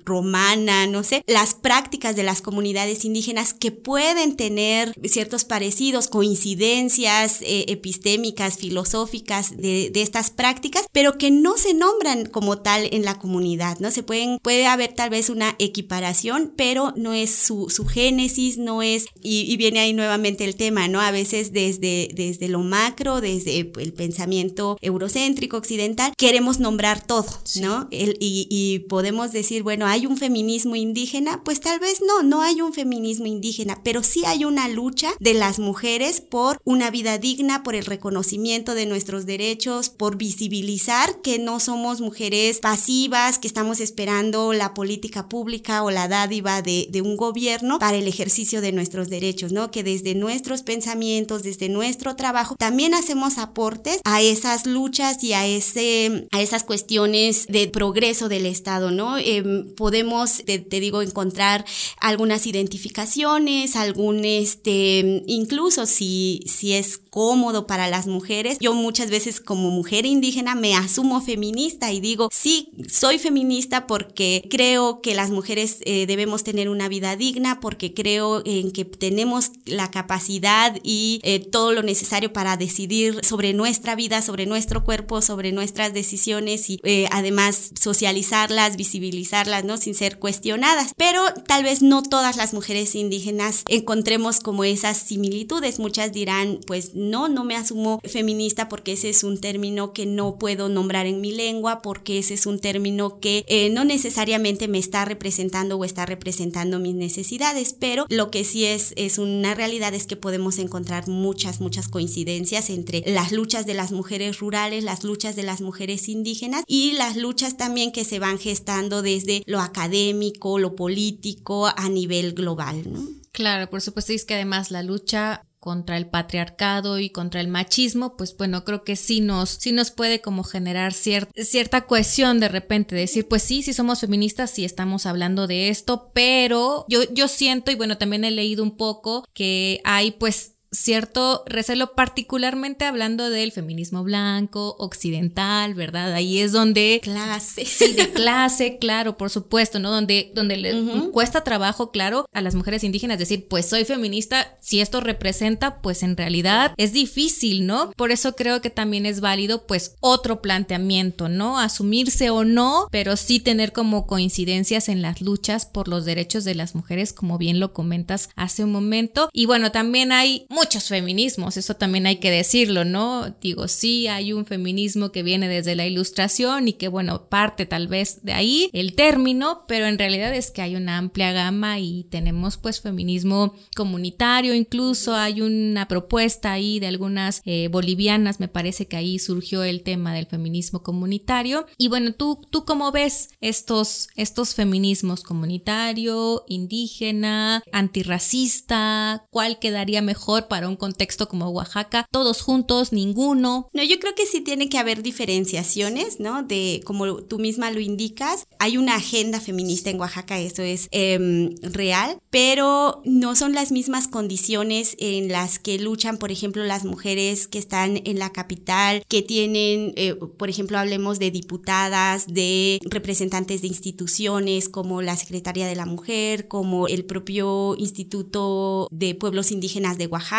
romana, 0.05 0.87
no 0.87 1.03
sé, 1.03 1.23
las 1.27 1.55
prácticas 1.55 2.15
de 2.15 2.23
las 2.23 2.41
comunidades 2.41 3.05
indígenas 3.05 3.53
que 3.53 3.71
pueden 3.71 4.35
tener 4.35 4.93
ciertos 5.03 5.45
parecidos, 5.45 6.07
coincidencias 6.07 7.41
eh, 7.41 7.65
epistémicas, 7.67 8.57
filosóficas 8.57 9.57
de, 9.57 9.89
de 9.91 10.01
estas 10.01 10.31
prácticas, 10.31 10.85
pero 10.91 11.17
que 11.17 11.31
no 11.31 11.57
se 11.57 11.64
se 11.65 11.73
nombran 11.73 12.27
como 12.27 12.59
tal 12.59 12.87
en 12.91 13.03
la 13.03 13.17
comunidad, 13.17 13.79
¿no? 13.79 13.89
Se 13.89 14.03
pueden, 14.03 14.37
puede 14.39 14.67
haber 14.67 14.93
tal 14.93 15.09
vez 15.09 15.31
una 15.31 15.55
equiparación, 15.57 16.53
pero 16.55 16.93
no 16.95 17.13
es 17.13 17.33
su, 17.33 17.71
su 17.71 17.87
génesis, 17.87 18.59
no 18.59 18.83
es, 18.83 19.07
y, 19.19 19.55
viene 19.57 19.79
ahí 19.79 19.93
nuevamente 19.93 20.43
el 20.43 20.55
tema, 20.55 20.87
¿no? 20.87 21.01
A 21.01 21.09
veces 21.09 21.53
desde, 21.53 22.09
desde 22.13 22.49
lo 22.49 22.59
macro, 22.59 23.19
desde 23.19 23.59
el 23.59 23.93
pensamiento 23.93 24.77
eurocéntrico, 24.81 25.57
occidental, 25.57 26.13
queremos 26.17 26.59
nombrar 26.59 27.03
todo, 27.03 27.25
¿no? 27.59 27.87
El, 27.89 28.15
y, 28.19 28.47
y 28.51 28.79
podemos 28.87 29.31
decir, 29.31 29.63
bueno, 29.63 29.87
hay 29.87 30.05
un 30.05 30.17
feminismo 30.17 30.75
indígena, 30.75 31.41
pues 31.43 31.61
tal 31.61 31.79
vez 31.79 32.03
no, 32.05 32.21
no 32.21 32.43
hay 32.43 32.61
un 32.61 32.73
feminismo 32.73 33.25
indígena, 33.25 33.81
pero 33.83 34.03
sí 34.03 34.23
hay 34.25 34.45
una 34.45 34.67
lucha 34.67 35.13
de 35.19 35.33
las 35.33 35.57
mujeres 35.57 36.21
por 36.21 36.59
una 36.63 36.91
vida 36.91 37.17
digna, 37.17 37.63
por 37.63 37.73
el 37.73 37.85
reconocimiento 37.85 38.75
de 38.75 38.85
nuestros 38.85 39.25
derechos, 39.25 39.89
por 39.89 40.17
visibilizar 40.17 41.21
que 41.23 41.39
no 41.39 41.54
somos 41.59 42.01
mujeres 42.01 42.59
pasivas 42.59 43.39
que 43.39 43.47
estamos 43.47 43.79
esperando 43.79 44.53
la 44.53 44.73
política 44.73 45.29
pública 45.29 45.83
o 45.83 45.91
la 45.91 46.07
dádiva 46.07 46.61
de, 46.61 46.89
un 47.03 47.17
gobierno 47.17 47.77
para 47.77 47.97
el 47.97 48.07
ejercicio 48.07 48.61
de 48.61 48.71
nuestros 48.71 49.09
derechos, 49.09 49.51
¿no? 49.51 49.69
Que 49.69 49.83
desde 49.83 50.15
nuestros 50.15 50.63
pensamientos, 50.63 51.43
desde 51.43 51.69
nuestro 51.69 52.15
trabajo, 52.15 52.55
también 52.57 52.93
hacemos 52.93 53.37
aportes 53.37 53.99
a 54.05 54.21
esas 54.21 54.65
luchas 54.65 55.23
y 55.23 55.33
a, 55.33 55.45
ese, 55.45 56.27
a 56.31 56.41
esas 56.41 56.63
cuestiones 56.63 57.45
de 57.47 57.67
progreso 57.67 58.29
del 58.29 58.45
Estado, 58.45 58.91
¿no? 58.91 59.17
Em, 59.17 59.73
podemos, 59.75 60.43
te, 60.45 60.59
digo, 60.59 61.01
encontrar 61.01 61.65
algunas 61.99 62.47
identificaciones, 62.47 63.75
algún, 63.75 64.25
este, 64.25 65.23
incluso 65.27 65.85
si, 65.85 66.41
si 66.47 66.73
es 66.73 66.97
cómodo 66.97 67.67
para 67.67 67.87
las 67.89 68.07
mujeres, 68.07 68.57
yo 68.59 68.73
muchas 68.73 69.09
veces 69.09 69.39
como 69.39 69.69
mujer 69.69 70.05
indígena 70.05 70.55
me 70.55 70.75
asumo 70.75 71.21
feminista 71.45 71.91
y 71.91 71.99
digo, 71.99 72.29
sí, 72.31 72.71
soy 72.89 73.19
feminista 73.19 73.85
porque 73.85 74.47
creo 74.49 75.01
que 75.01 75.13
las 75.13 75.29
mujeres 75.29 75.77
eh, 75.85 76.07
debemos 76.07 76.43
tener 76.43 76.69
una 76.69 76.87
vida 76.87 77.15
digna, 77.15 77.59
porque 77.59 77.93
creo 77.93 78.41
en 78.45 78.71
que 78.71 78.83
tenemos 78.83 79.51
la 79.65 79.91
capacidad 79.91 80.75
y 80.81 81.19
eh, 81.23 81.39
todo 81.39 81.71
lo 81.71 81.83
necesario 81.83 82.33
para 82.33 82.57
decidir 82.57 83.23
sobre 83.23 83.53
nuestra 83.53 83.95
vida, 83.95 84.23
sobre 84.23 84.47
nuestro 84.47 84.83
cuerpo, 84.83 85.21
sobre 85.21 85.51
nuestras 85.51 85.93
decisiones 85.93 86.67
y 86.71 86.79
eh, 86.83 87.07
además 87.11 87.69
socializarlas, 87.79 88.75
visibilizarlas, 88.75 89.65
¿no? 89.65 89.77
Sin 89.77 89.93
ser 89.93 90.17
cuestionadas. 90.17 90.93
Pero 90.97 91.21
tal 91.47 91.63
vez 91.63 91.83
no 91.83 92.01
todas 92.01 92.37
las 92.37 92.55
mujeres 92.55 92.95
indígenas 92.95 93.63
encontremos 93.69 94.39
como 94.39 94.63
esas 94.63 94.97
similitudes. 94.97 95.77
Muchas 95.77 96.11
dirán, 96.11 96.59
pues 96.65 96.95
no, 96.95 97.27
no 97.27 97.43
me 97.43 97.55
asumo 97.55 97.99
feminista 98.03 98.67
porque 98.67 98.93
ese 98.93 99.09
es 99.09 99.23
un 99.23 99.39
término 99.39 99.93
que 99.93 100.07
no 100.07 100.39
puedo 100.39 100.69
nombrar 100.69 101.05
en 101.05 101.21
mi 101.21 101.24
lengua 101.31 101.81
porque 101.81 102.19
ese 102.19 102.33
es 102.33 102.45
un 102.45 102.59
término 102.59 103.19
que 103.19 103.45
eh, 103.47 103.69
no 103.69 103.85
necesariamente 103.85 104.67
me 104.67 104.77
está 104.77 105.05
representando 105.05 105.77
o 105.77 105.85
está 105.85 106.05
representando 106.05 106.79
mis 106.79 106.95
necesidades, 106.95 107.73
pero 107.73 108.05
lo 108.09 108.31
que 108.31 108.43
sí 108.43 108.65
es, 108.65 108.93
es 108.95 109.17
una 109.17 109.53
realidad 109.53 109.93
es 109.93 110.07
que 110.07 110.15
podemos 110.15 110.59
encontrar 110.59 111.07
muchas, 111.07 111.59
muchas 111.61 111.87
coincidencias 111.87 112.69
entre 112.69 113.03
las 113.05 113.31
luchas 113.31 113.65
de 113.65 113.73
las 113.73 113.91
mujeres 113.91 114.39
rurales, 114.39 114.83
las 114.83 115.03
luchas 115.03 115.35
de 115.35 115.43
las 115.43 115.61
mujeres 115.61 116.09
indígenas 116.09 116.63
y 116.67 116.93
las 116.93 117.17
luchas 117.17 117.57
también 117.57 117.91
que 117.91 118.05
se 118.05 118.19
van 118.19 118.39
gestando 118.39 119.01
desde 119.01 119.43
lo 119.45 119.59
académico, 119.59 120.59
lo 120.59 120.75
político 120.75 121.67
a 121.67 121.89
nivel 121.89 122.33
global. 122.33 122.83
¿no? 122.91 123.07
Claro, 123.31 123.69
por 123.69 123.81
supuesto, 123.81 124.13
es 124.13 124.23
que 124.23 124.35
además 124.35 124.71
la 124.71 124.81
lucha 124.81 125.43
contra 125.65 125.97
el 125.97 126.05
patriarcado 126.05 126.99
y 126.99 127.09
contra 127.09 127.41
el 127.41 127.47
machismo, 127.47 128.15
pues 128.15 128.37
bueno, 128.37 128.63
creo 128.63 128.83
que 128.83 128.95
sí 128.95 129.19
nos, 129.19 129.49
sí 129.49 129.71
nos 129.71 129.89
puede 129.89 130.21
como 130.21 130.43
generar 130.43 130.93
cierta 130.93 131.87
cohesión 131.87 132.39
de 132.39 132.49
repente, 132.49 132.95
decir, 132.95 133.27
pues 133.27 133.41
sí, 133.41 133.63
sí 133.63 133.73
somos 133.73 134.01
feministas, 134.01 134.51
sí 134.51 134.63
estamos 134.63 135.07
hablando 135.07 135.47
de 135.47 135.69
esto, 135.69 136.11
pero 136.13 136.85
yo, 136.87 137.11
yo 137.11 137.27
siento, 137.27 137.71
y 137.71 137.75
bueno, 137.75 137.97
también 137.97 138.25
he 138.25 138.29
leído 138.29 138.61
un 138.61 138.77
poco 138.77 139.25
que 139.33 139.81
hay 139.85 140.11
pues 140.11 140.54
cierto 140.75 141.43
recelo, 141.47 141.93
particularmente 141.93 142.85
hablando 142.85 143.29
del 143.29 143.51
feminismo 143.51 144.03
blanco, 144.03 144.75
occidental, 144.79 145.73
¿verdad? 145.73 146.13
Ahí 146.13 146.39
es 146.39 146.51
donde... 146.51 146.99
Clase. 147.01 147.65
Sí, 147.65 147.93
de 147.93 148.11
clase, 148.11 148.77
claro, 148.77 149.17
por 149.17 149.29
supuesto, 149.29 149.79
¿no? 149.79 149.91
Donde, 149.91 150.31
donde 150.35 150.57
le 150.57 151.09
cuesta 151.11 151.43
trabajo, 151.43 151.91
claro, 151.91 152.25
a 152.33 152.41
las 152.41 152.55
mujeres 152.55 152.83
indígenas 152.83 153.19
decir, 153.19 153.47
pues 153.47 153.67
soy 153.67 153.85
feminista, 153.85 154.57
si 154.61 154.81
esto 154.81 155.01
representa, 155.01 155.81
pues 155.81 156.03
en 156.03 156.17
realidad 156.17 156.73
es 156.77 156.93
difícil, 156.93 157.65
¿no? 157.65 157.91
Por 157.95 158.11
eso 158.11 158.35
creo 158.35 158.61
que 158.61 158.69
también 158.69 159.05
es 159.05 159.21
válido, 159.21 159.65
pues, 159.67 159.95
otro 159.99 160.41
planteamiento, 160.41 161.29
¿no? 161.29 161.59
Asumirse 161.59 162.29
o 162.29 162.43
no, 162.43 162.87
pero 162.91 163.17
sí 163.17 163.39
tener 163.39 163.71
como 163.71 164.07
coincidencias 164.07 164.89
en 164.89 165.01
las 165.01 165.21
luchas 165.21 165.65
por 165.65 165.87
los 165.87 166.05
derechos 166.05 166.43
de 166.43 166.55
las 166.55 166.75
mujeres, 166.75 167.13
como 167.13 167.37
bien 167.37 167.59
lo 167.59 167.73
comentas 167.73 168.29
hace 168.35 168.63
un 168.63 168.71
momento. 168.71 169.29
Y 169.33 169.45
bueno, 169.45 169.71
también 169.71 170.11
hay 170.11 170.45
muchos 170.65 170.87
feminismos, 170.87 171.57
eso 171.57 171.75
también 171.75 172.07
hay 172.07 172.15
que 172.15 172.31
decirlo, 172.31 172.85
¿no? 172.85 173.35
Digo, 173.39 173.67
sí, 173.67 174.07
hay 174.07 174.33
un 174.33 174.47
feminismo 174.47 175.11
que 175.11 175.21
viene 175.21 175.47
desde 175.47 175.75
la 175.75 175.85
ilustración 175.85 176.67
y 176.67 176.73
que, 176.73 176.87
bueno, 176.87 177.29
parte 177.29 177.67
tal 177.67 177.87
vez 177.87 178.23
de 178.23 178.33
ahí 178.33 178.71
el 178.73 178.95
término, 178.95 179.65
pero 179.67 179.85
en 179.85 179.99
realidad 179.99 180.33
es 180.33 180.49
que 180.49 180.63
hay 180.63 180.75
una 180.75 180.97
amplia 180.97 181.33
gama 181.33 181.77
y 181.79 182.05
tenemos 182.05 182.57
pues 182.57 182.81
feminismo 182.81 183.53
comunitario, 183.75 184.55
incluso 184.55 185.13
hay 185.13 185.41
una 185.41 185.87
propuesta 185.87 186.53
ahí 186.53 186.79
de 186.79 186.87
algunas 186.87 187.43
eh, 187.45 187.67
bolivianas, 187.67 188.39
me 188.39 188.47
parece 188.47 188.87
que 188.87 188.97
ahí 188.97 189.19
surgió 189.19 189.63
el 189.63 189.83
tema 189.83 190.15
del 190.15 190.25
feminismo 190.25 190.81
comunitario. 190.81 191.67
Y 191.77 191.89
bueno, 191.89 192.13
¿tú, 192.13 192.41
tú 192.49 192.65
cómo 192.65 192.91
ves 192.91 193.29
estos, 193.39 194.07
estos 194.15 194.55
feminismos 194.55 195.21
comunitario, 195.21 196.43
indígena, 196.47 197.61
antirracista? 197.71 199.27
¿Cuál 199.29 199.59
quedaría 199.59 200.01
mejor 200.01 200.44
para 200.47 200.67
un 200.67 200.75
contexto 200.75 201.27
como 201.27 201.49
Oaxaca? 201.49 202.05
¿Todos 202.11 202.41
juntos? 202.41 202.91
¿Ninguno? 202.91 203.69
No, 203.73 203.83
yo 203.83 203.99
creo 203.99 204.15
que 204.15 204.25
sí 204.25 204.41
tiene 204.41 204.69
que 204.69 204.77
haber 204.77 205.03
diferenciaciones, 205.03 206.19
¿no? 206.19 206.43
De, 206.43 206.81
como 206.85 207.17
tú 207.17 207.39
misma 207.39 207.71
lo 207.71 207.79
indicas, 207.79 208.45
hay 208.59 208.77
una 208.77 208.95
agenda 208.95 209.39
feminista 209.39 209.89
en 209.89 209.99
Oaxaca, 209.99 210.39
eso 210.39 210.61
es 210.61 210.87
em, 210.91 211.55
real, 211.61 212.17
pero 212.29 213.01
no 213.05 213.35
son 213.35 213.53
las 213.53 213.71
mismas 213.71 214.07
condiciones 214.07 214.95
en 214.99 215.29
las 215.29 215.59
que 215.59 215.79
luchan, 215.79 216.17
por 216.17 216.31
ejemplo, 216.31 216.63
las 216.63 216.85
mujeres 216.85 217.47
que 217.47 217.59
están 217.59 218.01
en 218.05 218.19
la 218.19 218.31
capital, 218.31 219.03
que 219.07 219.21
tienen, 219.21 219.93
eh, 219.95 220.15
por 220.15 220.49
ejemplo, 220.49 220.77
hablemos 220.77 221.19
de 221.19 221.31
diputadas, 221.31 222.25
de 222.27 222.79
representantes 222.83 223.61
de 223.61 223.67
instituciones 223.67 224.69
como 224.69 225.01
la 225.01 225.17
Secretaría 225.17 225.67
de 225.67 225.75
la 225.75 225.85
Mujer, 225.85 226.47
como 226.47 226.87
el 226.87 227.05
propio 227.05 227.75
Instituto 227.77 228.87
de 228.91 229.15
Pueblos 229.15 229.51
Indígenas 229.51 229.97
de 229.97 230.07
Oaxaca, 230.07 230.34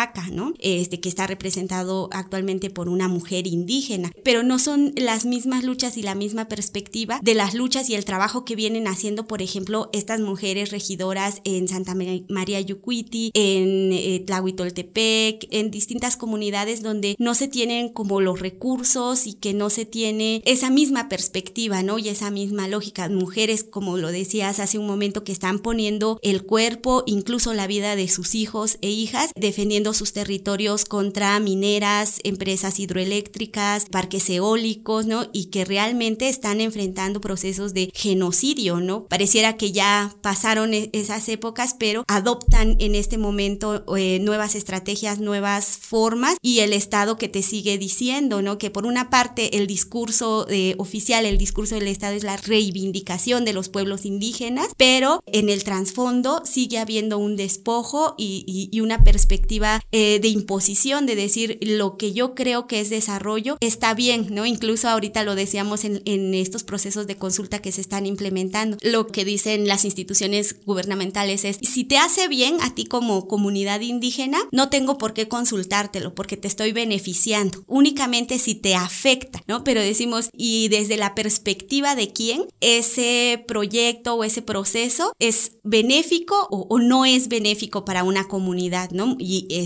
Este 0.59 0.99
que 0.99 1.09
está 1.09 1.27
representado 1.27 2.09
actualmente 2.11 2.69
por 2.69 2.89
una 2.89 3.07
mujer 3.07 3.47
indígena, 3.47 4.11
pero 4.23 4.43
no 4.43 4.59
son 4.59 4.93
las 4.95 5.25
mismas 5.25 5.63
luchas 5.63 5.97
y 5.97 6.03
la 6.03 6.15
misma 6.15 6.47
perspectiva 6.47 7.19
de 7.21 7.33
las 7.33 7.53
luchas 7.53 7.89
y 7.89 7.95
el 7.95 8.05
trabajo 8.05 8.45
que 8.45 8.55
vienen 8.55 8.87
haciendo, 8.87 9.27
por 9.27 9.41
ejemplo, 9.41 9.89
estas 9.93 10.19
mujeres 10.19 10.71
regidoras 10.71 11.41
en 11.43 11.67
Santa 11.67 11.95
María 12.29 12.61
Yucuiti, 12.61 13.31
en 13.33 13.91
eh, 13.91 14.23
Tlahuitoltepec, 14.25 15.47
en 15.51 15.71
distintas 15.71 16.17
comunidades 16.17 16.83
donde 16.83 17.15
no 17.19 17.33
se 17.33 17.47
tienen 17.47 17.89
como 17.89 18.21
los 18.21 18.39
recursos 18.39 19.27
y 19.27 19.33
que 19.33 19.53
no 19.53 19.69
se 19.69 19.85
tiene 19.85 20.41
esa 20.45 20.69
misma 20.69 21.09
perspectiva, 21.09 21.83
¿no? 21.83 21.99
Y 21.99 22.09
esa 22.09 22.31
misma 22.31 22.67
lógica. 22.67 23.09
Mujeres, 23.09 23.63
como 23.63 23.97
lo 23.97 24.11
decías 24.11 24.59
hace 24.59 24.77
un 24.77 24.87
momento, 24.87 25.23
que 25.23 25.31
están 25.31 25.59
poniendo 25.59 26.19
el 26.21 26.43
cuerpo, 26.43 27.03
incluso 27.05 27.53
la 27.53 27.67
vida 27.67 27.95
de 27.95 28.07
sus 28.07 28.35
hijos 28.35 28.77
e 28.81 28.89
hijas, 28.89 29.31
defendiendo 29.35 29.86
sus 29.93 30.13
territorios 30.13 30.85
contra 30.85 31.39
mineras, 31.39 32.19
empresas 32.23 32.79
hidroeléctricas, 32.79 33.85
parques 33.85 34.29
eólicos, 34.29 35.05
¿no? 35.05 35.29
Y 35.33 35.45
que 35.45 35.65
realmente 35.65 36.29
están 36.29 36.61
enfrentando 36.61 37.21
procesos 37.21 37.73
de 37.73 37.91
genocidio, 37.93 38.79
¿no? 38.79 39.05
Pareciera 39.05 39.57
que 39.57 39.71
ya 39.71 40.15
pasaron 40.21 40.73
e-, 40.73 40.89
esas 40.93 41.29
épocas, 41.29 41.75
pero 41.77 42.03
adoptan 42.07 42.75
en 42.79 42.95
este 42.95 43.17
momento 43.17 43.85
eh, 43.97 44.19
nuevas 44.19 44.55
estrategias, 44.55 45.19
nuevas 45.19 45.77
formas 45.77 46.37
y 46.41 46.59
el 46.59 46.73
Estado 46.73 47.17
que 47.17 47.29
te 47.29 47.41
sigue 47.41 47.77
diciendo, 47.77 48.41
¿no? 48.41 48.57
Que 48.57 48.71
por 48.71 48.85
una 48.85 49.09
parte 49.09 49.57
el 49.57 49.67
discurso 49.67 50.47
eh, 50.49 50.75
oficial, 50.77 51.25
el 51.25 51.37
discurso 51.37 51.75
del 51.75 51.87
Estado 51.87 52.15
es 52.15 52.23
la 52.23 52.37
reivindicación 52.37 53.45
de 53.45 53.53
los 53.53 53.69
pueblos 53.69 54.05
indígenas, 54.05 54.67
pero 54.77 55.21
en 55.27 55.49
el 55.49 55.63
trasfondo 55.63 56.43
sigue 56.45 56.79
habiendo 56.79 57.17
un 57.17 57.35
despojo 57.35 58.15
y, 58.17 58.69
una 58.77 59.03
perspectiva 59.03 59.76
eh, 59.91 60.19
de 60.19 60.27
imposición, 60.27 61.05
de 61.05 61.15
decir 61.15 61.57
lo 61.61 61.97
que 61.97 62.13
yo 62.13 62.35
creo 62.35 62.67
que 62.67 62.79
es 62.79 62.89
desarrollo 62.89 63.57
está 63.61 63.93
bien, 63.93 64.27
¿no? 64.31 64.45
Incluso 64.45 64.89
ahorita 64.89 65.23
lo 65.23 65.35
decíamos 65.35 65.85
en, 65.85 66.01
en 66.05 66.33
estos 66.33 66.63
procesos 66.63 67.07
de 67.07 67.15
consulta 67.15 67.59
que 67.59 67.71
se 67.71 67.81
están 67.81 68.05
implementando. 68.05 68.77
Lo 68.81 69.07
que 69.07 69.25
dicen 69.25 69.67
las 69.67 69.85
instituciones 69.85 70.57
gubernamentales 70.65 71.45
es, 71.45 71.57
si 71.61 71.83
te 71.83 71.97
hace 71.97 72.27
bien 72.27 72.57
a 72.61 72.73
ti 72.73 72.85
como 72.85 73.27
comunidad 73.27 73.81
indígena, 73.81 74.39
no 74.51 74.69
tengo 74.69 74.97
por 74.97 75.13
qué 75.13 75.27
consultártelo 75.27 76.13
porque 76.15 76.37
te 76.37 76.47
estoy 76.47 76.71
beneficiando, 76.71 77.63
únicamente 77.67 78.39
si 78.39 78.55
te 78.55 78.75
afecta, 78.75 79.43
¿no? 79.47 79.63
Pero 79.63 79.81
decimos, 79.81 80.29
y 80.33 80.67
desde 80.69 80.97
la 80.97 81.15
perspectiva 81.15 81.95
de 81.95 82.11
quién 82.11 82.45
ese 82.61 83.43
proyecto 83.47 84.15
o 84.15 84.23
ese 84.23 84.41
proceso 84.41 85.13
es 85.19 85.53
benéfico 85.63 86.47
o, 86.49 86.79
no 86.79 87.05
es 87.05 87.27
benéfico 87.27 87.85
para 87.85 88.03
una 88.03 88.27
comunidad, 88.27 88.91
¿no? 88.91 89.15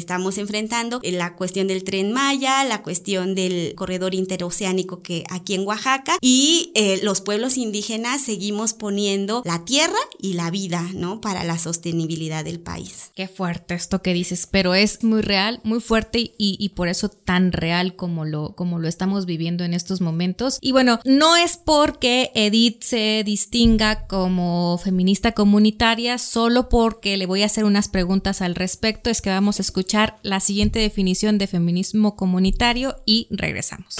Estamos 0.02 0.39
enfrentando 0.39 0.99
la 1.04 1.36
cuestión 1.36 1.68
del 1.68 1.84
tren 1.84 2.12
Maya, 2.12 2.64
la 2.64 2.82
cuestión 2.82 3.36
del 3.36 3.76
corredor 3.76 4.16
interoceánico 4.16 5.04
que 5.04 5.24
aquí 5.30 5.54
en 5.54 5.66
Oaxaca 5.66 6.18
y 6.22 6.72
eh, 6.74 6.99
los 7.04 7.22
pueblos 7.22 7.58
indígenas 7.58 8.22
seguimos 8.22 8.74
poniendo 8.74 9.43
la 9.45 9.64
tierra 9.64 9.99
y 10.20 10.34
la 10.34 10.49
vida, 10.49 10.89
¿no? 10.95 11.22
Para 11.22 11.43
la 11.43 11.60
sostenibilidad 11.60 12.43
del 12.43 12.60
país. 12.60 13.12
Qué 13.16 13.28
fuerte 13.28 13.76
esto 13.76 14.02
que 14.02 14.14
dices, 14.14 14.47
pero 14.49 14.74
es 14.74 15.04
muy 15.04 15.22
real, 15.22 15.62
muy 15.64 15.80
fuerte 15.80 16.20
y, 16.20 16.34
y 16.38 16.70
por 16.70 16.88
eso 16.88 17.10
tan 17.10 17.52
real 17.52 17.95
como 17.95 18.26
lo, 18.26 18.56
como 18.56 18.80
lo 18.80 18.88
estamos 18.88 19.28
viviendo 19.28 19.64
en 19.64 19.76
estos 19.76 20.02
momentos. 20.02 20.58
Y 20.62 20.72
bueno, 20.72 20.99
no 21.06 21.36
es 21.36 21.58
porque 21.58 22.32
Edith 22.34 22.82
se 22.82 23.22
distinga 23.24 24.08
como 24.08 24.80
feminista 24.84 25.34
comunitaria 25.34 26.18
solo 26.18 26.70
porque 26.70 27.18
le 27.18 27.28
voy 27.28 27.43
a 27.43 27.45
hacer 27.45 27.66
unas 27.66 27.88
preguntas 27.88 28.41
al 28.41 28.56
respecto, 28.56 29.10
es 29.10 29.22
que 29.22 29.30
vamos 29.30 29.60
a 29.60 29.62
escuchar 29.62 29.91
la 30.24 30.39
siguiente 30.39 30.80
definición 30.80 31.38
de 31.38 31.48
feminismo 31.48 32.16
comunitario 32.16 32.96
y 33.06 33.28
regresamos. 33.30 33.98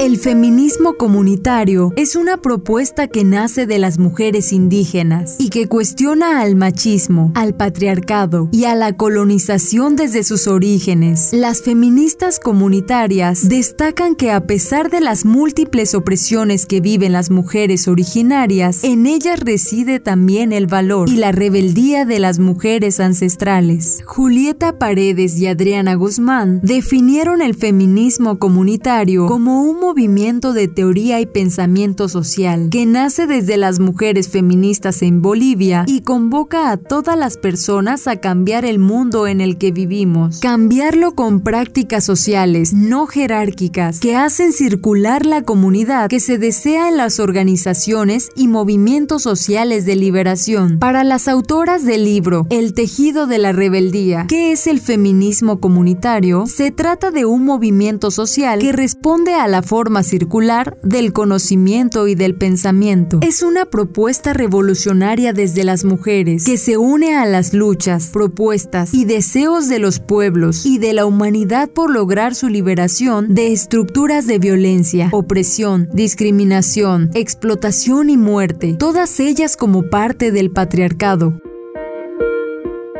El 0.00 0.18
feminismo 0.18 0.94
comunitario 0.94 1.92
es 1.94 2.16
una 2.16 2.38
propuesta 2.38 3.06
que 3.06 3.22
nace 3.22 3.64
de 3.64 3.78
las 3.78 3.98
mujeres 3.98 4.52
indígenas 4.52 5.36
y 5.38 5.50
que 5.50 5.68
cuestiona 5.68 6.40
al 6.40 6.56
machismo, 6.56 7.30
al 7.36 7.54
patriarcado 7.54 8.48
y 8.50 8.64
a 8.64 8.74
la 8.74 8.96
colonización 8.96 9.94
desde 9.94 10.24
sus 10.24 10.48
orígenes. 10.48 11.30
Las 11.32 11.62
feministas 11.62 12.40
comunitarias 12.40 13.48
destacan 13.48 14.16
que 14.16 14.32
a 14.32 14.46
pesar 14.46 14.90
de 14.90 15.00
las 15.00 15.24
múltiples 15.24 15.94
opresiones 15.94 16.66
que 16.66 16.80
viven 16.80 17.12
las 17.12 17.30
mujeres 17.30 17.86
originarias, 17.86 18.82
en 18.82 19.06
ellas 19.06 19.38
reside 19.38 20.00
también 20.00 20.52
el 20.52 20.66
valor 20.66 21.08
y 21.08 21.16
la 21.16 21.30
rebeldía 21.30 22.04
de 22.04 22.18
las 22.18 22.40
mujeres 22.40 22.98
ancestrales. 22.98 24.02
Julieta 24.04 24.76
Paredes 24.76 25.38
y 25.38 25.46
Adriana 25.46 25.94
Guzmán 25.94 26.58
definieron 26.64 27.42
el 27.42 27.54
feminismo 27.54 28.40
comunitario 28.40 29.26
como 29.26 29.62
un 29.62 29.83
movimiento 29.84 30.54
de 30.54 30.66
teoría 30.66 31.20
y 31.20 31.26
pensamiento 31.26 32.08
social 32.08 32.70
que 32.70 32.86
nace 32.86 33.26
desde 33.26 33.58
las 33.58 33.80
mujeres 33.80 34.30
feministas 34.30 35.02
en 35.02 35.20
Bolivia 35.20 35.84
y 35.86 36.00
convoca 36.00 36.70
a 36.70 36.78
todas 36.78 37.18
las 37.18 37.36
personas 37.36 38.08
a 38.08 38.16
cambiar 38.16 38.64
el 38.64 38.78
mundo 38.78 39.26
en 39.26 39.42
el 39.42 39.58
que 39.58 39.72
vivimos. 39.72 40.40
Cambiarlo 40.40 41.14
con 41.14 41.42
prácticas 41.42 42.02
sociales 42.02 42.72
no 42.72 43.06
jerárquicas 43.06 44.00
que 44.00 44.16
hacen 44.16 44.54
circular 44.54 45.26
la 45.26 45.42
comunidad 45.42 46.08
que 46.08 46.18
se 46.18 46.38
desea 46.38 46.88
en 46.88 46.96
las 46.96 47.20
organizaciones 47.20 48.30
y 48.34 48.48
movimientos 48.48 49.22
sociales 49.22 49.84
de 49.84 49.96
liberación. 49.96 50.78
Para 50.78 51.04
las 51.04 51.28
autoras 51.28 51.84
del 51.84 52.04
libro 52.04 52.46
El 52.48 52.72
tejido 52.72 53.26
de 53.26 53.36
la 53.36 53.52
rebeldía, 53.52 54.24
¿qué 54.30 54.52
es 54.52 54.66
el 54.66 54.80
feminismo 54.80 55.60
comunitario? 55.60 56.46
Se 56.46 56.70
trata 56.70 57.10
de 57.10 57.26
un 57.26 57.44
movimiento 57.44 58.10
social 58.10 58.60
que 58.60 58.72
responde 58.72 59.34
a 59.34 59.46
la 59.46 59.60
forma 59.60 59.73
circular 60.02 60.76
del 60.82 61.12
conocimiento 61.12 62.06
y 62.06 62.14
del 62.14 62.34
pensamiento. 62.34 63.18
Es 63.22 63.42
una 63.42 63.64
propuesta 63.64 64.32
revolucionaria 64.32 65.32
desde 65.32 65.64
las 65.64 65.84
mujeres 65.84 66.44
que 66.44 66.58
se 66.58 66.76
une 66.76 67.16
a 67.16 67.26
las 67.26 67.52
luchas, 67.54 68.08
propuestas 68.12 68.94
y 68.94 69.04
deseos 69.04 69.68
de 69.68 69.78
los 69.78 69.98
pueblos 69.98 70.64
y 70.64 70.78
de 70.78 70.92
la 70.92 71.06
humanidad 71.06 71.68
por 71.68 71.90
lograr 71.90 72.34
su 72.34 72.48
liberación 72.48 73.34
de 73.34 73.52
estructuras 73.52 74.26
de 74.26 74.38
violencia, 74.38 75.08
opresión, 75.12 75.88
discriminación, 75.92 77.10
explotación 77.14 78.10
y 78.10 78.16
muerte, 78.16 78.76
todas 78.78 79.18
ellas 79.20 79.56
como 79.56 79.90
parte 79.90 80.30
del 80.30 80.50
patriarcado. 80.50 81.40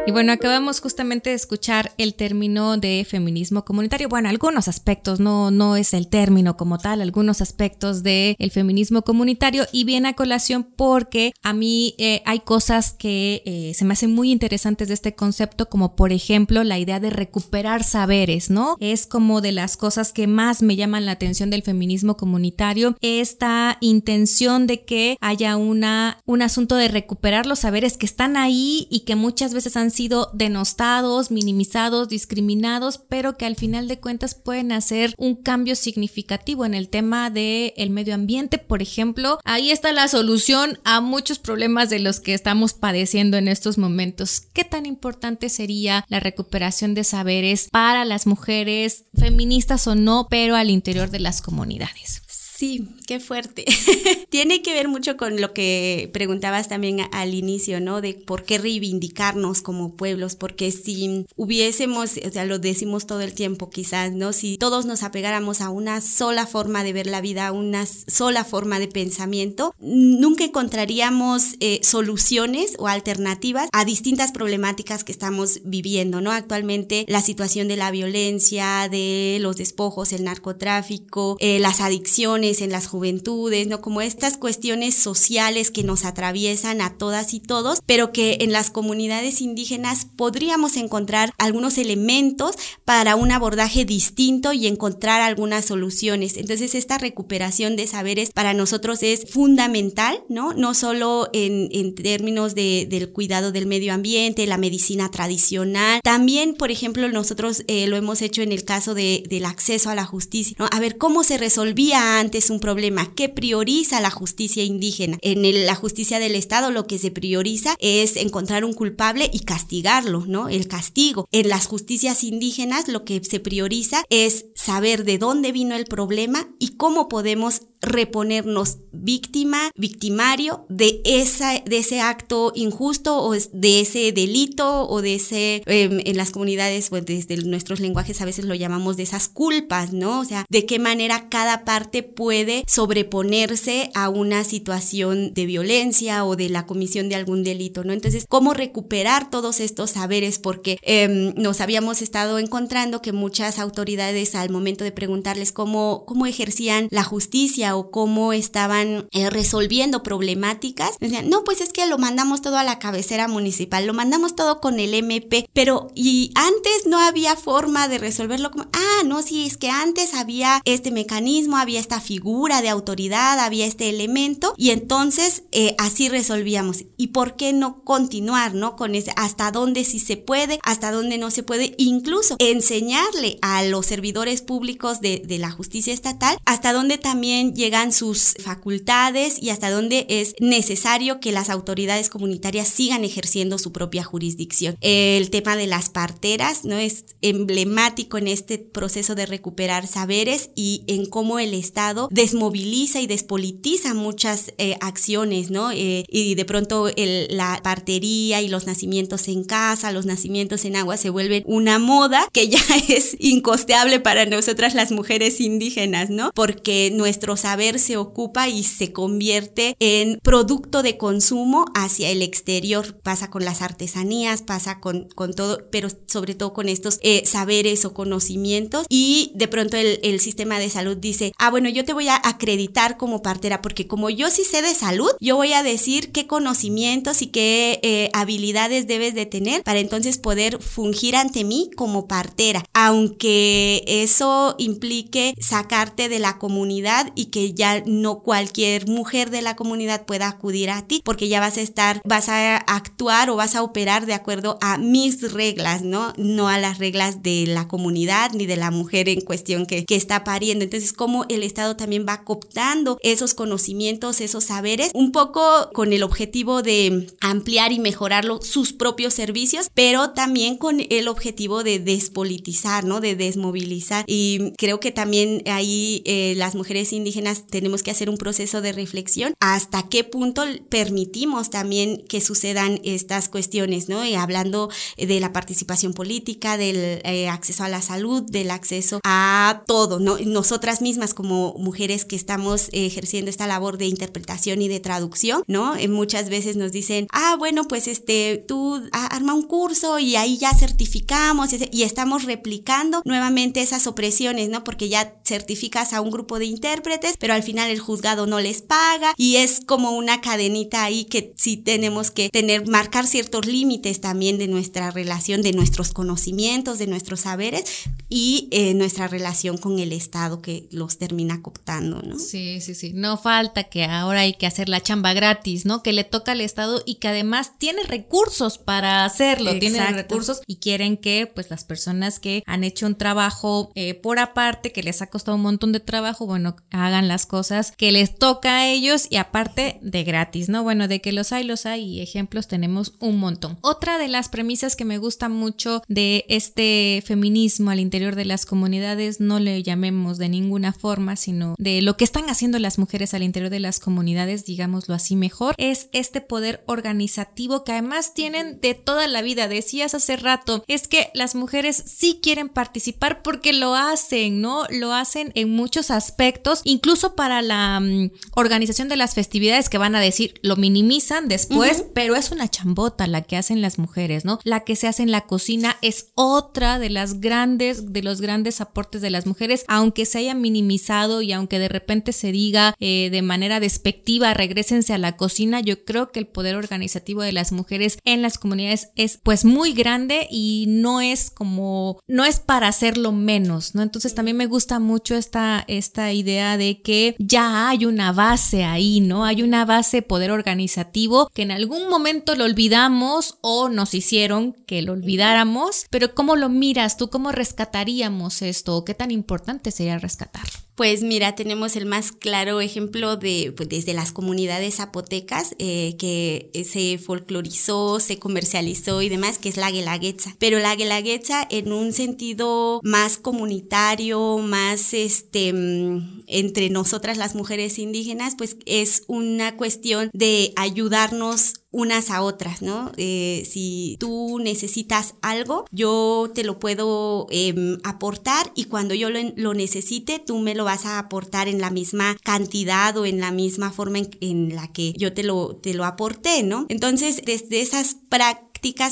Y 0.07 0.11
bueno, 0.11 0.33
acabamos 0.33 0.81
justamente 0.81 1.31
de 1.31 1.37
escuchar 1.37 1.93
el 1.97 2.15
término 2.15 2.77
de 2.77 3.07
feminismo 3.09 3.65
comunitario. 3.65 4.11
Bueno, 4.11 4.29
algunos 4.29 4.69
aspectos, 4.69 5.19
no, 5.19 5.51
no 5.51 5.77
es 5.77 5.95
el 5.95 6.09
término 6.09 6.59
como 6.59 6.77
tal, 6.77 7.01
algunos 7.01 7.41
aspectos 7.41 8.03
del 8.03 8.37
el 8.39 8.51
feminismo 8.51 9.01
comunitario 9.01 9.65
y 9.73 9.85
viene 9.85 10.09
a 10.09 10.13
colación 10.13 10.65
porque 10.77 11.33
a 11.43 11.55
mí 11.55 11.95
eh, 11.97 12.21
hay 12.27 12.41
cosas 12.41 12.93
que 12.93 13.43
eh, 13.47 13.73
se 13.75 13.87
me 13.87 13.95
hacen 13.95 14.15
muy 14.15 14.31
interesantes 14.31 14.89
de 14.89 14.95
este 14.95 15.15
concepto, 15.15 15.71
como 15.71 15.97
por 15.97 16.13
ejemplo 16.13 16.65
la 16.65 16.79
idea 16.79 17.01
de 17.01 17.09
recuperar 17.09 17.83
saberes, 17.83 18.51
¿no? 18.51 18.77
Es 18.81 19.07
como 19.07 19.41
de 19.41 19.53
las 19.53 19.79
cosas 19.79 20.13
que 20.13 20.27
más 20.27 20.61
me 20.61 20.77
llaman 20.77 21.07
la 21.07 21.13
atención 21.13 21.49
del 21.49 21.63
feminismo 21.63 22.19
comunitario, 22.19 22.95
esta 23.01 23.79
intención 23.81 24.67
de 24.67 24.85
que 24.85 25.17
haya 25.23 25.57
una, 25.57 26.19
un 26.27 26.43
asunto 26.43 26.77
de 26.77 26.89
recuperar 26.89 27.47
los 27.47 27.61
saberes 27.61 27.97
que 27.97 28.05
están 28.05 28.37
ahí 28.37 28.87
y 28.91 29.01
que 29.01 29.17
muchas 29.17 29.55
veces 29.55 29.79
han 29.79 29.94
sido 29.95 30.31
denostados, 30.35 31.31
minimizados, 31.31 32.09
discriminados, 32.09 32.99
pero 32.99 33.37
que 33.37 33.47
al 33.47 33.57
final 33.57 33.89
de 33.89 34.01
cuentas 34.01 34.35
pueden 34.35 34.73
hacer 34.73 35.15
un 35.17 35.37
cambio 35.37 35.77
significativo 35.77 36.65
en 36.65 36.75
el 36.75 36.89
tema 36.89 37.31
del 37.31 37.73
el 37.77 37.91
medio 37.91 38.15
ambiente, 38.15 38.59
por 38.59 38.83
ejemplo. 38.83 39.39
Ahí 39.45 39.71
está 39.71 39.93
la 39.93 40.09
solución 40.09 40.79
a 40.85 41.01
muchos 41.01 41.39
problemas 41.39 41.89
de 41.91 42.01
los 42.01 42.21
que 42.21 42.35
estamos 42.35 42.75
padeciendo 42.75 43.37
en 43.37 43.49
estos 43.49 43.79
momentos. 43.79 44.43
¿Qué 44.53 44.65
tan 44.65 44.87
importante 44.87 45.49
sería 45.49 46.05
la 46.09 46.21
recuperación 46.21 46.95
de 46.95 47.05
saberes 47.05 47.69
para 47.71 48.05
las 48.05 48.27
mujeres, 48.27 49.05
feministas 49.17 49.87
o 49.87 49.95
no, 49.95 50.27
pero 50.29 50.57
al 50.57 50.71
interior 50.71 51.11
de 51.11 51.21
las 51.21 51.41
comunidades? 51.41 52.24
Sí, 52.57 52.89
qué 53.09 53.19
fuerte. 53.19 53.65
Tiene 54.31 54.63
que 54.63 54.75
ver 54.75 54.87
mucho 54.87 55.17
con 55.17 55.41
lo 55.41 55.53
que 55.53 56.09
preguntabas 56.13 56.69
también 56.69 57.01
al 57.11 57.35
inicio, 57.35 57.81
¿no? 57.81 58.01
De 58.01 58.15
por 58.15 58.45
qué 58.45 58.59
reivindicarnos 58.59 59.61
como 59.61 59.97
pueblos, 59.97 60.37
porque 60.37 60.71
si 60.71 61.27
hubiésemos, 61.35 62.13
o 62.25 62.31
sea, 62.31 62.45
lo 62.45 62.61
decimos 62.61 63.07
todo 63.07 63.23
el 63.23 63.35
tiempo 63.35 63.71
quizás, 63.71 64.13
¿no? 64.13 64.33
Si 64.33 64.57
todos 64.57 64.87
nos 64.87 65.03
apegáramos 65.03 65.61
a 65.61 65.69
una 65.69 66.01
sola 66.01 66.47
forma 66.47 66.85
de 66.85 66.93
ver 66.93 67.09
la 67.09 67.21
vida, 67.21 67.49
a 67.49 67.53
una 67.53 67.87
sola 67.87 68.45
forma 68.45 68.79
de 68.79 68.87
pensamiento, 68.87 69.75
nunca 69.81 70.45
encontraríamos 70.45 71.57
eh, 71.59 71.81
soluciones 71.83 72.77
o 72.79 72.87
alternativas 72.87 73.69
a 73.73 73.85
distintas 73.85 74.31
problemáticas 74.31 75.03
que 75.03 75.11
estamos 75.11 75.61
viviendo, 75.65 76.21
¿no? 76.21 76.31
Actualmente 76.31 77.05
la 77.09 77.21
situación 77.21 77.67
de 77.67 77.77
la 77.77 77.91
violencia, 77.91 78.89
de 78.89 79.39
los 79.41 79.57
despojos, 79.57 80.13
el 80.13 80.23
narcotráfico, 80.23 81.37
eh, 81.41 81.59
las 81.59 81.81
adicciones, 81.81 82.44
en 82.45 82.71
las 82.71 82.87
juventudes, 82.87 83.67
¿no? 83.67 83.81
Como 83.81 84.03
estas 84.03 84.37
cuestiones 84.37 84.95
sociales 84.95 85.71
que 85.71 85.83
nos 85.83 86.05
atraviesan 86.05 86.81
a 86.83 86.97
todas 86.99 87.33
y 87.33 87.41
todos, 87.41 87.79
pero 87.87 88.13
que 88.13 88.39
en 88.41 88.53
las 88.53 88.71
comunidades 88.71 89.41
indígenas 89.41 90.07
podríamos 90.17 90.77
encontrar 90.77 91.33
algunos 91.39 91.79
elementos 91.79 92.57
para 92.85 93.17
un 93.17 93.33
abordaje 93.33 93.85
distinto 93.85 94.53
y 94.53 94.67
encontrar 94.67 95.23
algunas 95.23 95.65
soluciones. 95.65 96.37
Entonces, 96.37 96.75
esta 96.75 96.99
recuperación 96.99 97.77
de 97.77 97.87
saberes 97.87 98.31
para 98.31 98.53
nosotros 98.53 99.03
es 99.03 99.31
fundamental, 99.31 100.23
¿no? 100.29 100.53
No 100.53 100.75
solo 100.75 101.31
en, 101.33 101.69
en 101.73 101.95
términos 101.95 102.55
de, 102.55 102.87
del 102.91 103.11
cuidado 103.11 103.53
del 103.53 103.67
medio 103.67 103.95
ambiente, 103.95 104.47
la 104.47 104.59
medicina 104.59 105.11
tradicional, 105.11 106.01
también, 106.03 106.55
por 106.55 106.71
ejemplo, 106.71 107.09
nosotros 107.09 107.65
eh, 107.69 107.87
lo 107.87 107.97
hemos 107.97 108.21
hecho 108.21 108.43
en 108.43 108.53
el 108.53 108.65
caso 108.65 108.95
de, 108.95 109.25
del 109.29 109.47
acceso 109.47 109.89
a 109.89 109.95
la 109.95 110.05
justicia. 110.05 110.57
A 110.59 110.81
ver 110.81 110.99
cómo 110.99 111.25
se 111.25 111.39
resolvía 111.39 112.19
antes 112.19 112.34
es 112.39 112.51
un 112.51 112.61
problema 112.61 113.15
que 113.15 113.29
prioriza 113.29 114.01
la 114.01 114.11
justicia 114.11 114.65
indígena. 114.65 115.19
En 115.23 115.67
la 115.67 115.75
justicia 115.75 116.19
del 116.19 116.35
Estado 116.35 116.71
lo 116.71 116.87
que 116.87 116.99
se 116.99 117.11
prioriza 117.11 117.77
es 117.79 118.17
encontrar 118.17 118.65
un 118.65 118.73
culpable 118.73 119.31
y 119.33 119.41
castigarlo, 119.41 120.25
¿no? 120.27 120.49
El 120.49 120.69
castigo. 120.69 121.29
En 121.33 121.49
las 121.49 121.67
justicias 121.67 122.25
indígenas 122.25 122.89
lo 122.89 123.05
que 123.05 123.23
se 123.23 123.41
prioriza 123.41 124.05
es 124.11 124.47
saber 124.55 125.05
de 125.05 125.19
dónde 125.19 125.53
vino 125.53 125.75
el 125.75 125.85
problema 125.85 126.49
y 126.59 126.77
cómo 126.77 127.09
podemos 127.09 127.63
reponernos 127.85 128.79
víctima, 128.93 129.71
victimario 129.77 130.65
de, 130.69 131.03
esa, 131.05 131.61
de 131.65 131.79
ese 131.79 132.01
acto 132.01 132.53
injusto 132.55 133.23
o 133.23 133.35
de 133.35 133.81
ese 133.81 134.13
delito 134.13 134.89
o 134.89 135.03
de 135.03 135.17
ese, 135.17 135.63
em, 135.67 136.01
en 136.05 136.17
las 136.17 136.31
comunidades, 136.31 136.89
pues 136.89 137.05
desde 137.05 137.37
nuestros 137.45 137.81
lenguajes 137.81 138.21
a 138.21 138.25
veces 138.25 138.47
lo 138.47 138.55
llamamos 138.55 138.97
de 138.97 139.03
esas 139.03 139.29
culpas, 139.29 139.93
¿no? 139.93 140.21
O 140.21 140.25
sea, 140.25 140.47
de 140.49 140.65
qué 140.65 140.79
manera 140.79 141.29
cada 141.29 141.65
parte 141.65 142.03
puede 142.03 142.24
sobreponerse 142.67 143.91
a 143.95 144.09
una 144.09 144.45
situación 144.45 145.35
de 145.35 145.47
violencia 145.47 146.25
o 146.25 146.37
de 146.37 146.49
la 146.49 146.67
comisión 146.67 147.09
de 147.09 147.15
algún 147.15 147.45
delito, 147.45 147.85
¿no? 147.85 147.93
Entonces, 147.93 148.27
¿cómo 148.29 148.55
recuperar 148.55 149.31
todos 149.31 149.61
estos 149.61 149.91
saberes? 149.91 150.39
Porque 150.39 150.79
em, 150.83 151.35
nos 151.37 151.61
habíamos 151.61 152.03
estado 152.03 152.39
encontrando 152.39 153.03
que 153.03 153.13
muchas 153.13 153.59
autoridades 153.59 154.35
al 154.35 154.51
momento 154.51 154.85
de 154.85 154.93
preguntarles 154.93 155.53
cómo, 155.53 156.05
cómo 156.07 156.27
ejercían 156.27 156.89
la 156.91 157.05
justicia 157.05 157.77
o 157.77 157.91
cómo 157.91 158.33
estaban 158.33 159.09
eh, 159.13 159.31
resolviendo 159.31 160.03
problemáticas, 160.03 160.97
decían, 161.01 161.29
no, 161.29 161.45
pues 161.45 161.61
es 161.61 161.73
que 161.73 161.87
lo 161.87 161.99
mandamos 161.99 162.43
todo 162.43 162.57
a 162.57 162.65
la 162.65 162.79
cabecera 162.79 163.29
municipal, 163.29 163.87
lo 163.87 163.95
mandamos 163.95 164.35
todo 164.35 164.61
con 164.61 164.81
el 164.81 164.95
MP, 164.95 165.47
pero 165.53 165.89
y 165.95 166.33
antes 166.35 166.87
no 166.87 166.99
había 166.99 167.37
forma 167.37 167.89
de 167.89 167.99
resolverlo 167.99 168.51
como, 168.51 168.67
ah, 168.73 169.03
no, 169.05 169.23
sí, 169.23 169.47
es 169.47 169.57
que 169.57 169.71
antes 169.71 170.15
había 170.15 170.61
este 170.65 170.91
mecanismo, 170.91 171.57
había 171.57 171.81
esta 171.81 172.01
figura 172.01 172.14
de 172.63 172.69
autoridad, 172.69 173.39
había 173.39 173.67
este 173.67 173.89
elemento 173.89 174.55
y 174.57 174.71
entonces 174.71 175.45
eh, 175.53 175.75
así 175.79 176.09
resolvíamos. 176.09 176.85
¿Y 176.97 177.09
por 177.09 177.37
qué 177.37 177.53
no 177.53 177.83
continuar, 177.85 178.55
no? 178.55 178.77
Con 178.77 178.95
ese, 178.95 179.13
hasta 179.17 179.51
dónde 179.51 179.85
sí 179.85 179.99
se 179.99 180.17
puede, 180.17 180.59
hasta 180.63 180.91
dónde 180.93 181.19
no 181.19 181.31
se 181.31 181.43
puede, 181.43 181.75
incluso 181.79 182.37
enseñarle 182.39 183.39
a 183.43 183.63
los 183.65 183.87
servidores 183.87 184.43
públicos 184.43 185.01
de, 185.01 185.23
de 185.25 185.39
la 185.39 185.51
justicia 185.51 185.93
estatal 185.93 186.39
hasta 186.45 186.73
dónde 186.73 186.99
también 186.99 187.55
llegan 187.55 187.93
sus 187.93 188.35
facultades 188.43 189.43
y 189.43 189.51
hasta 189.51 189.71
dónde 189.71 190.07
es 190.09 190.35
necesario 190.41 191.21
que 191.21 191.33
las 191.33 191.51
autoridades 191.51 192.11
comunitarias 192.11 192.69
sigan 192.69 193.05
ejerciendo 193.05 193.59
su 193.59 193.73
propia 193.73 194.05
jurisdicción. 194.05 194.77
El 194.81 195.31
tema 195.31 195.57
de 195.57 195.67
las 195.67 195.91
parteras 195.91 196.65
no 196.65 196.77
es 196.77 197.05
emblemático 197.23 198.19
en 198.19 198.29
este 198.29 198.59
proceso 198.59 199.15
de 199.15 199.27
recuperar 199.27 199.87
saberes 199.87 200.51
y 200.55 200.83
en 200.87 201.07
cómo 201.07 201.39
el 201.39 201.55
Estado 201.55 202.04
desmoviliza 202.11 203.01
y 203.01 203.07
despolitiza 203.07 203.95
muchas 203.95 204.53
eh, 204.59 204.77
acciones, 204.81 205.51
¿no? 205.51 205.71
Eh, 205.73 206.05
y 206.09 206.35
de 206.35 206.45
pronto 206.45 206.91
la 206.97 207.61
partería 207.63 208.43
y 208.43 208.49
los 208.49 208.67
nacimientos 208.67 209.29
en 209.29 209.45
casa, 209.45 209.93
los 209.93 210.07
nacimientos 210.07 210.65
en 210.65 210.77
agua 210.77 210.97
se 210.97 211.11
vuelven 211.11 211.43
una 211.47 211.79
moda 211.79 212.29
que 212.33 212.49
ya 212.49 212.61
es 212.89 213.17
incosteable 213.19 214.01
para 214.01 214.27
nosotras 214.27 214.75
las 214.75 214.93
mujeres 214.93 215.41
indígenas, 215.41 216.11
¿no? 216.11 216.31
Porque 216.35 216.91
nuestro 216.93 217.37
saber 217.37 217.79
se 217.79 217.97
ocupa 217.97 218.49
y 218.49 218.65
se 218.65 218.93
convierte 218.93 219.77
en 219.81 220.19
producto 220.23 220.83
de 220.83 220.97
consumo 220.97 221.67
hacia 221.75 222.11
el 222.11 222.23
exterior. 222.23 222.99
Pasa 223.03 223.31
con 223.31 223.45
las 223.45 223.63
artesanías, 223.63 224.43
pasa 224.43 224.81
con, 224.81 225.09
con 225.15 225.33
todo, 225.33 225.69
pero 225.71 225.89
sobre 226.07 226.35
todo 226.35 226.53
con 226.53 226.69
estos 226.69 226.99
eh, 227.03 227.25
saberes 227.25 227.85
o 227.85 227.95
conocimientos. 227.95 228.87
Y 228.89 229.33
de 229.35 229.49
pronto 229.49 229.77
el, 229.77 230.01
el 230.03 230.21
sistema 230.21 230.59
de 230.59 230.71
salud 230.71 230.97
dice, 230.97 231.33
ah, 231.39 231.51
bueno, 231.51 231.69
yo 231.69 231.85
te 231.85 231.93
voy 231.95 232.09
a 232.09 232.21
acreditar 232.23 232.97
como 232.97 233.23
partera, 233.23 233.63
porque 233.63 233.87
como 233.87 234.11
yo 234.11 234.31
sí 234.31 234.45
sé 234.45 234.63
de 234.63 234.75
salud, 234.75 235.11
yo 235.21 235.37
voy 235.37 235.53
a 235.53 235.63
decir 235.63 236.13
qué 236.13 236.27
conocimientos 236.27 237.23
y 237.23 237.29
qué 237.29 237.81
eh, 237.83 238.11
habilidades 238.13 238.87
debes 238.87 239.15
de 239.15 239.27
tener 239.27 239.63
para 239.63 239.79
entonces 239.79 240.19
poder 240.19 240.61
fungir 240.61 241.17
ante 241.17 241.45
mí 241.45 241.71
como 241.77 242.07
partera, 242.07 242.65
aunque 242.75 243.85
eso 243.87 244.55
implique 244.59 245.35
sacarte 245.41 246.09
de 246.09 246.19
la 246.19 246.39
comunidad 246.39 247.13
y 247.15 247.27
que 247.27 247.55
ya 247.55 247.83
no 247.87 248.21
cualquier 248.21 248.89
mujer 248.89 249.31
de 249.31 249.43
la 249.43 249.57
comunidad 249.57 250.07
pueda 250.07 250.29
acudir 250.29 250.71
a 250.71 250.87
ti, 250.87 251.01
porque 251.05 251.29
ya 251.29 251.41
vas 251.41 251.57
a 251.57 251.63
estar, 251.63 252.01
vas 252.05 252.29
a 252.29 252.57
actuar 252.57 253.31
o 253.31 253.37
vas 253.37 253.55
a 253.55 253.63
operar 253.63 254.07
de 254.07 254.15
acuerdo 254.15 254.59
a 254.61 254.79
mis 254.79 255.33
reglas, 255.33 255.83
¿no? 255.83 256.13
No 256.17 256.49
a 256.49 256.59
las 256.59 256.79
reglas 256.79 257.23
de 257.23 257.45
la 257.47 257.69
comunidad 257.69 258.33
ni 258.33 258.47
de 258.47 258.57
la 258.57 258.71
mujer 258.71 259.09
en 259.09 259.21
cuestión 259.21 259.67
que, 259.67 259.85
que 259.85 259.97
está 259.97 260.25
pariendo. 260.25 260.65
Entonces, 260.65 260.93
como 260.93 261.25
el 261.29 261.43
Estado 261.43 261.77
también 261.77 261.84
va 261.87 262.25
cooptando 262.25 262.99
esos 263.03 263.35
conocimientos, 263.35 264.21
esos 264.21 264.45
saberes, 264.45 264.91
un 264.95 265.13
poco 265.13 265.71
con 265.73 265.93
el 265.93 266.03
objetivo 266.03 266.63
de 266.63 267.07
ampliar 267.21 267.73
y 267.73 267.79
mejorarlo 267.79 268.41
sus 268.43 268.73
propios 268.73 269.15
servicios, 269.15 269.69
pero 269.75 270.11
también 270.11 270.57
con 270.57 270.81
el 270.91 271.09
objetivo 271.09 271.63
de 271.63 271.79
despolitizar, 271.79 272.85
¿no? 272.85 273.01
De 273.01 273.17
desmovilizar. 273.17 274.05
Y 274.07 274.53
creo 274.57 274.81
que 274.81 274.93
también 274.93 275.43
ahí 275.47 276.03
eh, 276.05 276.35
las 276.37 276.55
mujeres 276.55 276.93
indígenas 276.93 277.47
tenemos 277.47 277.83
que 277.83 277.91
hacer 277.91 278.11
un 278.11 278.19
proceso 278.19 278.61
de 278.61 278.73
reflexión 278.73 279.35
hasta 279.41 279.89
qué 279.89 280.05
punto 280.05 280.45
permitimos 280.69 281.51
también 281.51 282.05
que 282.09 282.21
sucedan 282.21 282.81
estas 282.85 283.29
cuestiones, 283.29 283.89
¿no? 283.89 284.05
Y 284.05 284.15
hablando 284.15 284.71
de 284.97 285.21
la 285.21 285.33
participación 285.33 285.93
política, 285.95 286.57
del 286.57 287.01
eh, 287.05 287.29
acceso 287.29 287.65
a 287.65 287.69
la 287.69 287.83
salud, 287.83 288.23
del 288.23 288.51
acceso 288.51 289.01
a 289.05 289.63
todo, 289.67 289.99
¿no? 290.01 290.19
Nosotras 290.19 290.83
mismas 290.83 291.15
como 291.15 291.55
mujeres 291.59 291.74
que 291.75 292.17
estamos 292.17 292.69
ejerciendo 292.73 293.31
esta 293.31 293.47
labor 293.47 293.79
de 293.79 293.87
interpretación 293.87 294.63
y 294.63 294.69
de 294.69 294.81
traducción, 294.81 295.43
¿no? 295.47 295.77
Eh, 295.77 295.89
muchas 295.89 296.31
veces 296.31 296.57
nos 296.57 296.73
dicen, 296.73 297.07
ah, 297.13 297.37
bueno, 297.39 297.65
pues 297.65 297.89
este, 297.89 298.45
tú 298.49 298.81
arma 298.93 299.35
un 299.35 299.43
curso 299.43 299.99
y 299.99 300.17
ahí 300.17 300.39
ya 300.39 300.53
certificamos 300.55 301.51
y, 301.53 301.83
estamos 301.85 302.25
replicando 302.25 303.03
nuevamente 303.05 303.61
esas 303.61 303.87
opresiones, 303.87 304.49
¿no? 304.49 304.65
Porque 304.65 304.89
ya 304.89 305.17
certificas 305.25 305.93
a 305.93 306.01
un 306.01 306.11
grupo 306.11 306.39
de 306.39 306.47
intérpretes 306.47 307.05
mujeres, 307.05 307.17
pero 307.19 307.35
al 307.35 307.43
final 307.43 307.71
el 307.71 307.79
juzgado 307.79 308.27
no 308.27 308.41
les 308.41 308.63
paga 308.63 309.15
y 309.17 309.37
es 309.37 309.61
como 309.65 309.93
una 309.93 310.21
cadenita 310.21 310.85
ahí 310.85 311.05
que 311.05 311.33
sí 311.37 311.57
tenemos 311.57 312.11
que 312.11 312.29
tener, 312.31 312.67
marcar 312.67 313.07
ciertos 313.07 313.47
límites 313.47 314.01
también 314.01 314.39
de 314.39 314.49
nuestra 314.49 314.91
relación, 314.91 315.43
de 315.43 315.53
nuestros 315.53 315.93
conocimientos, 315.93 316.79
de 316.79 316.87
nuestros 316.87 317.21
saberes 317.21 317.65
y 318.09 318.49
eh, 318.51 318.75
nuestra 318.75 319.09
relación 319.09 319.59
con 319.59 319.79
el 319.79 319.93
Estado 319.93 320.41
que 320.41 320.67
los 320.71 320.99
termina 320.99 321.43
¿no? 321.67 322.19
Sí, 322.19 322.61
sí, 322.61 322.75
sí. 322.75 322.93
No 322.95 323.17
falta 323.17 323.65
que 323.65 323.85
ahora 323.85 324.21
hay 324.21 324.35
que 324.35 324.47
hacer 324.47 324.69
la 324.69 324.81
chamba 324.81 325.15
gratis, 325.15 325.65
¿no? 325.65 325.83
Que 325.83 325.93
le 325.93 326.05
toca 326.05 326.33
al 326.33 326.41
Estado 326.41 326.83
y 326.85 326.97
que 326.97 327.09
además 327.09 327.53
tiene 327.59 327.83
recursos 327.85 328.59
para 328.59 329.05
hacerlo, 329.05 329.59
tiene 329.59 329.85
recursos 329.93 330.43
y 330.47 330.57
quieren 330.57 330.97
que 330.97 331.31
pues 331.33 331.51
las 331.51 331.65
personas 331.65 332.21
que 332.21 332.43
han 332.47 332.65
hecho 332.65 332.87
un 332.87 332.97
trabajo 332.97 333.73
eh, 333.75 333.95
por 333.95 334.19
aparte, 334.19 334.73
que 334.73 334.83
les 334.83 335.01
ha 335.03 335.09
costado 335.09 335.37
un 335.37 335.43
montón 335.43 335.73
de 335.73 335.81
trabajo, 335.81 336.27
bueno, 336.27 336.57
hagan 336.71 337.09
las 337.09 337.27
cosas 337.27 337.73
que 337.77 337.93
les 337.93 338.17
toca 338.17 338.59
a 338.59 338.67
ellos 338.69 339.07
y 339.11 339.17
aparte 339.17 339.79
de 339.83 340.05
gratis, 340.05 340.49
¿no? 340.49 340.63
Bueno, 340.63 340.87
de 340.87 341.01
que 341.01 341.13
los 341.13 341.33
hay, 341.33 341.45
los 341.45 341.67
hay 341.67 341.85
y 341.85 342.01
ejemplos 342.01 342.47
tenemos 342.47 342.95
un 343.01 343.19
montón. 343.19 343.59
Otra 343.63 343.99
de 343.99 344.09
las 344.09 344.29
premisas 344.29 344.77
que 344.77 344.85
me 344.85 344.99
gusta 344.99 345.29
mucho 345.29 345.83
de 345.89 346.27
este 346.29 347.03
feminismo 347.07 347.71
al 347.71 347.81
interior 347.81 348.17
de 348.17 348.25
las 348.25 348.45
comunidades, 348.47 349.21
no 349.21 349.41
le 349.41 349.63
llamemos 349.63 350.19
de 350.19 350.29
ninguna 350.29 350.73
forma, 350.73 351.17
sino 351.17 351.44
de 351.59 351.83
lo 351.83 351.97
que 351.97 352.05
están 352.05 352.31
haciendo 352.31 352.59
las 352.59 352.79
mujeres 352.79 353.15
al 353.15 353.23
interior 353.23 353.51
de 353.51 353.61
las 353.61 353.81
comunidades, 353.81 354.45
digámoslo 354.45 354.95
así 354.95 355.17
mejor, 355.17 355.55
es 355.59 355.89
este 355.93 356.21
poder 356.21 356.63
organizativo 356.67 357.65
que 357.65 357.73
además 357.73 358.15
tienen 358.15 358.61
de 358.61 358.75
toda 358.75 359.07
la 359.07 359.23
vida. 359.23 359.49
Decías 359.49 359.95
hace 359.95 360.17
rato, 360.17 360.65
es 360.69 360.89
que 360.89 361.11
las 361.15 361.35
mujeres 361.35 361.83
sí 361.87 362.21
quieren 362.23 362.49
participar 362.49 363.23
porque 363.23 363.53
lo 363.53 363.75
hacen, 363.75 364.41
¿no? 364.41 364.65
Lo 364.71 364.93
hacen 364.93 365.33
en 365.35 365.51
muchos 365.51 365.91
aspectos, 365.91 366.61
incluso 366.65 367.15
para 367.15 367.43
la 367.43 367.81
mm, 367.81 368.11
organización 368.35 368.89
de 368.89 368.97
las 368.97 369.15
festividades 369.15 369.69
que 369.69 369.79
van 369.79 369.95
a 369.95 370.01
decir, 370.01 370.35
lo 370.43 370.57
minimizan 370.57 371.29
después, 371.29 371.85
pero 371.95 372.17
es 372.17 372.31
una 372.31 372.49
chambota 372.49 373.07
la 373.07 373.23
que 373.23 373.37
hacen 373.37 373.61
las 373.61 373.79
mujeres, 373.79 374.25
¿no? 374.25 374.39
La 374.45 374.61
que 374.61 374.77
se 374.77 374.89
hace 374.89 375.03
en 375.03 375.11
la 375.11 375.23
cocina 375.23 375.77
es 375.83 376.09
otra 376.15 376.79
de 376.79 376.91
las 376.91 377.21
grandes, 377.21 377.93
de 377.93 378.03
los 378.03 378.21
grandes 378.21 378.61
aportes 378.61 379.01
de 379.01 379.11
las 379.11 379.27
mujeres, 379.27 379.65
aunque 379.69 380.07
se 380.07 380.19
haya 380.19 380.35
minimizado 380.35 381.23
y 381.23 381.33
aunque 381.35 381.59
de 381.59 381.69
repente 381.69 382.13
se 382.13 382.33
diga 382.33 382.75
eh, 382.81 383.09
de 383.11 383.23
manera 383.23 383.61
despectiva, 383.61 384.35
regresense 384.35 384.93
a 384.93 384.99
la 384.99 385.17
cocina, 385.17 385.61
yo 385.61 385.85
creo 385.85 386.11
que 386.11 386.21
el 386.21 386.27
poder 386.27 386.57
organizativo 386.57 387.23
de 387.23 387.33
las 387.33 387.53
mujeres 387.53 387.99
en 388.05 388.23
las 388.23 388.39
comunidades 388.39 388.91
es 388.97 389.19
pues 389.23 389.45
muy 389.45 389.73
grande 389.73 390.27
y 390.31 390.67
no 390.69 391.01
es 391.01 391.31
como, 391.31 392.01
no 392.07 392.25
es 392.25 392.41
para 392.41 392.69
hacerlo 392.69 393.13
menos, 393.13 393.75
¿no? 393.75 393.83
Entonces 393.83 394.15
también 394.15 394.37
me 394.37 394.47
gusta 394.47 394.79
mucho 394.79 395.15
esta, 395.15 395.65
esta 395.69 396.13
idea 396.13 396.57
de 396.57 396.81
que 396.83 397.17
ya 397.19 397.69
hay 397.69 397.87
una 397.87 398.13
base 398.13 398.65
ahí, 398.65 399.01
¿no? 399.01 399.25
Hay 399.25 399.43
una 399.43 399.65
base 399.65 400.03
poder 400.03 400.31
organizativo 400.31 401.31
que 401.33 401.43
en 401.43 401.51
algún 401.51 401.89
momento 401.89 402.35
lo 402.35 402.45
olvidamos 402.45 403.39
o 403.41 403.69
nos 403.69 403.95
hicieron 403.95 404.55
que 404.67 404.83
lo 404.83 404.93
olvidáramos, 404.93 405.87
pero 405.91 406.15
¿cómo 406.15 406.37
lo 406.37 406.49
miras 406.49 406.97
tú? 406.97 407.11
¿Cómo 407.11 407.33
rescataríamos 407.33 408.43
esto? 408.43 408.85
¿Qué 408.85 408.95
tan 408.95 409.11
importante 409.11 409.71
sería 409.71 409.99
rescatarlo? 409.99 410.65
Pues 410.75 411.05
mira, 411.05 411.37
tenemos 411.37 411.77
el 411.77 411.87
más 411.87 412.11
claro 412.11 412.61
ejemplo 412.61 413.17
de 413.17 413.53
pues, 413.57 413.69
desde 413.69 413.95
las 413.95 414.11
comunidades 414.11 414.77
zapotecas 414.77 415.55
eh, 415.61 415.95
que 415.99 416.51
se 416.65 416.99
folclorizó, 416.99 418.01
se 418.01 418.19
comercializó 418.19 419.01
y 419.01 419.09
demás, 419.09 419.39
que 419.39 419.49
es 419.49 419.57
la 419.57 419.71
guelaguetza. 419.71 420.35
Pero 420.41 420.59
la 420.59 420.75
guelaguetza 420.75 421.47
en 421.49 421.73
un 421.73 421.93
sentido 421.93 422.81
más 422.83 423.19
comunitario, 423.19 424.39
más 424.39 424.95
este 424.95 425.53
mm, 425.53 426.25
entre 426.27 426.71
nosotras 426.71 427.19
las 427.19 427.37
mujeres 427.37 427.79
indígenas, 427.79 428.35
pues 428.37 428.57
es 428.67 429.05
una 429.07 429.57
cuestión 429.57 430.11
de 430.13 430.53
ayudarnos 430.57 431.64
unas 431.75 432.11
a 432.11 432.23
otras, 432.23 432.63
¿no? 432.63 432.93
Eh, 432.97 433.47
si 433.51 433.97
tú 433.99 434.39
necesitas 434.39 435.17
algo, 435.23 435.67
yo 435.73 436.31
te 436.33 436.45
lo 436.45 436.61
puedo 436.61 437.27
em, 437.31 437.79
aportar 437.83 438.53
y 438.55 438.67
cuando 438.67 438.95
yo 438.95 439.11
lo, 439.11 439.55
necesite, 439.55 440.21
tú 440.21 440.39
me 440.39 440.55
lo 440.55 440.65
vas 440.65 440.87
a 440.87 441.01
aportar 441.01 441.49
en 441.49 441.61
la 441.61 441.71
misma 441.71 442.17
cantidad 442.23 442.97
o 442.97 443.07
en 443.07 443.19
la 443.19 443.33
misma 443.33 443.73
forma 443.73 443.99
en, 444.21 444.55
la 444.55 444.69
que 444.69 444.93
yo 444.93 445.13
te 445.15 445.25
lo, 445.25 445.57
te 445.57 445.75
lo 445.75 445.85
aporté, 445.85 446.45
¿no? 446.45 446.67
Entonces, 446.69 447.23
desde 447.25 447.61
esas 447.61 447.97
prácticas, 448.09 448.44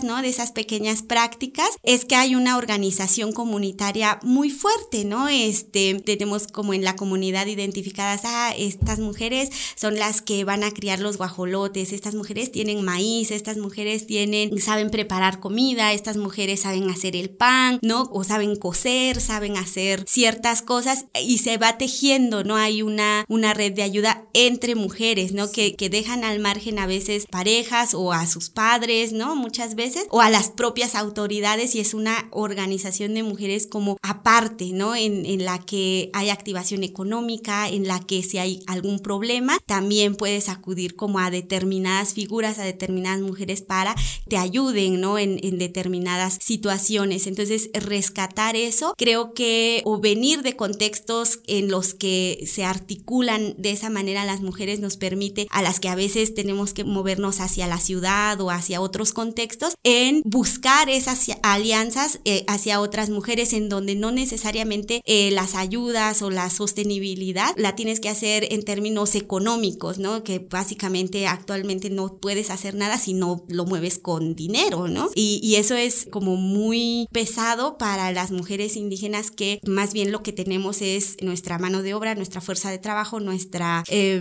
¿no? 0.02 0.20
De 0.20 0.28
esas 0.28 0.52
pequeñas 0.52 1.02
prácticas, 1.02 1.70
es 1.82 2.04
que 2.04 2.14
hay 2.14 2.34
una 2.34 2.58
organización 2.58 3.32
comunitaria 3.32 4.20
muy 4.22 4.50
fuerte, 4.50 5.06
¿no? 5.06 5.28
Este, 5.28 5.94
tenemos 5.94 6.46
como 6.46 6.74
en 6.74 6.84
la 6.84 6.94
comunidad 6.94 7.46
identificadas, 7.46 8.22
ah, 8.24 8.52
estas 8.56 8.98
mujeres 8.98 9.50
son 9.74 9.96
las 9.96 10.20
que 10.20 10.44
van 10.44 10.62
a 10.62 10.72
criar 10.72 11.00
los 11.00 11.16
guajolotes, 11.16 11.92
estas 11.92 12.14
mujeres 12.14 12.52
tienen 12.52 12.84
maíz, 12.84 13.30
estas 13.30 13.56
mujeres 13.56 14.06
tienen, 14.06 14.60
saben 14.60 14.90
preparar 14.90 15.40
comida, 15.40 15.94
estas 15.94 16.18
mujeres 16.18 16.60
saben 16.60 16.90
hacer 16.90 17.16
el 17.16 17.30
pan, 17.30 17.78
¿no? 17.80 18.10
O 18.12 18.24
saben 18.24 18.56
coser, 18.56 19.20
saben 19.22 19.56
hacer 19.56 20.04
ciertas 20.06 20.60
cosas 20.60 21.06
y 21.18 21.38
se 21.38 21.56
va 21.56 21.78
tejiendo, 21.78 22.44
¿no? 22.44 22.56
Hay 22.56 22.82
una, 22.82 23.24
una 23.28 23.54
red 23.54 23.72
de 23.72 23.82
ayuda 23.82 24.26
entre 24.34 24.74
mujeres, 24.74 25.32
¿no? 25.32 25.50
Que, 25.50 25.74
que 25.76 25.88
dejan 25.88 26.24
al 26.24 26.40
margen 26.40 26.78
a 26.78 26.86
veces 26.86 27.26
parejas 27.26 27.94
o 27.94 28.12
a 28.12 28.26
sus 28.26 28.50
padres, 28.50 29.12
¿no? 29.12 29.34
Muchas 29.34 29.61
veces, 29.74 30.06
o 30.10 30.20
a 30.20 30.30
las 30.30 30.50
propias 30.50 30.94
autoridades 30.94 31.74
y 31.74 31.80
es 31.80 31.94
una 31.94 32.28
organización 32.30 33.14
de 33.14 33.22
mujeres 33.22 33.66
como 33.66 33.96
aparte, 34.02 34.72
¿no? 34.72 34.94
En, 34.94 35.24
en 35.26 35.44
la 35.44 35.58
que 35.58 36.10
hay 36.12 36.30
activación 36.30 36.82
económica, 36.82 37.68
en 37.68 37.86
la 37.86 38.00
que 38.00 38.22
si 38.22 38.38
hay 38.38 38.62
algún 38.66 38.98
problema, 38.98 39.58
también 39.66 40.16
puedes 40.16 40.48
acudir 40.48 40.96
como 40.96 41.18
a 41.18 41.30
determinadas 41.30 42.14
figuras, 42.14 42.58
a 42.58 42.64
determinadas 42.64 43.20
mujeres 43.20 43.62
para 43.62 43.94
te 44.28 44.36
ayuden, 44.36 45.00
¿no? 45.00 45.18
En, 45.18 45.38
en 45.42 45.58
determinadas 45.58 46.38
situaciones. 46.40 47.26
Entonces, 47.26 47.70
rescatar 47.72 48.56
eso, 48.56 48.94
creo 48.96 49.34
que, 49.34 49.82
o 49.84 49.98
venir 49.98 50.42
de 50.42 50.56
contextos 50.56 51.40
en 51.46 51.70
los 51.70 51.94
que 51.94 52.44
se 52.46 52.64
articulan 52.64 53.54
de 53.58 53.70
esa 53.70 53.90
manera 53.90 54.24
las 54.24 54.40
mujeres 54.40 54.80
nos 54.80 54.96
permite 54.96 55.46
a 55.50 55.62
las 55.62 55.80
que 55.80 55.88
a 55.88 55.94
veces 55.94 56.34
tenemos 56.34 56.72
que 56.72 56.84
movernos 56.84 57.40
hacia 57.40 57.66
la 57.66 57.78
ciudad 57.78 58.40
o 58.40 58.50
hacia 58.50 58.80
otros 58.80 59.12
contextos, 59.12 59.51
en 59.82 60.22
buscar 60.24 60.88
esas 60.88 61.26
alianzas 61.42 62.20
eh, 62.24 62.44
hacia 62.48 62.80
otras 62.80 63.10
mujeres 63.10 63.52
en 63.52 63.68
donde 63.68 63.94
no 63.94 64.12
necesariamente 64.12 65.02
eh, 65.04 65.30
las 65.30 65.54
ayudas 65.54 66.22
o 66.22 66.30
la 66.30 66.50
sostenibilidad 66.50 67.52
la 67.56 67.74
tienes 67.74 68.00
que 68.00 68.08
hacer 68.08 68.46
en 68.50 68.64
términos 68.64 69.14
económicos, 69.14 69.98
¿no? 69.98 70.22
Que 70.24 70.38
básicamente 70.38 71.26
actualmente 71.26 71.90
no 71.90 72.16
puedes 72.16 72.50
hacer 72.50 72.74
nada 72.74 72.98
si 72.98 73.14
no 73.14 73.44
lo 73.48 73.64
mueves 73.64 73.98
con 73.98 74.34
dinero, 74.34 74.88
¿no? 74.88 75.10
Y, 75.14 75.52
eso 75.52 75.76
es 75.76 76.08
como 76.10 76.36
muy 76.36 77.06
pesado 77.12 77.76
para 77.76 78.10
las 78.10 78.30
mujeres 78.30 78.76
indígenas 78.76 79.30
que 79.30 79.60
más 79.66 79.92
bien 79.92 80.10
lo 80.10 80.22
que 80.22 80.32
tenemos 80.32 80.80
es 80.80 81.16
nuestra 81.20 81.58
mano 81.58 81.82
de 81.82 81.92
obra, 81.92 82.14
nuestra 82.14 82.40
fuerza 82.40 82.70
de 82.70 82.78
trabajo, 82.78 83.20
nuestra, 83.20 83.84
eh, 83.88 84.18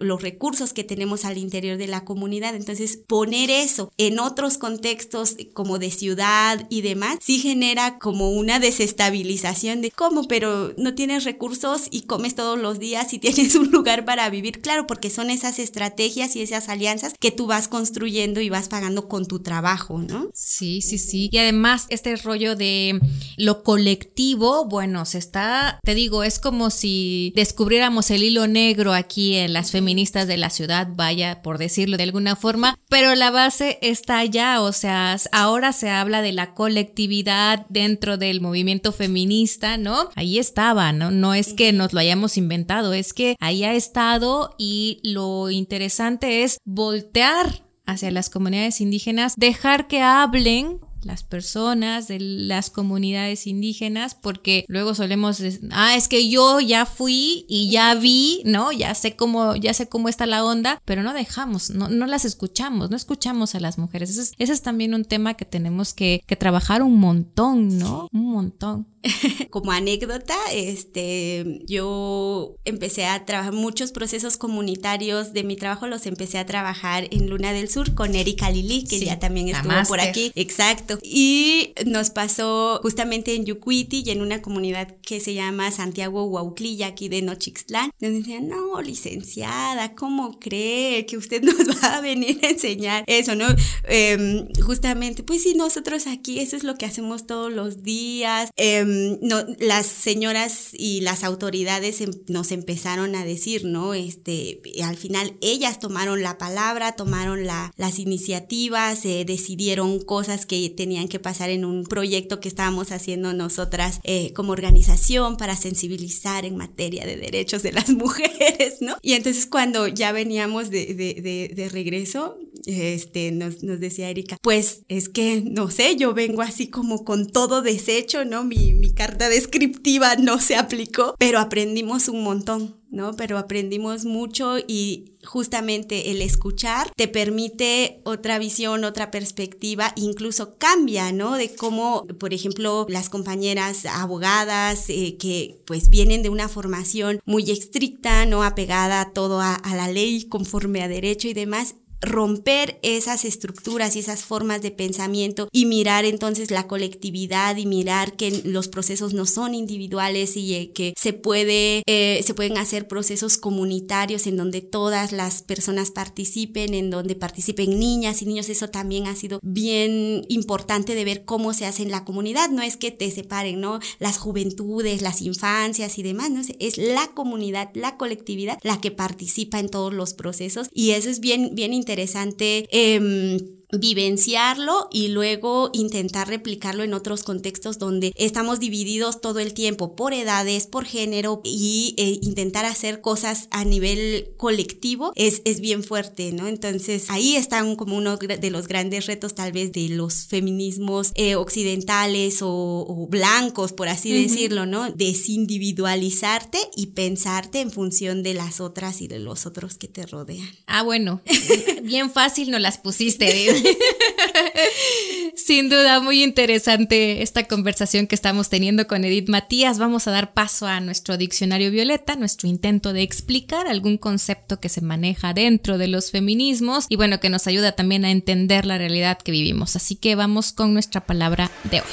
los 0.00 0.22
recursos 0.22 0.72
que 0.72 0.84
tenemos 0.84 1.24
al 1.24 1.38
interior 1.38 1.76
de 1.76 1.88
la 1.88 2.04
comunidad. 2.04 2.54
Entonces, 2.54 3.00
poner 3.08 3.50
eso 3.50 3.90
en 3.98 4.20
otro 4.20 4.43
contextos 4.58 5.36
como 5.52 5.78
de 5.78 5.90
ciudad 5.90 6.66
y 6.68 6.82
demás, 6.82 7.18
sí 7.20 7.38
genera 7.38 7.98
como 7.98 8.30
una 8.30 8.58
desestabilización 8.58 9.80
de 9.80 9.90
cómo, 9.90 10.28
pero 10.28 10.72
no 10.76 10.94
tienes 10.94 11.24
recursos 11.24 11.88
y 11.90 12.02
comes 12.02 12.34
todos 12.34 12.58
los 12.58 12.78
días 12.78 13.12
y 13.12 13.18
tienes 13.20 13.54
un 13.54 13.70
lugar 13.70 14.04
para 14.04 14.28
vivir. 14.30 14.60
Claro, 14.60 14.86
porque 14.86 15.10
son 15.10 15.30
esas 15.30 15.58
estrategias 15.58 16.36
y 16.36 16.42
esas 16.42 16.68
alianzas 16.68 17.14
que 17.18 17.30
tú 17.30 17.46
vas 17.46 17.68
construyendo 17.68 18.40
y 18.40 18.50
vas 18.50 18.68
pagando 18.68 19.08
con 19.08 19.26
tu 19.26 19.40
trabajo, 19.40 19.98
¿no? 19.98 20.28
Sí, 20.34 20.80
sí, 20.82 20.98
sí. 20.98 21.28
Y 21.32 21.38
además, 21.38 21.86
este 21.88 22.16
rollo 22.16 22.56
de 22.56 23.00
lo 23.36 23.62
colectivo, 23.62 24.66
bueno, 24.66 25.04
se 25.04 25.18
está, 25.18 25.80
te 25.82 25.94
digo, 25.94 26.24
es 26.24 26.38
como 26.38 26.70
si 26.70 27.32
descubriéramos 27.34 28.10
el 28.10 28.22
hilo 28.22 28.46
negro 28.46 28.92
aquí 28.92 29.34
en 29.36 29.52
las 29.52 29.70
feministas 29.70 30.26
de 30.26 30.36
la 30.36 30.50
ciudad, 30.50 30.88
vaya, 30.94 31.42
por 31.42 31.58
decirlo 31.58 31.96
de 31.96 32.04
alguna 32.04 32.36
forma, 32.36 32.78
pero 32.88 33.14
la 33.14 33.30
base 33.30 33.78
está 33.82 34.23
ya, 34.24 34.60
o 34.60 34.72
sea, 34.72 35.16
ahora 35.32 35.72
se 35.72 35.90
habla 35.90 36.22
de 36.22 36.32
la 36.32 36.54
colectividad 36.54 37.66
dentro 37.68 38.16
del 38.16 38.40
movimiento 38.40 38.92
feminista, 38.92 39.76
¿no? 39.76 40.08
Ahí 40.14 40.38
estaba, 40.38 40.92
¿no? 40.92 41.10
No 41.10 41.34
es 41.34 41.52
que 41.54 41.72
nos 41.72 41.92
lo 41.92 42.00
hayamos 42.00 42.36
inventado, 42.36 42.92
es 42.92 43.12
que 43.12 43.36
ahí 43.40 43.64
ha 43.64 43.74
estado 43.74 44.54
y 44.58 45.00
lo 45.04 45.50
interesante 45.50 46.42
es 46.42 46.58
voltear 46.64 47.64
hacia 47.86 48.10
las 48.10 48.30
comunidades 48.30 48.80
indígenas, 48.80 49.34
dejar 49.36 49.86
que 49.88 50.00
hablen 50.00 50.80
las 51.04 51.22
personas 51.22 52.08
de 52.08 52.18
las 52.20 52.70
comunidades 52.70 53.46
indígenas, 53.46 54.14
porque 54.14 54.64
luego 54.68 54.94
solemos, 54.94 55.42
ah, 55.70 55.96
es 55.96 56.08
que 56.08 56.28
yo 56.28 56.60
ya 56.60 56.86
fui 56.86 57.44
y 57.48 57.70
ya 57.70 57.94
vi, 57.94 58.42
¿no? 58.44 58.72
Ya 58.72 58.94
sé 58.94 59.16
cómo, 59.16 59.56
ya 59.56 59.74
sé 59.74 59.88
cómo 59.88 60.08
está 60.08 60.26
la 60.26 60.44
onda, 60.44 60.80
pero 60.84 61.02
no 61.02 61.12
dejamos, 61.12 61.70
no, 61.70 61.88
no 61.88 62.06
las 62.06 62.24
escuchamos, 62.24 62.90
no 62.90 62.96
escuchamos 62.96 63.54
a 63.54 63.60
las 63.60 63.78
mujeres. 63.78 64.10
Ese 64.10 64.22
es, 64.22 64.32
ese 64.38 64.52
es 64.52 64.62
también 64.62 64.94
un 64.94 65.04
tema 65.04 65.34
que 65.34 65.44
tenemos 65.44 65.94
que, 65.94 66.22
que 66.26 66.36
trabajar 66.36 66.82
un 66.82 66.98
montón, 66.98 67.78
¿no? 67.78 68.08
Un 68.12 68.32
montón. 68.32 68.93
Como 69.50 69.72
anécdota, 69.72 70.36
este, 70.52 71.60
yo 71.66 72.56
empecé 72.64 73.06
a 73.06 73.24
trabajar 73.24 73.52
muchos 73.52 73.92
procesos 73.92 74.36
comunitarios 74.36 75.32
de 75.32 75.44
mi 75.44 75.56
trabajo, 75.56 75.86
los 75.86 76.06
empecé 76.06 76.38
a 76.38 76.46
trabajar 76.46 77.08
en 77.10 77.28
Luna 77.28 77.52
del 77.52 77.68
Sur 77.68 77.94
con 77.94 78.14
Erika 78.14 78.50
Lili, 78.50 78.84
que 78.84 78.98
ya 78.98 79.18
también 79.18 79.48
estuvo 79.48 79.72
por 79.86 80.00
aquí. 80.00 80.32
Exacto. 80.34 80.98
Y 81.02 81.72
nos 81.86 82.10
pasó 82.10 82.80
justamente 82.82 83.34
en 83.34 83.44
Yucuiti 83.44 84.02
y 84.04 84.10
en 84.10 84.22
una 84.22 84.42
comunidad 84.42 84.96
que 85.02 85.20
se 85.20 85.34
llama 85.34 85.70
Santiago 85.70 86.24
Huauclilla, 86.24 86.88
aquí 86.88 87.08
de 87.08 87.22
Nochixtlán, 87.22 87.90
donde 88.00 88.18
decían, 88.18 88.48
no, 88.48 88.80
licenciada, 88.80 89.94
¿cómo 89.94 90.38
cree 90.38 91.06
que 91.06 91.16
usted 91.16 91.42
nos 91.42 91.82
va 91.82 91.96
a 91.96 92.00
venir 92.00 92.40
a 92.42 92.50
enseñar 92.50 93.04
eso, 93.06 93.34
no? 93.34 93.46
Em, 93.84 94.48
justamente, 94.62 95.22
pues 95.22 95.42
sí, 95.42 95.54
nosotros 95.54 96.06
aquí, 96.06 96.40
eso 96.40 96.56
es 96.56 96.64
lo 96.64 96.76
que 96.76 96.86
hacemos 96.86 97.26
todos 97.26 97.52
los 97.52 97.82
días. 97.82 98.50
Em, 98.94 99.18
no, 99.20 99.44
las 99.58 99.86
señoras 99.86 100.70
y 100.72 101.00
las 101.00 101.24
autoridades 101.24 102.00
em, 102.00 102.10
nos 102.28 102.52
empezaron 102.52 103.14
a 103.14 103.24
decir, 103.24 103.64
¿no? 103.64 103.94
Este, 103.94 104.60
al 104.82 104.96
final 104.96 105.34
ellas 105.40 105.78
tomaron 105.78 106.22
la 106.22 106.38
palabra, 106.38 106.92
tomaron 106.92 107.44
la, 107.44 107.72
las 107.76 107.98
iniciativas, 107.98 109.04
eh, 109.04 109.24
decidieron 109.26 110.00
cosas 110.00 110.46
que 110.46 110.68
tenían 110.70 111.08
que 111.08 111.18
pasar 111.18 111.50
en 111.50 111.64
un 111.64 111.84
proyecto 111.84 112.40
que 112.40 112.48
estábamos 112.48 112.92
haciendo 112.92 113.32
nosotras 113.32 114.00
eh, 114.04 114.32
como 114.34 114.52
organización 114.52 115.36
para 115.36 115.56
sensibilizar 115.56 116.44
en 116.44 116.56
materia 116.56 117.06
de 117.06 117.16
derechos 117.16 117.62
de 117.62 117.72
las 117.72 117.88
mujeres, 117.90 118.76
¿no? 118.80 118.96
Y 119.02 119.14
entonces 119.14 119.46
cuando 119.46 119.88
ya 119.88 120.12
veníamos 120.12 120.70
de, 120.70 121.68
regreso, 121.72 122.38
este, 122.66 123.32
nos, 123.32 123.62
nos, 123.62 123.80
decía 123.80 124.10
Erika, 124.10 124.36
pues 124.40 124.82
es 124.88 125.08
que, 125.08 125.42
no 125.44 125.70
sé, 125.70 125.96
yo 125.96 126.14
vengo 126.14 126.42
así 126.42 126.68
como 126.68 127.04
con 127.04 127.26
todo 127.26 127.62
deshecho, 127.62 128.24
¿no? 128.24 128.44
Mi, 128.44 128.72
mi 128.84 128.92
carta 128.92 129.30
descriptiva 129.30 130.16
no 130.16 130.38
se 130.38 130.56
aplicó, 130.56 131.14
pero 131.18 131.38
aprendimos 131.38 132.08
un 132.08 132.22
montón. 132.22 132.84
¿no? 132.94 133.14
Pero 133.16 133.38
aprendimos 133.38 134.04
mucho 134.04 134.56
y 134.58 135.16
justamente 135.24 136.12
el 136.12 136.22
escuchar 136.22 136.92
te 136.94 137.08
permite 137.08 138.00
otra 138.04 138.38
visión, 138.38 138.84
otra 138.84 139.10
perspectiva, 139.10 139.92
incluso 139.96 140.56
cambia, 140.58 141.10
¿no? 141.10 141.34
De 141.34 141.52
cómo, 141.56 142.06
por 142.20 142.32
ejemplo, 142.32 142.86
las 142.88 143.10
compañeras 143.10 143.84
abogadas 143.86 144.88
eh, 144.90 145.16
que 145.18 145.60
pues 145.66 145.90
vienen 145.90 146.22
de 146.22 146.28
una 146.28 146.48
formación 146.48 147.18
muy 147.24 147.50
estricta, 147.50 148.26
¿no? 148.26 148.44
Apegada 148.44 149.10
todo 149.12 149.40
a, 149.40 149.56
a 149.56 149.74
la 149.74 149.88
ley 149.88 150.28
conforme 150.28 150.80
a 150.82 150.88
derecho 150.88 151.26
y 151.26 151.34
demás, 151.34 151.74
romper 152.04 152.78
esas 152.82 153.24
estructuras 153.24 153.96
y 153.96 154.00
esas 154.00 154.24
formas 154.24 154.62
de 154.62 154.70
pensamiento 154.70 155.48
y 155.52 155.66
mirar 155.66 156.04
entonces 156.04 156.50
la 156.50 156.66
colectividad 156.66 157.56
y 157.56 157.66
mirar 157.66 158.16
que 158.16 158.42
los 158.44 158.68
procesos 158.68 159.14
no 159.14 159.26
son 159.26 159.54
individuales 159.54 160.36
y 160.36 160.54
eh, 160.54 160.72
que 160.72 160.94
se 160.96 161.12
puede 161.12 161.82
eh, 161.86 162.20
se 162.24 162.34
pueden 162.34 162.58
hacer 162.58 162.88
procesos 162.88 163.38
comunitarios 163.38 164.26
en 164.26 164.36
donde 164.36 164.60
todas 164.60 165.12
las 165.12 165.42
personas 165.42 165.90
participen 165.90 166.74
en 166.74 166.90
donde 166.90 167.14
participen 167.14 167.78
niñas 167.78 168.22
y 168.22 168.26
niños. 168.26 168.48
Eso 168.48 168.68
también 168.68 169.06
ha 169.06 169.16
sido 169.16 169.40
bien 169.42 170.24
importante 170.28 170.94
de 170.94 171.04
ver 171.04 171.24
cómo 171.24 171.54
se 171.54 171.66
hace 171.66 171.82
en 171.82 171.90
la 171.90 172.04
comunidad. 172.04 172.50
No 172.50 172.62
es 172.62 172.76
que 172.76 172.90
te 172.90 173.10
separen 173.10 173.60
no 173.60 173.80
las 173.98 174.18
juventudes 174.18 175.02
las 175.02 175.22
infancias 175.22 175.98
y 175.98 176.02
demás 176.02 176.30
no 176.30 176.40
es 176.58 176.78
la 176.78 177.08
comunidad 177.14 177.70
la 177.74 177.96
colectividad 177.96 178.58
la 178.62 178.80
que 178.80 178.90
participa 178.90 179.58
en 179.58 179.68
todos 179.68 179.92
los 179.92 180.14
procesos 180.14 180.68
y 180.72 180.90
eso 180.90 181.10
es 181.10 181.20
bien 181.20 181.54
bien 181.54 181.72
interesante 181.72 181.93
interesante. 181.94 182.66
Eh, 182.70 183.38
vivenciarlo 183.78 184.88
y 184.92 185.08
luego 185.08 185.70
intentar 185.72 186.28
replicarlo 186.28 186.82
en 186.82 186.94
otros 186.94 187.22
contextos 187.22 187.78
donde 187.78 188.12
estamos 188.16 188.60
divididos 188.60 189.20
todo 189.20 189.40
el 189.40 189.54
tiempo 189.54 189.96
por 189.96 190.12
edades, 190.12 190.66
por 190.66 190.84
género 190.84 191.40
y 191.44 191.94
eh, 191.98 192.18
intentar 192.22 192.64
hacer 192.64 193.00
cosas 193.00 193.48
a 193.50 193.64
nivel 193.64 194.32
colectivo 194.36 195.12
es, 195.14 195.42
es 195.44 195.60
bien 195.60 195.82
fuerte, 195.82 196.32
¿no? 196.32 196.46
Entonces 196.46 197.10
ahí 197.10 197.36
está 197.36 197.64
como 197.76 197.96
uno 197.96 198.16
de 198.16 198.50
los 198.50 198.68
grandes 198.68 199.06
retos 199.06 199.34
tal 199.34 199.52
vez 199.52 199.72
de 199.72 199.88
los 199.88 200.26
feminismos 200.26 201.12
eh, 201.14 201.36
occidentales 201.36 202.38
o, 202.42 203.08
blancos, 203.10 203.72
por 203.72 203.88
así 203.88 204.12
decirlo, 204.12 204.66
¿no? 204.66 204.90
Desindividualizarte 204.90 206.58
y 206.76 206.86
pensarte 206.86 207.60
en 207.60 207.70
función 207.70 208.22
de 208.22 208.34
las 208.34 208.60
otras 208.60 209.00
y 209.00 209.08
de 209.08 209.18
los 209.18 209.46
otros 209.46 209.76
que 209.76 209.88
te 209.88 210.06
rodean. 210.06 210.48
Ah, 210.66 210.82
bueno, 210.82 211.20
bien 211.82 212.10
fácil 212.10 212.50
no 212.50 212.58
las 212.58 212.78
pusiste. 212.78 213.48
Sin 215.36 215.68
duda, 215.68 216.00
muy 216.00 216.22
interesante 216.22 217.22
esta 217.22 217.44
conversación 217.44 218.06
que 218.06 218.14
estamos 218.14 218.48
teniendo 218.48 218.86
con 218.86 219.04
Edith 219.04 219.28
Matías. 219.28 219.78
Vamos 219.78 220.06
a 220.06 220.10
dar 220.10 220.32
paso 220.32 220.66
a 220.66 220.80
nuestro 220.80 221.16
diccionario 221.16 221.70
violeta, 221.70 222.16
nuestro 222.16 222.48
intento 222.48 222.92
de 222.92 223.02
explicar 223.02 223.66
algún 223.66 223.98
concepto 223.98 224.60
que 224.60 224.68
se 224.68 224.80
maneja 224.80 225.34
dentro 225.34 225.78
de 225.78 225.88
los 225.88 226.10
feminismos 226.10 226.86
y 226.88 226.96
bueno, 226.96 227.20
que 227.20 227.30
nos 227.30 227.46
ayuda 227.46 227.72
también 227.72 228.04
a 228.04 228.10
entender 228.10 228.66
la 228.66 228.78
realidad 228.78 229.18
que 229.18 229.32
vivimos. 229.32 229.76
Así 229.76 229.96
que 229.96 230.14
vamos 230.14 230.52
con 230.52 230.72
nuestra 230.72 231.04
palabra 231.04 231.50
de 231.64 231.80
hoy. 231.80 231.86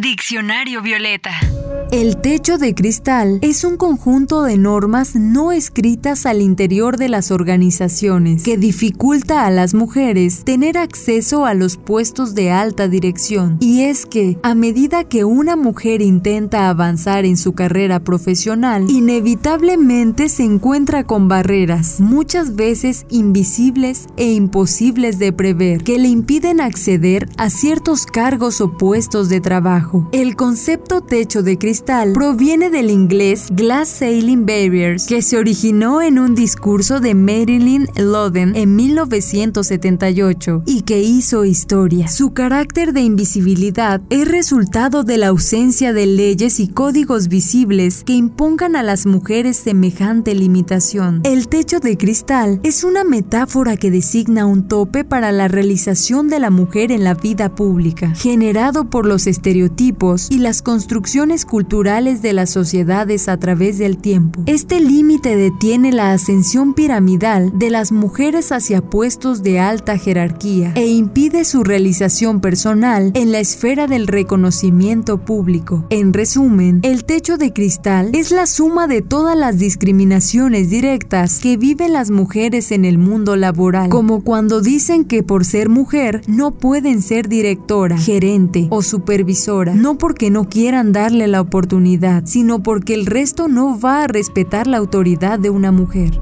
Diccionario 0.00 0.82
violeta. 0.82 1.38
El 1.92 2.18
techo 2.18 2.56
de 2.56 2.72
cristal 2.72 3.40
es 3.42 3.64
un 3.64 3.76
conjunto 3.76 4.44
de 4.44 4.56
normas 4.56 5.16
no 5.16 5.50
escritas 5.50 6.24
al 6.24 6.40
interior 6.40 6.96
de 6.96 7.08
las 7.08 7.32
organizaciones 7.32 8.44
que 8.44 8.56
dificulta 8.56 9.44
a 9.44 9.50
las 9.50 9.74
mujeres 9.74 10.44
tener 10.44 10.78
acceso 10.78 11.46
a 11.46 11.54
los 11.54 11.78
puestos 11.78 12.36
de 12.36 12.52
alta 12.52 12.86
dirección. 12.86 13.56
Y 13.58 13.82
es 13.82 14.06
que, 14.06 14.38
a 14.44 14.54
medida 14.54 15.02
que 15.02 15.24
una 15.24 15.56
mujer 15.56 16.00
intenta 16.00 16.68
avanzar 16.68 17.24
en 17.24 17.36
su 17.36 17.54
carrera 17.54 17.98
profesional, 17.98 18.88
inevitablemente 18.88 20.28
se 20.28 20.44
encuentra 20.44 21.02
con 21.02 21.26
barreras, 21.26 21.98
muchas 21.98 22.54
veces 22.54 23.04
invisibles 23.10 24.06
e 24.16 24.30
imposibles 24.32 25.18
de 25.18 25.32
prever, 25.32 25.82
que 25.82 25.98
le 25.98 26.06
impiden 26.06 26.60
acceder 26.60 27.28
a 27.36 27.50
ciertos 27.50 28.06
cargos 28.06 28.60
o 28.60 28.76
puestos 28.76 29.28
de 29.28 29.40
trabajo. 29.40 30.08
El 30.12 30.36
concepto 30.36 31.00
techo 31.00 31.42
de 31.42 31.58
cristal 31.58 31.79
proviene 32.14 32.70
del 32.70 32.90
inglés 32.90 33.48
Glass 33.50 33.88
Sailing 33.88 34.44
Barriers, 34.44 35.06
que 35.06 35.22
se 35.22 35.38
originó 35.38 36.02
en 36.02 36.18
un 36.18 36.34
discurso 36.34 37.00
de 37.00 37.14
Marilyn 37.14 37.88
Loden 37.96 38.54
en 38.54 38.76
1978 38.76 40.62
y 40.66 40.82
que 40.82 41.00
hizo 41.00 41.44
historia. 41.44 42.08
Su 42.08 42.32
carácter 42.32 42.92
de 42.92 43.00
invisibilidad 43.00 44.00
es 44.10 44.28
resultado 44.28 45.04
de 45.04 45.18
la 45.18 45.28
ausencia 45.28 45.92
de 45.92 46.06
leyes 46.06 46.60
y 46.60 46.68
códigos 46.68 47.28
visibles 47.28 48.04
que 48.04 48.12
impongan 48.12 48.76
a 48.76 48.82
las 48.82 49.06
mujeres 49.06 49.56
semejante 49.56 50.34
limitación. 50.34 51.20
El 51.24 51.48
techo 51.48 51.80
de 51.80 51.96
cristal 51.96 52.60
es 52.62 52.84
una 52.84 53.04
metáfora 53.04 53.76
que 53.76 53.90
designa 53.90 54.46
un 54.46 54.68
tope 54.68 55.04
para 55.04 55.32
la 55.32 55.48
realización 55.48 56.28
de 56.28 56.40
la 56.40 56.50
mujer 56.50 56.92
en 56.92 57.04
la 57.04 57.14
vida 57.14 57.54
pública, 57.54 58.12
generado 58.14 58.90
por 58.90 59.06
los 59.06 59.26
estereotipos 59.26 60.30
y 60.30 60.38
las 60.38 60.62
construcciones 60.62 61.44
culturales 61.44 61.69
de 61.70 62.32
las 62.32 62.50
sociedades 62.50 63.28
a 63.28 63.36
través 63.36 63.78
del 63.78 63.96
tiempo. 63.96 64.42
Este 64.46 64.80
límite 64.80 65.36
detiene 65.36 65.92
la 65.92 66.12
ascensión 66.12 66.74
piramidal 66.74 67.56
de 67.56 67.70
las 67.70 67.92
mujeres 67.92 68.50
hacia 68.50 68.82
puestos 68.82 69.44
de 69.44 69.60
alta 69.60 69.96
jerarquía 69.96 70.72
e 70.74 70.88
impide 70.88 71.44
su 71.44 71.62
realización 71.62 72.40
personal 72.40 73.12
en 73.14 73.30
la 73.30 73.38
esfera 73.38 73.86
del 73.86 74.08
reconocimiento 74.08 75.18
público. 75.18 75.86
En 75.90 76.12
resumen, 76.12 76.80
el 76.82 77.04
techo 77.04 77.38
de 77.38 77.52
cristal 77.52 78.10
es 78.14 78.32
la 78.32 78.46
suma 78.46 78.88
de 78.88 79.00
todas 79.00 79.38
las 79.38 79.58
discriminaciones 79.58 80.70
directas 80.70 81.38
que 81.38 81.56
viven 81.56 81.92
las 81.92 82.10
mujeres 82.10 82.72
en 82.72 82.84
el 82.84 82.98
mundo 82.98 83.36
laboral, 83.36 83.90
como 83.90 84.24
cuando 84.24 84.60
dicen 84.60 85.04
que 85.04 85.22
por 85.22 85.44
ser 85.44 85.68
mujer 85.68 86.22
no 86.26 86.50
pueden 86.50 87.00
ser 87.00 87.28
directora, 87.28 87.96
gerente 87.96 88.66
o 88.70 88.82
supervisora, 88.82 89.72
no 89.72 89.98
porque 89.98 90.30
no 90.30 90.48
quieran 90.48 90.92
darle 90.92 91.28
la 91.28 91.40
oportunidad 91.40 91.59
sino 92.24 92.62
porque 92.62 92.94
el 92.94 93.06
resto 93.06 93.48
no 93.48 93.78
va 93.78 94.04
a 94.04 94.06
respetar 94.06 94.66
la 94.66 94.78
autoridad 94.78 95.38
de 95.38 95.50
una 95.50 95.72
mujer. 95.72 96.20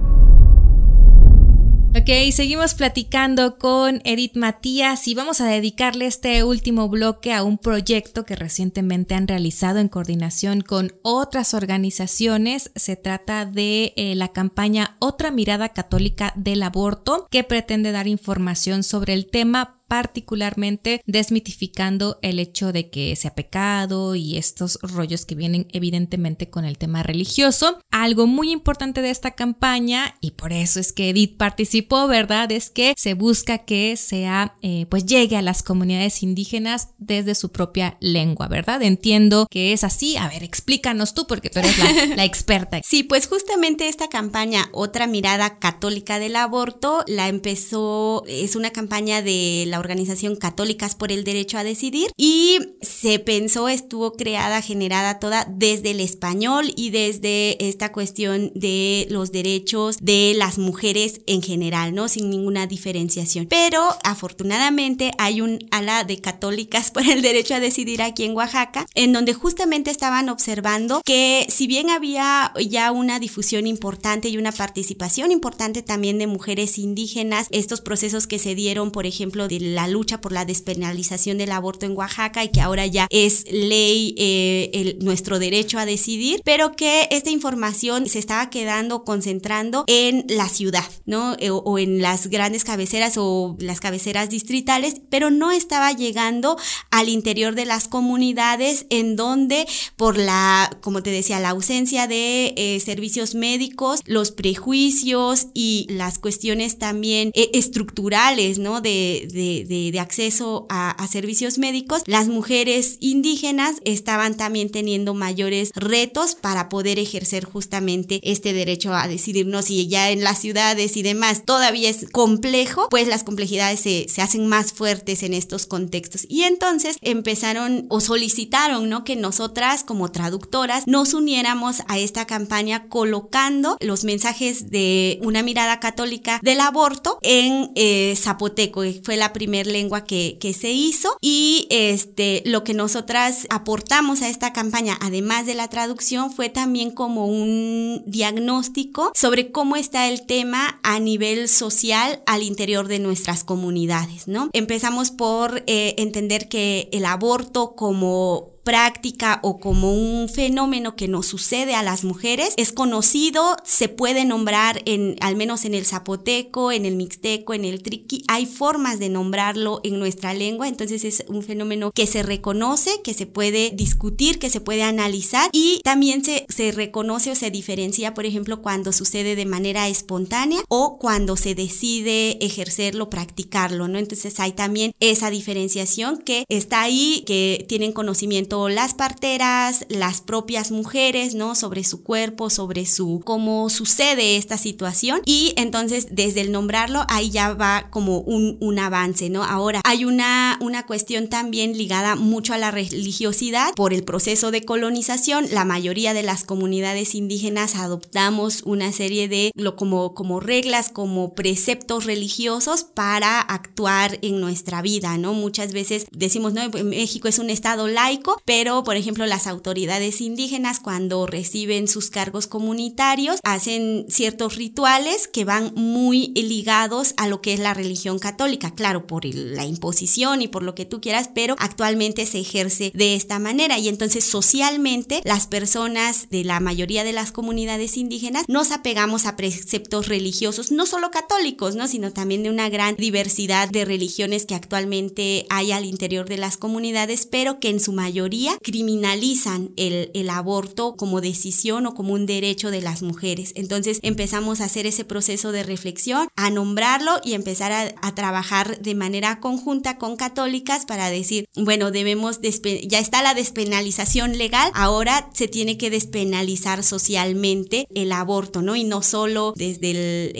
Ok, 1.98 2.10
seguimos 2.32 2.74
platicando 2.74 3.58
con 3.58 4.02
Edith 4.04 4.36
Matías 4.36 5.08
y 5.08 5.14
vamos 5.14 5.40
a 5.40 5.46
dedicarle 5.46 6.06
este 6.06 6.44
último 6.44 6.88
bloque 6.88 7.32
a 7.32 7.42
un 7.42 7.58
proyecto 7.58 8.24
que 8.24 8.36
recientemente 8.36 9.14
han 9.14 9.26
realizado 9.26 9.78
en 9.78 9.88
coordinación 9.88 10.60
con 10.60 10.92
otras 11.02 11.54
organizaciones. 11.54 12.70
Se 12.76 12.96
trata 12.96 13.46
de 13.46 13.94
eh, 13.96 14.14
la 14.14 14.28
campaña 14.28 14.96
Otra 15.00 15.30
Mirada 15.30 15.70
Católica 15.70 16.32
del 16.36 16.62
Aborto, 16.62 17.26
que 17.30 17.42
pretende 17.42 17.90
dar 17.90 18.06
información 18.06 18.82
sobre 18.82 19.14
el 19.14 19.26
tema 19.26 19.77
particularmente 19.88 21.00
desmitificando 21.06 22.18
el 22.22 22.38
hecho 22.38 22.72
de 22.72 22.90
que 22.90 23.16
sea 23.16 23.34
pecado 23.34 24.14
y 24.14 24.36
estos 24.36 24.78
rollos 24.82 25.24
que 25.24 25.34
vienen 25.34 25.66
evidentemente 25.72 26.50
con 26.50 26.64
el 26.64 26.78
tema 26.78 27.02
religioso. 27.02 27.80
Algo 27.90 28.26
muy 28.26 28.52
importante 28.52 29.00
de 29.02 29.10
esta 29.10 29.32
campaña, 29.32 30.16
y 30.20 30.32
por 30.32 30.52
eso 30.52 30.78
es 30.78 30.92
que 30.92 31.10
Edith 31.10 31.36
participó, 31.36 32.06
¿verdad? 32.06 32.52
Es 32.52 32.70
que 32.70 32.94
se 32.96 33.14
busca 33.14 33.58
que 33.58 33.96
sea, 33.96 34.54
eh, 34.62 34.86
pues 34.90 35.06
llegue 35.06 35.36
a 35.36 35.42
las 35.42 35.62
comunidades 35.62 36.22
indígenas 36.22 36.90
desde 36.98 37.34
su 37.34 37.50
propia 37.50 37.96
lengua, 38.00 38.48
¿verdad? 38.48 38.82
Entiendo 38.82 39.46
que 39.50 39.72
es 39.72 39.84
así. 39.84 40.16
A 40.16 40.28
ver, 40.28 40.42
explícanos 40.42 41.14
tú, 41.14 41.26
porque 41.26 41.48
tú 41.48 41.60
eres 41.60 41.78
la, 41.78 42.06
la 42.16 42.24
experta. 42.24 42.80
Sí, 42.84 43.02
pues 43.02 43.26
justamente 43.26 43.88
esta 43.88 44.08
campaña, 44.08 44.68
Otra 44.72 45.06
Mirada 45.06 45.58
Católica 45.58 46.18
del 46.18 46.36
Aborto, 46.36 47.04
la 47.06 47.28
empezó, 47.28 48.24
es 48.26 48.54
una 48.54 48.70
campaña 48.70 49.22
de 49.22 49.64
la 49.66 49.77
organización 49.78 50.36
Católicas 50.36 50.94
por 50.94 51.12
el 51.12 51.24
Derecho 51.24 51.58
a 51.58 51.64
Decidir 51.64 52.10
y 52.16 52.58
se 52.80 53.18
pensó, 53.18 53.68
estuvo 53.68 54.12
creada, 54.12 54.62
generada 54.62 55.18
toda 55.18 55.46
desde 55.48 55.90
el 55.90 56.00
español 56.00 56.72
y 56.76 56.90
desde 56.90 57.68
esta 57.68 57.92
cuestión 57.92 58.52
de 58.54 59.06
los 59.10 59.32
derechos 59.32 59.98
de 60.00 60.34
las 60.36 60.58
mujeres 60.58 61.20
en 61.26 61.42
general, 61.42 61.94
¿no? 61.94 62.08
Sin 62.08 62.30
ninguna 62.30 62.66
diferenciación. 62.66 63.46
Pero 63.46 63.82
afortunadamente 64.04 65.12
hay 65.18 65.40
un 65.40 65.58
ala 65.70 66.04
de 66.04 66.20
Católicas 66.20 66.90
por 66.92 67.08
el 67.08 67.22
Derecho 67.22 67.54
a 67.54 67.60
Decidir 67.60 68.02
aquí 68.02 68.24
en 68.24 68.34
Oaxaca, 68.34 68.86
en 68.94 69.12
donde 69.12 69.34
justamente 69.34 69.90
estaban 69.90 70.28
observando 70.28 71.02
que 71.04 71.46
si 71.48 71.66
bien 71.66 71.90
había 71.90 72.52
ya 72.68 72.92
una 72.92 73.18
difusión 73.18 73.66
importante 73.66 74.28
y 74.28 74.38
una 74.38 74.52
participación 74.52 75.30
importante 75.30 75.82
también 75.82 76.18
de 76.18 76.26
mujeres 76.26 76.78
indígenas, 76.78 77.46
estos 77.50 77.80
procesos 77.80 78.26
que 78.26 78.38
se 78.38 78.54
dieron, 78.54 78.90
por 78.90 79.06
ejemplo, 79.06 79.48
de 79.48 79.60
la 79.74 79.88
lucha 79.88 80.20
por 80.20 80.32
la 80.32 80.44
despenalización 80.44 81.38
del 81.38 81.52
aborto 81.52 81.86
en 81.86 81.96
Oaxaca 81.96 82.44
y 82.44 82.48
que 82.48 82.60
ahora 82.60 82.86
ya 82.86 83.06
es 83.10 83.44
ley 83.50 84.14
eh, 84.16 84.96
nuestro 85.00 85.38
derecho 85.38 85.78
a 85.78 85.86
decidir, 85.86 86.40
pero 86.44 86.72
que 86.72 87.08
esta 87.10 87.30
información 87.30 88.06
se 88.06 88.18
estaba 88.18 88.50
quedando 88.50 89.04
concentrando 89.04 89.84
en 89.86 90.24
la 90.28 90.48
ciudad, 90.48 90.84
¿no? 91.06 91.36
Eh, 91.38 91.50
o, 91.50 91.78
en 91.78 92.02
las 92.02 92.28
grandes 92.28 92.64
cabeceras 92.64 93.14
o 93.16 93.56
las 93.60 93.80
cabeceras 93.80 94.30
distritales, 94.30 95.00
pero 95.10 95.30
no 95.30 95.50
estaba 95.50 95.92
llegando 95.92 96.58
al 96.90 97.08
interior 97.08 97.54
de 97.54 97.64
las 97.64 97.88
comunidades 97.88 98.86
en 98.90 99.16
donde 99.16 99.66
por 99.96 100.16
la, 100.16 100.76
como 100.80 101.02
te 101.02 101.10
decía, 101.10 101.40
la 101.40 101.50
ausencia 101.50 102.06
de 102.06 102.54
eh, 102.56 102.80
servicios 102.80 103.34
médicos, 103.34 104.00
los 104.04 104.30
prejuicios 104.30 105.48
y 105.54 105.86
las 105.90 106.18
cuestiones 106.18 106.78
también 106.78 107.30
estructurales, 107.34 108.58
¿no? 108.58 108.80
De, 108.80 109.28
de, 109.32 109.57
de, 109.64 109.98
acceso 109.98 110.66
a, 110.68 110.94
servicios 111.08 111.58
médicos, 111.58 112.02
las 112.06 112.28
mujeres 112.28 112.98
indígenas 113.00 113.76
estaban 113.84 114.36
también 114.36 114.70
teniendo 114.70 115.14
mayores 115.14 115.70
retos 115.74 116.34
para 116.34 116.68
poder 116.68 116.98
ejercer 116.98 117.44
justamente 117.44 118.20
este 118.22 118.52
derecho 118.52 118.94
a 118.94 119.08
decidirnos 119.08 119.66
si 119.66 119.88
ya 119.88 120.10
en 120.10 120.22
las 120.22 120.38
ciudades 120.38 120.96
y 120.96 121.02
demás 121.02 121.44
todavía 121.44 121.88
es 121.88 122.06
complejo, 122.10 122.88
pues 122.90 123.08
las 123.08 123.24
complejidades 123.24 123.80
se, 123.80 124.06
se 124.08 124.22
hacen 124.22 124.46
más 124.46 124.72
fuertes 124.72 125.22
en 125.22 125.34
estos 125.34 125.66
contextos. 125.66 126.26
Y 126.28 126.42
entonces 126.42 126.96
empezaron 127.00 127.86
o 127.88 128.00
solicitaron, 128.00 128.88
¿no? 128.88 129.04
Que 129.04 129.16
nosotras 129.16 129.84
como 129.84 130.10
traductoras 130.12 130.86
nos 130.86 131.14
uniéramos 131.14 131.82
a 131.88 131.98
esta 131.98 132.26
campaña 132.26 132.88
colocando 132.88 133.76
los 133.80 134.04
mensajes 134.04 134.70
de 134.70 135.18
una 135.22 135.42
mirada 135.42 135.80
católica 135.80 136.40
del 136.42 136.60
aborto 136.60 137.18
en 137.22 137.72
eh, 137.74 138.14
zapoteco, 138.16 138.82
fue 139.02 139.16
la 139.16 139.32
primera 139.32 139.47
lengua 139.48 140.04
que, 140.04 140.38
que 140.40 140.52
se 140.52 140.70
hizo 140.70 141.16
y 141.20 141.66
este, 141.70 142.42
lo 142.44 142.64
que 142.64 142.74
nosotras 142.74 143.46
aportamos 143.50 144.22
a 144.22 144.28
esta 144.28 144.52
campaña, 144.52 144.96
además 145.00 145.46
de 145.46 145.54
la 145.54 145.68
traducción, 145.68 146.32
fue 146.32 146.48
también 146.48 146.90
como 146.90 147.26
un 147.26 148.02
diagnóstico 148.06 149.12
sobre 149.14 149.50
cómo 149.50 149.76
está 149.76 150.08
el 150.08 150.26
tema 150.26 150.80
a 150.82 151.00
nivel 151.00 151.48
social 151.48 152.22
al 152.26 152.42
interior 152.42 152.88
de 152.88 152.98
nuestras 152.98 153.44
comunidades, 153.44 154.28
¿no? 154.28 154.50
Empezamos 154.52 155.10
por 155.10 155.62
eh, 155.66 155.94
entender 155.98 156.48
que 156.48 156.88
el 156.92 157.04
aborto 157.04 157.74
como 157.74 158.57
práctica 158.68 159.40
o 159.42 159.60
como 159.60 159.94
un 159.94 160.28
fenómeno 160.28 160.94
que 160.94 161.08
nos 161.08 161.24
sucede 161.24 161.74
a 161.74 161.82
las 161.82 162.04
mujeres 162.04 162.52
es 162.58 162.70
conocido, 162.70 163.56
se 163.64 163.88
puede 163.88 164.26
nombrar 164.26 164.82
en 164.84 165.16
al 165.22 165.36
menos 165.36 165.64
en 165.64 165.72
el 165.72 165.86
zapoteco, 165.86 166.70
en 166.70 166.84
el 166.84 166.94
mixteco, 166.94 167.54
en 167.54 167.64
el 167.64 167.82
triqui, 167.82 168.24
hay 168.28 168.44
formas 168.44 168.98
de 168.98 169.08
nombrarlo 169.08 169.80
en 169.84 169.98
nuestra 169.98 170.34
lengua, 170.34 170.68
entonces 170.68 171.06
es 171.06 171.24
un 171.28 171.42
fenómeno 171.42 171.92
que 171.92 172.06
se 172.06 172.22
reconoce, 172.22 173.00
que 173.02 173.14
se 173.14 173.24
puede 173.24 173.70
discutir, 173.70 174.38
que 174.38 174.50
se 174.50 174.60
puede 174.60 174.82
analizar 174.82 175.48
y 175.54 175.80
también 175.82 176.22
se, 176.22 176.44
se 176.50 176.70
reconoce 176.70 177.30
o 177.30 177.34
se 177.34 177.50
diferencia, 177.50 178.12
por 178.12 178.26
ejemplo, 178.26 178.60
cuando 178.60 178.92
sucede 178.92 179.34
de 179.34 179.46
manera 179.46 179.88
espontánea 179.88 180.60
o 180.68 180.98
cuando 180.98 181.38
se 181.38 181.54
decide 181.54 182.36
ejercerlo, 182.44 183.08
practicarlo, 183.08 183.88
¿no? 183.88 183.98
Entonces 183.98 184.38
hay 184.40 184.52
también 184.52 184.92
esa 185.00 185.30
diferenciación 185.30 186.18
que 186.18 186.44
está 186.50 186.82
ahí, 186.82 187.24
que 187.26 187.64
tienen 187.66 187.92
conocimiento 187.92 188.57
las 188.66 188.94
parteras, 188.94 189.86
las 189.88 190.20
propias 190.20 190.72
mujeres, 190.72 191.36
¿no? 191.36 191.54
Sobre 191.54 191.84
su 191.84 192.02
cuerpo, 192.02 192.50
sobre 192.50 192.84
su 192.86 193.20
cómo 193.24 193.70
sucede 193.70 194.36
esta 194.36 194.58
situación 194.58 195.20
y 195.24 195.52
entonces 195.56 196.08
desde 196.10 196.40
el 196.40 196.50
nombrarlo 196.50 197.04
ahí 197.08 197.30
ya 197.30 197.54
va 197.54 197.88
como 197.90 198.18
un, 198.18 198.56
un 198.60 198.78
avance, 198.80 199.30
¿no? 199.30 199.44
Ahora 199.44 199.80
hay 199.84 200.04
una, 200.04 200.58
una 200.60 200.86
cuestión 200.86 201.28
también 201.28 201.78
ligada 201.78 202.16
mucho 202.16 202.54
a 202.54 202.58
la 202.58 202.72
religiosidad 202.72 203.74
por 203.74 203.94
el 203.94 204.02
proceso 204.02 204.50
de 204.50 204.64
colonización, 204.64 205.46
la 205.52 205.64
mayoría 205.64 206.14
de 206.14 206.24
las 206.24 206.42
comunidades 206.42 207.14
indígenas 207.14 207.76
adoptamos 207.76 208.62
una 208.64 208.90
serie 208.92 209.28
de 209.28 209.52
lo 209.54 209.76
como 209.76 210.14
como 210.14 210.40
reglas, 210.40 210.90
como 210.90 211.34
preceptos 211.34 212.04
religiosos 212.04 212.84
para 212.84 213.40
actuar 213.40 214.18
en 214.22 214.40
nuestra 214.40 214.82
vida, 214.82 215.18
¿no? 215.18 215.34
Muchas 215.34 215.72
veces 215.72 216.06
decimos, 216.12 216.52
no, 216.52 216.68
México 216.84 217.28
es 217.28 217.38
un 217.38 217.50
estado 217.50 217.86
laico, 217.88 218.40
pero 218.48 218.82
por 218.82 218.96
ejemplo 218.96 219.26
las 219.26 219.46
autoridades 219.46 220.22
indígenas 220.22 220.80
cuando 220.80 221.26
reciben 221.26 221.86
sus 221.86 222.08
cargos 222.08 222.46
comunitarios 222.46 223.40
hacen 223.44 224.06
ciertos 224.08 224.56
rituales 224.56 225.28
que 225.28 225.44
van 225.44 225.74
muy 225.74 226.28
ligados 226.28 227.12
a 227.18 227.28
lo 227.28 227.42
que 227.42 227.52
es 227.52 227.60
la 227.60 227.74
religión 227.74 228.18
católica, 228.18 228.74
claro, 228.74 229.06
por 229.06 229.26
la 229.26 229.66
imposición 229.66 230.40
y 230.40 230.48
por 230.48 230.62
lo 230.62 230.74
que 230.74 230.86
tú 230.86 231.02
quieras, 231.02 231.28
pero 231.34 231.56
actualmente 231.58 232.24
se 232.24 232.38
ejerce 232.38 232.90
de 232.94 233.16
esta 233.16 233.38
manera 233.38 233.78
y 233.78 233.86
entonces 233.86 234.24
socialmente 234.24 235.20
las 235.26 235.46
personas 235.46 236.30
de 236.30 236.42
la 236.42 236.58
mayoría 236.58 237.04
de 237.04 237.12
las 237.12 237.32
comunidades 237.32 237.98
indígenas 237.98 238.44
nos 238.48 238.70
apegamos 238.70 239.26
a 239.26 239.36
preceptos 239.36 240.08
religiosos, 240.08 240.72
no 240.72 240.86
solo 240.86 241.10
católicos, 241.10 241.74
¿no? 241.74 241.86
sino 241.86 242.14
también 242.14 242.44
de 242.44 242.48
una 242.48 242.70
gran 242.70 242.96
diversidad 242.96 243.68
de 243.68 243.84
religiones 243.84 244.46
que 244.46 244.54
actualmente 244.54 245.44
hay 245.50 245.72
al 245.72 245.84
interior 245.84 246.30
de 246.30 246.38
las 246.38 246.56
comunidades, 246.56 247.26
pero 247.30 247.60
que 247.60 247.68
en 247.68 247.80
su 247.80 247.92
mayoría 247.92 248.37
criminalizan 248.62 249.70
el, 249.76 250.10
el 250.14 250.30
aborto 250.30 250.94
como 250.96 251.20
decisión 251.20 251.86
o 251.86 251.94
como 251.94 252.12
un 252.12 252.26
derecho 252.26 252.70
de 252.70 252.80
las 252.80 253.02
mujeres. 253.02 253.52
Entonces 253.54 253.98
empezamos 254.02 254.60
a 254.60 254.64
hacer 254.64 254.86
ese 254.86 255.04
proceso 255.04 255.52
de 255.52 255.62
reflexión, 255.62 256.28
a 256.36 256.50
nombrarlo 256.50 257.20
y 257.24 257.34
empezar 257.34 257.72
a, 257.72 257.94
a 258.02 258.14
trabajar 258.14 258.80
de 258.80 258.94
manera 258.94 259.40
conjunta 259.40 259.98
con 259.98 260.16
católicas 260.16 260.84
para 260.86 261.10
decir, 261.10 261.46
bueno, 261.56 261.90
debemos, 261.90 262.40
ya 262.86 262.98
está 262.98 263.22
la 263.22 263.34
despenalización 263.34 264.38
legal, 264.38 264.70
ahora 264.74 265.30
se 265.34 265.48
tiene 265.48 265.76
que 265.78 265.90
despenalizar 265.90 266.82
socialmente 266.82 267.86
el 267.94 268.12
aborto, 268.12 268.62
¿no? 268.62 268.76
Y 268.76 268.84
no 268.84 269.02
solo 269.02 269.54
desde 269.56 269.90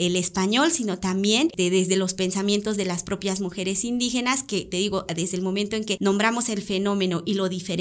el, 0.05 0.15
español, 0.15 0.71
sino 0.71 0.99
también 0.99 1.49
de, 1.55 1.69
desde 1.69 1.95
los 1.95 2.13
pensamientos 2.13 2.77
de 2.77 2.85
las 2.85 3.03
propias 3.03 3.41
mujeres 3.41 3.85
indígenas, 3.85 4.43
que 4.43 4.65
te 4.65 4.77
digo, 4.77 5.05
desde 5.15 5.37
el 5.37 5.43
momento 5.43 5.75
en 5.75 5.85
que 5.85 5.97
nombramos 5.99 6.49
el 6.49 6.61
fenómeno 6.61 7.23
y 7.25 7.35
lo 7.35 7.47
diferenciamos, 7.47 7.78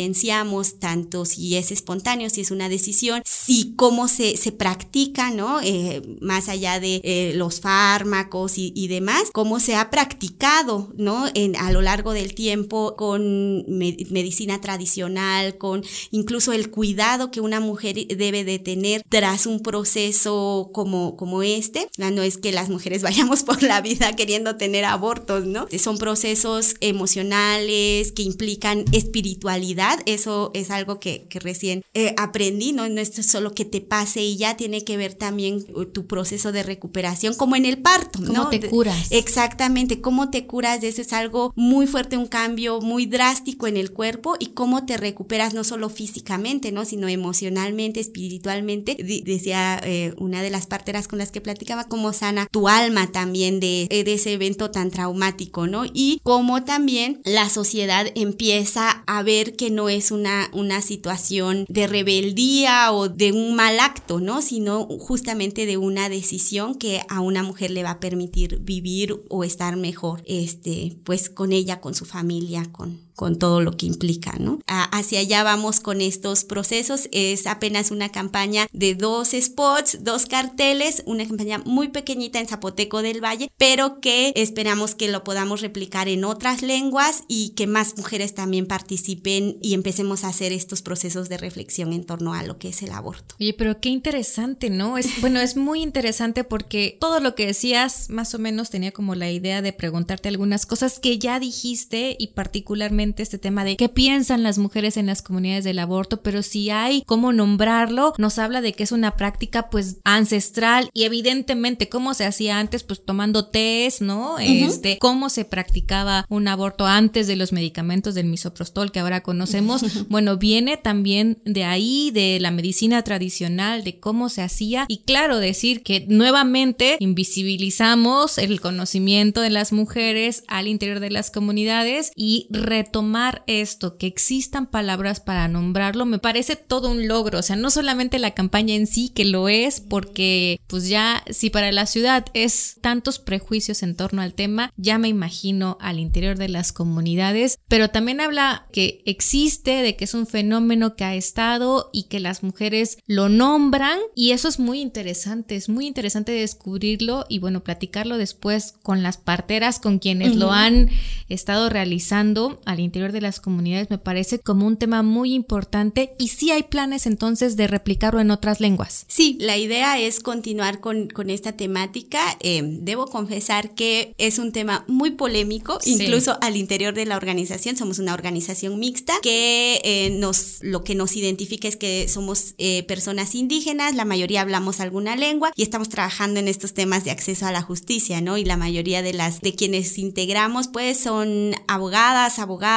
tanto 0.79 1.25
si 1.25 1.57
es 1.57 1.73
espontáneo, 1.73 2.31
si 2.31 2.41
es 2.41 2.51
una 2.51 2.69
decisión, 2.69 3.23
si 3.25 3.75
cómo 3.77 4.09
se, 4.09 4.37
se 4.37 4.53
practica, 4.53 5.31
¿no? 5.31 5.61
Eh, 5.63 6.03
más 6.21 6.49
allá 6.49 6.81
de 6.81 7.01
eh, 7.03 7.33
los 7.35 7.61
fármacos 7.61 8.53
y, 8.57 8.89
demás, 8.89 9.25
cómo 9.33 9.61
se 9.61 9.75
ha 9.75 9.91
practicado, 9.91 10.93
¿no? 10.97 11.27
En, 11.35 11.57
a 11.57 11.73
lo 11.73 11.83
largo 11.83 12.13
del 12.13 12.35
tiempo 12.35 12.95
con 12.97 13.65
medicina 13.69 14.61
tradicional, 14.61 15.59
con 15.59 15.85
incluso 16.11 16.53
el 16.53 16.71
cuidado 16.71 17.31
que 17.31 17.41
una 17.41 17.61
mujer 17.61 17.97
debe 18.07 18.45
de 18.45 18.59
tener 18.59 19.03
tras 19.09 19.47
un 19.47 19.61
proceso 19.61 20.71
como, 20.73 21.17
como 21.17 21.43
este. 21.43 21.89
No 21.97 22.23
es 22.23 22.39
que 22.39 22.53
las 22.53 22.69
mujeres 22.71 23.03
vayamos 23.09 23.43
por 23.43 23.63
la 23.63 23.81
vida 23.81 24.15
queriendo 24.15 24.57
tener 24.57 24.85
abortos, 24.85 25.45
¿no? 25.45 25.67
Son 25.79 25.99
procesos 25.99 26.75
emocionales 26.81 28.13
que 28.13 28.23
implican 28.23 28.85
espiritualidad 28.93 29.88
eso 30.07 30.51
es 30.55 30.71
algo 30.71 31.01
que, 31.01 31.27
que 31.29 31.41
recién 31.41 31.83
eh, 31.95 32.15
aprendí, 32.17 32.73
¿no? 32.73 32.89
No 32.89 33.01
es 33.01 33.15
solo 33.27 33.53
que 33.53 33.65
te 33.65 33.81
pase 33.81 34.23
y 34.23 34.37
ya 34.37 34.57
tiene 34.57 34.85
que 34.85 34.97
ver 34.97 35.15
también 35.15 35.65
uh, 35.75 35.85
tu 35.85 36.07
proceso 36.07 36.53
de 36.53 36.63
recuperación, 36.63 37.35
como 37.35 37.57
en 37.57 37.65
el 37.65 37.79
parto, 37.79 38.21
¿no? 38.21 38.35
¿Cómo 38.35 38.49
te 38.49 38.61
curas? 38.61 39.11
Exactamente, 39.11 40.01
cómo 40.01 40.31
te 40.31 40.47
curas 40.47 40.81
de 40.81 40.89
eso 40.89 41.03
es 41.03 41.13
algo 41.13 41.53
muy 41.55 41.87
fuerte, 41.87 42.17
un 42.17 42.27
cambio 42.27 42.81
muy 42.81 43.07
drástico 43.07 43.67
en 43.67 43.77
el 43.77 43.93
cuerpo 43.93 44.37
y 44.39 44.49
cómo 44.49 44.85
te 44.87 44.97
recuperas 44.97 45.55
no 45.55 45.65
solo 45.65 45.89
físicamente, 45.89 46.73
¿no? 46.73 46.85
Sino 46.85 47.09
emocionalmente, 47.09 48.01
espiritualmente. 48.01 48.97
decía 49.25 49.81
eh, 49.85 50.15
una 50.19 50.43
de 50.43 50.51
las 50.51 50.67
parteras 50.67 51.09
con 51.09 51.19
las 51.19 51.31
que 51.31 51.41
platicaba, 51.41 51.85
cómo 51.85 52.13
sana 52.13 52.47
tu 52.51 52.69
alma 52.69 53.11
también 53.13 53.61
de, 53.61 53.87
eh, 53.91 54.05
de 54.05 54.15
ese 54.15 54.33
evento 54.33 54.71
tan 54.71 54.91
traumático, 54.91 55.67
¿no? 55.67 55.85
Y 55.93 56.21
cómo 56.23 56.65
también 56.65 57.21
la 57.25 57.49
sociedad 57.49 58.07
empieza 58.15 59.05
a 59.07 59.23
ver 59.23 59.57
que 59.57 59.71
no 59.71 59.78
es 59.89 60.11
una, 60.11 60.51
una 60.53 60.83
situación 60.83 61.67
de 61.69 61.87
rebeldía 61.87 62.91
o 62.93 63.09
de 63.09 63.33
un 63.33 63.55
mal 63.55 63.79
acto, 63.81 64.21
¿no? 64.21 64.43
Sino 64.43 64.87
justamente 64.99 65.67
de 65.67 65.77
una 65.77 66.09
decisión 66.09 66.75
que 66.75 67.03
a 67.09 67.21
una 67.21 67.43
mujer 67.43 67.71
le 67.71 67.83
va 67.83 67.91
a 67.91 68.01
permitir 68.01 68.61
vivir 68.61 69.23
o 69.29 69.45
estar 69.45 69.77
mejor, 69.77 70.23
este, 70.27 70.97
pues 71.05 71.31
con 71.31 71.53
ella, 71.53 71.81
con 71.81 71.95
su 71.95 72.05
familia, 72.05 72.65
con, 72.73 73.08
con 73.19 73.37
todo 73.37 73.61
lo 73.61 73.77
que 73.77 73.85
implica, 73.87 74.33
¿no? 74.39 74.61
hacia 74.69 75.19
allá 75.19 75.43
vamos 75.43 75.81
con 75.81 76.01
estos 76.01 76.45
procesos. 76.45 77.09
Es 77.11 77.49
apenas 77.49 77.91
una 77.91 78.11
campaña 78.11 78.69
de 78.73 78.95
dos 78.95 79.33
spots, 79.33 80.05
dos 80.05 80.27
carteles, 80.27 81.03
una 81.05 81.27
campaña 81.27 81.61
muy 81.65 81.89
pequeñita 81.89 82.39
en 82.39 82.47
Zapoteco 82.47 83.03
del 83.03 83.23
Valle, 83.23 83.51
pero 83.59 84.01
que 84.01 84.33
esperamos 84.37 84.95
que 84.95 85.09
lo 85.09 85.25
podamos 85.25 85.63
replicar 85.63 86.09
en 86.09 86.25
otras 86.25 86.63
lenguas 86.63 87.25
y 87.27 87.51
que 87.57 87.67
más 87.67 87.97
mujeres 87.97 88.37
también 88.37 88.67
participen 88.67 89.59
y 89.63 89.75
empecemos 89.75 90.23
a 90.23 90.29
hacer 90.29 90.53
estos 90.53 90.83
procesos 90.83 91.29
de 91.29 91.39
reflexión 91.39 91.93
en 91.93 92.05
torno 92.05 92.35
a 92.35 92.45
lo 92.45 92.59
que 92.59 92.69
es 92.69 92.83
el 92.85 92.93
aborto. 92.93 93.35
Oye, 93.41 93.53
pero 93.53 93.81
qué 93.81 93.89
interesante, 93.89 94.71
¿no? 94.71 94.97
Es, 94.97 95.09
bueno, 95.21 95.41
es 95.41 95.57
muy 95.57 95.83
interesante 95.83 96.45
porque 96.45 96.97
todo 97.01 97.19
lo 97.19 97.35
que 97.35 97.47
decías, 97.47 98.11
más 98.11 98.33
o 98.35 98.39
menos 98.39 98.71
tenía 98.71 98.93
como 98.93 99.17
la 99.17 99.29
idea 99.29 99.61
de 99.61 99.73
preguntarte 99.73 100.29
algunas 100.29 100.67
cosas 100.67 101.01
que 101.01 101.19
ya 101.19 101.41
dijiste 101.41 102.15
y 102.17 102.29
particularmente 102.29 103.08
este 103.17 103.39
tema 103.39 103.65
de 103.65 103.77
qué 103.77 103.89
piensan 103.89 104.43
las 104.43 104.59
mujeres 104.59 104.97
en 104.97 105.07
las 105.07 105.23
comunidades 105.23 105.65
del 105.65 105.79
aborto, 105.79 106.23
pero 106.23 106.43
si 106.43 106.71
hay 106.71 107.03
cómo 107.07 107.33
nombrarlo, 107.33 108.15
nos 108.19 108.39
habla 108.39 108.61
de 108.61 108.73
que 108.73 108.85
es 108.85 108.93
una 108.93 109.17
práctica 109.17 109.71
pues 109.71 109.99
ancestral 110.05 110.91
y 110.93 111.05
evidentemente 111.05 111.89
cómo 111.89 112.15
se 112.15 112.25
hacía 112.25 112.59
antes 112.59 112.85
pues 112.85 113.05
tomando 113.05 113.47
test, 113.47 114.01
¿no? 114.01 114.39
Este, 114.39 114.99
cómo 114.99 115.31
se 115.31 115.45
practicaba 115.45 116.25
un 116.29 116.49
aborto 116.49 116.87
antes 116.87 117.27
de 117.27 117.37
los 117.37 117.53
medicamentos 117.53 118.15
del 118.15 118.27
misoprostol 118.27 118.93
que 118.93 119.01
ahora 119.01 119.23
conocemos, 119.23 119.83
bueno, 120.09 120.37
viene 120.37 120.77
también 120.77 121.41
de 121.45 121.65
ahí, 121.65 122.11
de 122.13 122.39
la 122.41 122.51
medicina 122.51 123.03
tradicional, 123.03 123.85
de 123.85 123.99
cómo 123.99 124.29
se 124.29 124.43
hacía 124.43 124.87
y 124.89 124.99
claro, 124.99 125.39
decir 125.39 125.83
que 125.83 126.07
nuevamente 126.09 126.97
invisibilizamos 127.01 128.39
el 128.39 128.61
conocimiento 128.61 129.41
de 129.41 129.51
las 129.51 129.73
mujeres 129.73 130.45
al 130.49 130.69
interior 130.69 131.01
de 131.01 131.11
las 131.11 131.31
comunidades 131.31 132.13
y 132.15 132.47
retomamos 132.51 132.98
tomar 132.99 133.45
esto, 133.47 133.97
que 133.97 134.09
existan 134.09 134.67
palabras 134.67 135.21
para 135.21 135.47
nombrarlo, 135.47 136.05
me 136.05 136.19
parece 136.19 136.57
todo 136.57 136.91
un 136.91 137.07
logro. 137.07 137.39
O 137.39 137.43
sea, 137.43 137.55
no 137.55 137.71
solamente 137.71 138.19
la 138.19 138.33
campaña 138.33 138.75
en 138.75 138.89
sí, 138.89 139.09
que 139.11 139.25
lo 139.25 139.49
es, 139.49 139.81
porque 139.81 140.61
pues 140.67 140.89
ya 140.89 141.23
si 141.31 141.49
para 141.49 141.71
la 141.71 141.87
ciudad 141.87 142.27
es 142.35 142.79
tantos 142.81 143.21
prejuicios 143.21 143.85
en 143.85 143.95
torno 143.95 144.21
al 144.21 144.35
tema, 144.35 144.73
ya 144.77 144.99
me 144.99 145.07
imagino 145.07 145.79
al 145.81 146.01
interior 146.01 146.37
de 146.37 146.49
las 146.49 146.73
comunidades, 146.73 147.61
pero 147.69 147.89
también 147.89 148.21
habla 148.21 148.67
que 148.73 149.01
existe, 149.05 149.81
de 149.81 149.95
que 149.95 150.03
es 150.03 150.15
un 150.15 150.27
fenómeno 150.27 150.97
que 150.97 151.05
ha 151.05 151.15
estado 151.15 151.91
y 151.93 152.09
que 152.09 152.19
las 152.19 152.43
mujeres 152.43 152.99
lo 153.07 153.29
nombran 153.29 154.01
y 154.17 154.33
eso 154.33 154.49
es 154.49 154.59
muy 154.59 154.81
interesante, 154.81 155.55
es 155.55 155.69
muy 155.69 155.87
interesante 155.87 156.33
descubrirlo 156.33 157.27
y 157.29 157.39
bueno, 157.39 157.63
platicarlo 157.63 158.19
después 158.19 158.75
con 158.83 159.05
las 159.05 159.19
parteras, 159.19 159.79
con 159.79 160.01
quienes 160.01 160.35
lo 160.35 160.51
han 160.51 160.91
estado 161.29 161.69
realizando 161.69 162.61
al 162.65 162.81
interior 162.89 163.13
de 163.13 163.21
las 163.21 163.41
comunidades 163.41 163.91
me 163.91 163.99
parece 163.99 164.39
como 164.39 164.67
un 164.67 164.77
tema 164.77 165.03
muy 165.03 165.35
importante 165.35 166.15
y 166.19 166.29
sí 166.29 166.51
hay 166.51 166.65
planes 166.65 167.07
entonces 167.07 167.57
de 167.57 167.67
replicarlo 167.67 168.21
en 168.21 168.31
otras 168.31 168.61
lenguas. 168.61 169.05
Sí, 169.09 169.37
la 169.41 169.57
idea 169.57 169.99
es 169.99 170.21
continuar 170.21 170.81
con, 170.81 171.09
con 171.09 171.31
esta 171.31 171.53
temática. 171.53 172.21
Eh, 172.41 172.63
debo 172.65 173.07
confesar 173.07 173.75
que 173.75 174.15
es 174.19 174.39
un 174.39 174.53
tema 174.53 174.85
muy 174.89 175.13
polémico, 175.13 175.79
incluso 175.85 176.39
al 176.41 176.57
interior 176.57 176.95
de 176.95 177.07
la 177.07 177.17
organización. 177.17 177.77
Somos 177.77 177.99
una 177.99 178.15
organización 178.15 178.79
mixta 178.79 179.15
que 179.23 179.81
eh, 179.85 180.11
nos, 180.19 180.59
lo 180.63 180.83
que 180.83 180.95
nos 180.95 181.17
identifica 181.17 181.69
es 181.69 181.77
que 181.77 182.09
somos 182.09 182.55
eh, 182.59 182.85
personas 182.85 183.35
indígenas, 183.35 183.95
la 183.95 184.05
mayoría 184.05 184.41
hablamos 184.41 184.81
alguna 184.81 185.15
lengua 185.17 185.53
y 185.55 185.63
estamos 185.63 185.89
trabajando 185.89 186.41
en 186.41 186.49
estos 186.49 186.73
temas 186.73 187.05
de 187.05 187.11
acceso 187.11 187.47
a 187.47 187.53
la 187.53 187.63
justicia, 187.63 188.21
¿no? 188.21 188.39
Y 188.39 188.45
la 188.45 188.57
mayoría 188.57 189.03
de 189.03 189.13
las 189.13 189.41
de 189.41 189.55
quienes 189.55 189.99
integramos 189.99 190.69
pues 190.69 190.99
son 190.99 191.55
abogadas, 191.67 192.39
abogados, 192.39 192.68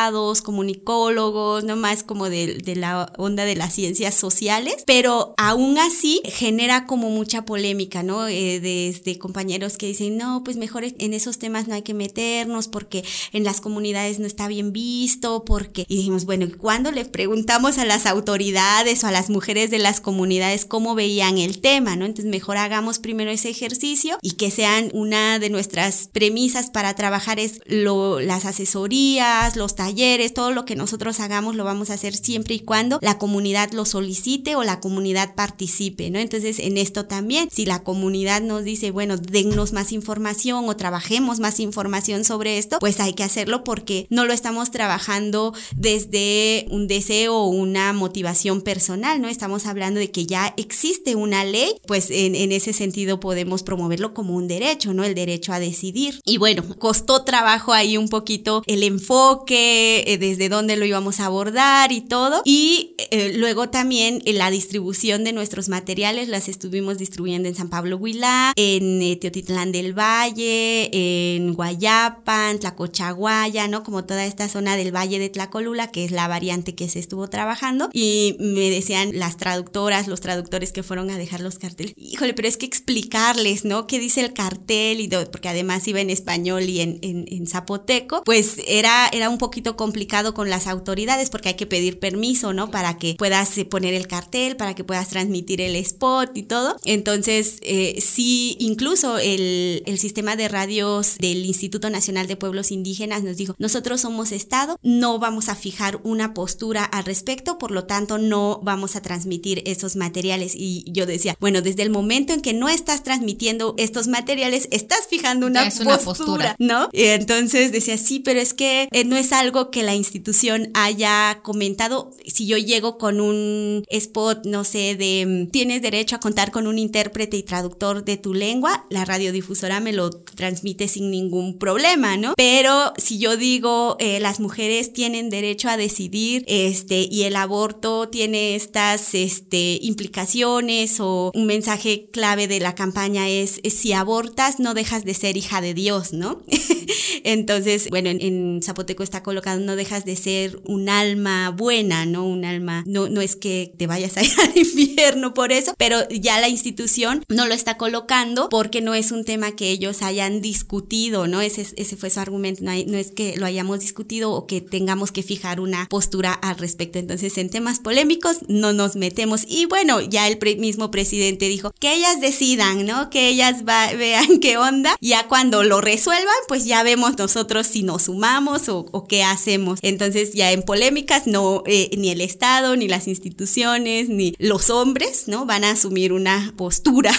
comunicólogos, 0.43 1.63
no 1.63 1.75
más 1.75 2.03
como 2.03 2.29
de, 2.29 2.61
la 2.75 3.11
onda 3.17 3.45
de 3.45 3.55
las 3.55 3.73
ciencias 3.73 4.15
sociales, 4.15 4.83
pero 4.85 5.33
aún 5.37 5.77
así 5.77 6.21
genera 6.25 6.85
como 6.85 7.09
mucha 7.09 7.43
polémica, 7.43 8.03
¿no? 8.03 8.27
Eh, 8.27 8.59
desde 8.59 9.17
compañeros 9.17 9.77
que 9.77 9.87
dicen, 9.87 10.17
no, 10.17 10.43
pues 10.43 10.57
mejor 10.57 10.83
en 10.85 11.13
esos 11.13 11.39
temas 11.39 11.67
no 11.67 11.75
hay 11.75 11.81
que 11.81 11.93
meternos 11.93 12.67
porque 12.67 13.03
en 13.33 13.43
las 13.43 13.61
comunidades 13.61 14.19
no 14.19 14.27
está 14.27 14.47
bien 14.47 14.71
visto, 14.71 15.43
porque... 15.45 15.85
Y 15.87 15.97
dijimos, 15.97 16.25
bueno, 16.25 16.47
cuando 16.57 16.91
le 16.91 17.05
preguntamos 17.05 17.77
a 17.77 17.85
las 17.85 18.05
autoridades 18.05 19.03
o 19.03 19.07
a 19.07 19.11
las 19.11 19.29
mujeres 19.29 19.71
de 19.71 19.79
las 19.79 19.99
comunidades 19.99 20.65
cómo 20.65 20.95
veían 20.95 21.37
el 21.37 21.59
tema, 21.59 21.95
¿no? 21.95 22.05
Entonces 22.05 22.31
mejor 22.31 22.57
hagamos 22.57 22.99
primero 22.99 23.31
ese 23.31 23.49
ejercicio 23.49 24.17
y 24.21 24.31
que 24.31 24.51
sean 24.51 24.89
una 24.93 25.39
de 25.39 25.49
nuestras 25.49 26.09
premisas 26.11 26.69
para 26.69 26.95
trabajar 26.95 27.39
es 27.39 27.61
lo, 27.65 28.19
las 28.19 28.45
asesorías, 28.45 29.55
los 29.55 29.75
talleres, 29.81 30.35
todo 30.35 30.51
lo 30.51 30.63
que 30.63 30.75
nosotros 30.75 31.19
hagamos 31.19 31.55
lo 31.55 31.63
vamos 31.63 31.89
a 31.89 31.95
hacer 31.95 32.15
siempre 32.15 32.53
y 32.53 32.59
cuando 32.59 32.99
la 33.01 33.17
comunidad 33.17 33.71
lo 33.71 33.83
solicite 33.85 34.55
o 34.55 34.63
la 34.63 34.79
comunidad 34.79 35.33
participe, 35.33 36.11
¿no? 36.11 36.19
Entonces, 36.19 36.59
en 36.59 36.77
esto 36.77 37.07
también, 37.07 37.49
si 37.51 37.65
la 37.65 37.81
comunidad 37.83 38.41
nos 38.41 38.63
dice, 38.63 38.91
bueno, 38.91 39.17
dennos 39.17 39.73
más 39.73 39.91
información 39.91 40.69
o 40.69 40.77
trabajemos 40.77 41.39
más 41.39 41.59
información 41.59 42.23
sobre 42.25 42.59
esto, 42.59 42.77
pues 42.77 42.99
hay 42.99 43.13
que 43.13 43.23
hacerlo 43.23 43.63
porque 43.63 44.05
no 44.11 44.25
lo 44.25 44.33
estamos 44.33 44.69
trabajando 44.69 45.51
desde 45.75 46.67
un 46.69 46.87
deseo 46.87 47.37
o 47.37 47.47
una 47.47 47.91
motivación 47.91 48.61
personal, 48.61 49.19
¿no? 49.19 49.29
Estamos 49.29 49.65
hablando 49.65 49.99
de 49.99 50.11
que 50.11 50.27
ya 50.27 50.53
existe 50.57 51.15
una 51.15 51.43
ley, 51.43 51.73
pues 51.87 52.09
en 52.11 52.51
ese 52.51 52.71
sentido 52.71 53.19
podemos 53.19 53.63
promoverlo 53.63 54.13
como 54.13 54.35
un 54.35 54.47
derecho, 54.47 54.93
¿no? 54.93 55.03
El 55.03 55.15
derecho 55.15 55.53
a 55.53 55.59
decidir. 55.59 56.21
Y 56.23 56.37
bueno, 56.37 56.63
costó 56.77 57.23
trabajo 57.23 57.73
ahí 57.73 57.97
un 57.97 58.09
poquito 58.09 58.61
el 58.67 58.83
enfoque, 58.83 59.70
eh, 59.71 60.17
desde 60.17 60.49
dónde 60.49 60.75
lo 60.75 60.85
íbamos 60.85 61.19
a 61.19 61.25
abordar 61.25 61.91
y 61.91 62.01
todo. 62.01 62.41
Y 62.45 62.95
eh, 63.11 63.33
luego 63.35 63.69
también 63.69 64.21
eh, 64.25 64.33
la 64.33 64.51
distribución 64.51 65.23
de 65.23 65.33
nuestros 65.33 65.69
materiales 65.69 66.27
las 66.29 66.49
estuvimos 66.49 66.97
distribuyendo 66.97 67.47
en 67.47 67.55
San 67.55 67.69
Pablo 67.69 67.97
Huilá, 67.97 68.53
en 68.55 69.19
Teotitlán 69.19 69.71
del 69.71 69.97
Valle, 69.97 70.89
en 70.91 71.53
Guayapan, 71.53 72.59
Tlacochaguaya, 72.59 73.67
¿no? 73.67 73.83
Como 73.83 74.05
toda 74.05 74.25
esta 74.25 74.49
zona 74.49 74.75
del 74.77 74.95
Valle 74.95 75.19
de 75.19 75.29
Tlacolula, 75.29 75.91
que 75.91 76.05
es 76.05 76.11
la 76.11 76.27
variante 76.27 76.75
que 76.75 76.89
se 76.89 76.99
estuvo 76.99 77.29
trabajando. 77.29 77.89
Y 77.93 78.35
me 78.39 78.69
decían 78.69 79.11
las 79.13 79.37
traductoras, 79.37 80.07
los 80.07 80.21
traductores 80.21 80.71
que 80.71 80.83
fueron 80.83 81.09
a 81.09 81.17
dejar 81.17 81.41
los 81.41 81.59
carteles, 81.59 81.93
híjole, 81.97 82.33
pero 82.33 82.47
es 82.47 82.57
que 82.57 82.65
explicarles, 82.65 83.65
¿no? 83.65 83.87
¿Qué 83.87 83.99
dice 83.99 84.21
el 84.21 84.33
cartel? 84.33 84.99
Y 84.99 85.09
porque 85.31 85.49
además 85.49 85.87
iba 85.87 85.99
en 85.99 86.09
español 86.09 86.63
y 86.63 86.81
en, 86.81 86.99
en, 87.01 87.47
zapoteco, 87.47 88.23
pues 88.23 88.57
era, 88.67 89.09
era 89.11 89.29
un 89.29 89.37
poquito 89.37 89.60
complicado 89.75 90.33
con 90.33 90.49
las 90.49 90.67
autoridades 90.67 91.29
porque 91.29 91.49
hay 91.49 91.55
que 91.55 91.65
pedir 91.65 91.99
permiso, 91.99 92.53
¿no? 92.53 92.71
Para 92.71 92.97
que 92.97 93.15
puedas 93.17 93.57
eh, 93.57 93.65
poner 93.65 93.93
el 93.93 94.07
cartel, 94.07 94.57
para 94.57 94.75
que 94.75 94.83
puedas 94.83 95.09
transmitir 95.09 95.61
el 95.61 95.75
spot 95.75 96.35
y 96.35 96.43
todo. 96.43 96.77
Entonces, 96.85 97.57
eh, 97.61 98.01
sí, 98.01 98.57
incluso 98.59 99.17
el, 99.17 99.83
el 99.85 99.99
sistema 99.99 100.35
de 100.35 100.47
radios 100.47 101.17
del 101.19 101.45
Instituto 101.45 101.89
Nacional 101.89 102.27
de 102.27 102.35
Pueblos 102.35 102.71
Indígenas 102.71 103.23
nos 103.23 103.37
dijo, 103.37 103.55
nosotros 103.57 104.01
somos 104.01 104.31
Estado, 104.31 104.77
no 104.81 105.19
vamos 105.19 105.49
a 105.49 105.55
fijar 105.55 105.99
una 106.03 106.33
postura 106.33 106.83
al 106.83 107.05
respecto, 107.05 107.57
por 107.57 107.71
lo 107.71 107.85
tanto, 107.85 108.17
no 108.17 108.59
vamos 108.63 108.95
a 108.95 109.01
transmitir 109.01 109.63
esos 109.65 109.95
materiales. 109.95 110.53
Y 110.55 110.83
yo 110.87 111.05
decía, 111.05 111.35
bueno, 111.39 111.61
desde 111.61 111.83
el 111.83 111.89
momento 111.89 112.33
en 112.33 112.41
que 112.41 112.53
no 112.53 112.69
estás 112.69 113.03
transmitiendo 113.03 113.75
estos 113.77 114.07
materiales, 114.07 114.67
estás 114.71 115.07
fijando 115.09 115.47
una, 115.47 115.69
postura, 116.03 116.55
¿no? 116.59 116.89
Y 116.91 117.05
entonces 117.05 117.71
decía, 117.71 117.97
sí, 117.97 118.19
pero 118.19 118.39
es 118.39 118.53
que 118.53 118.87
eh, 118.91 119.03
no 119.05 119.17
es 119.17 119.31
algo 119.31 119.50
que 119.51 119.83
la 119.83 119.95
institución 119.95 120.71
haya 120.73 121.39
comentado. 121.43 122.11
Si 122.25 122.47
yo 122.47 122.57
llego 122.57 122.97
con 122.97 123.19
un 123.19 123.83
spot, 123.89 124.45
no 124.45 124.63
sé, 124.63 124.95
de 124.95 125.25
mm, 125.25 125.51
tienes 125.51 125.81
derecho 125.81 126.15
a 126.15 126.19
contar 126.19 126.51
con 126.51 126.67
un 126.67 126.79
intérprete 126.79 127.37
y 127.37 127.43
traductor 127.43 128.03
de 128.03 128.17
tu 128.17 128.33
lengua, 128.33 128.85
la 128.89 129.05
radiodifusora 129.05 129.79
me 129.79 129.93
lo 129.93 130.09
transmite 130.09 130.87
sin 130.87 131.11
ningún 131.11 131.57
problema, 131.57 132.17
¿no? 132.17 132.33
Pero 132.37 132.93
si 132.97 133.19
yo 133.19 133.37
digo 133.37 133.97
eh, 133.99 134.19
las 134.19 134.39
mujeres 134.39 134.93
tienen 134.93 135.29
derecho 135.29 135.69
a 135.69 135.77
decidir, 135.77 136.43
este, 136.47 137.07
y 137.09 137.23
el 137.23 137.35
aborto 137.35 138.09
tiene 138.09 138.55
estas, 138.55 139.13
este, 139.13 139.79
implicaciones 139.81 140.99
o 140.99 141.31
un 141.33 141.45
mensaje 141.45 142.07
clave 142.11 142.47
de 142.47 142.59
la 142.59 142.75
campaña 142.75 143.27
es, 143.27 143.59
si 143.69 143.93
abortas 143.93 144.59
no 144.59 144.73
dejas 144.73 145.03
de 145.03 145.13
ser 145.13 145.37
hija 145.37 145.61
de 145.61 145.73
Dios, 145.73 146.13
¿no? 146.13 146.41
Entonces, 147.23 147.89
bueno, 147.89 148.09
en, 148.09 148.61
Zapoteco 148.63 149.03
está 149.03 149.23
colocado 149.23 149.40
no 149.59 149.75
dejas 149.75 150.05
de 150.05 150.15
ser 150.15 150.59
un 150.65 150.89
alma 150.89 151.49
buena, 151.49 152.05
¿no? 152.05 152.25
Un 152.25 152.45
alma, 152.45 152.83
no, 152.87 153.09
no 153.09 153.21
es 153.21 153.35
que 153.35 153.73
te 153.77 153.87
vayas 153.87 154.17
a 154.17 154.23
ir 154.23 154.31
al 154.41 154.57
infierno 154.57 155.33
por 155.33 155.51
eso, 155.51 155.73
pero 155.77 156.07
ya 156.09 156.39
la 156.39 156.49
institución 156.49 157.23
no 157.29 157.47
lo 157.47 157.53
está 157.53 157.77
colocando 157.77 158.49
porque 158.49 158.81
no 158.81 158.93
es 158.93 159.11
un 159.11 159.25
tema 159.25 159.55
que 159.55 159.69
ellos 159.69 160.01
hayan 160.01 160.41
discutido, 160.41 161.27
¿no? 161.27 161.41
Ese, 161.41 161.65
ese 161.75 161.95
fue 161.95 162.09
su 162.09 162.19
argumento, 162.19 162.63
no, 162.63 162.71
no 162.87 162.97
es 162.97 163.11
que 163.11 163.35
lo 163.37 163.45
hayamos 163.45 163.79
discutido 163.79 164.31
o 164.31 164.47
que 164.47 164.61
tengamos 164.61 165.11
que 165.11 165.23
fijar 165.23 165.59
una 165.59 165.87
postura 165.89 166.33
al 166.33 166.57
respecto. 166.57 166.99
Entonces, 166.99 167.37
en 167.37 167.49
temas 167.49 167.79
polémicos 167.79 168.37
no 168.47 168.73
nos 168.73 168.95
metemos. 168.95 169.45
Y 169.47 169.65
bueno, 169.65 170.01
ya 170.01 170.27
el 170.27 170.39
mismo 170.57 170.91
presidente 170.91 171.47
dijo 171.47 171.71
que 171.79 171.93
ellas 171.93 172.21
decidan, 172.21 172.85
¿no? 172.85 173.09
Que 173.09 173.29
ellas 173.29 173.63
vean 173.65 174.39
qué 174.39 174.57
onda. 174.57 174.95
Ya 175.01 175.27
cuando 175.27 175.63
lo 175.63 175.81
resuelvan, 175.81 176.35
pues 176.47 176.65
ya 176.65 176.83
vemos 176.83 177.17
nosotros 177.17 177.67
si 177.67 177.83
nos 177.83 178.03
sumamos 178.03 178.69
o, 178.69 179.07
qué 179.07 179.23
hacemos. 179.31 179.79
Entonces, 179.81 180.33
ya 180.33 180.51
en 180.51 180.63
polémicas, 180.63 181.27
no, 181.27 181.63
eh, 181.65 181.89
ni 181.97 182.09
el 182.09 182.21
Estado, 182.21 182.75
ni 182.75 182.87
las 182.87 183.07
instituciones, 183.07 184.09
ni 184.09 184.33
los 184.37 184.69
hombres, 184.69 185.23
¿no? 185.27 185.45
Van 185.45 185.63
a 185.63 185.71
asumir 185.71 186.13
una 186.13 186.53
postura. 186.55 187.11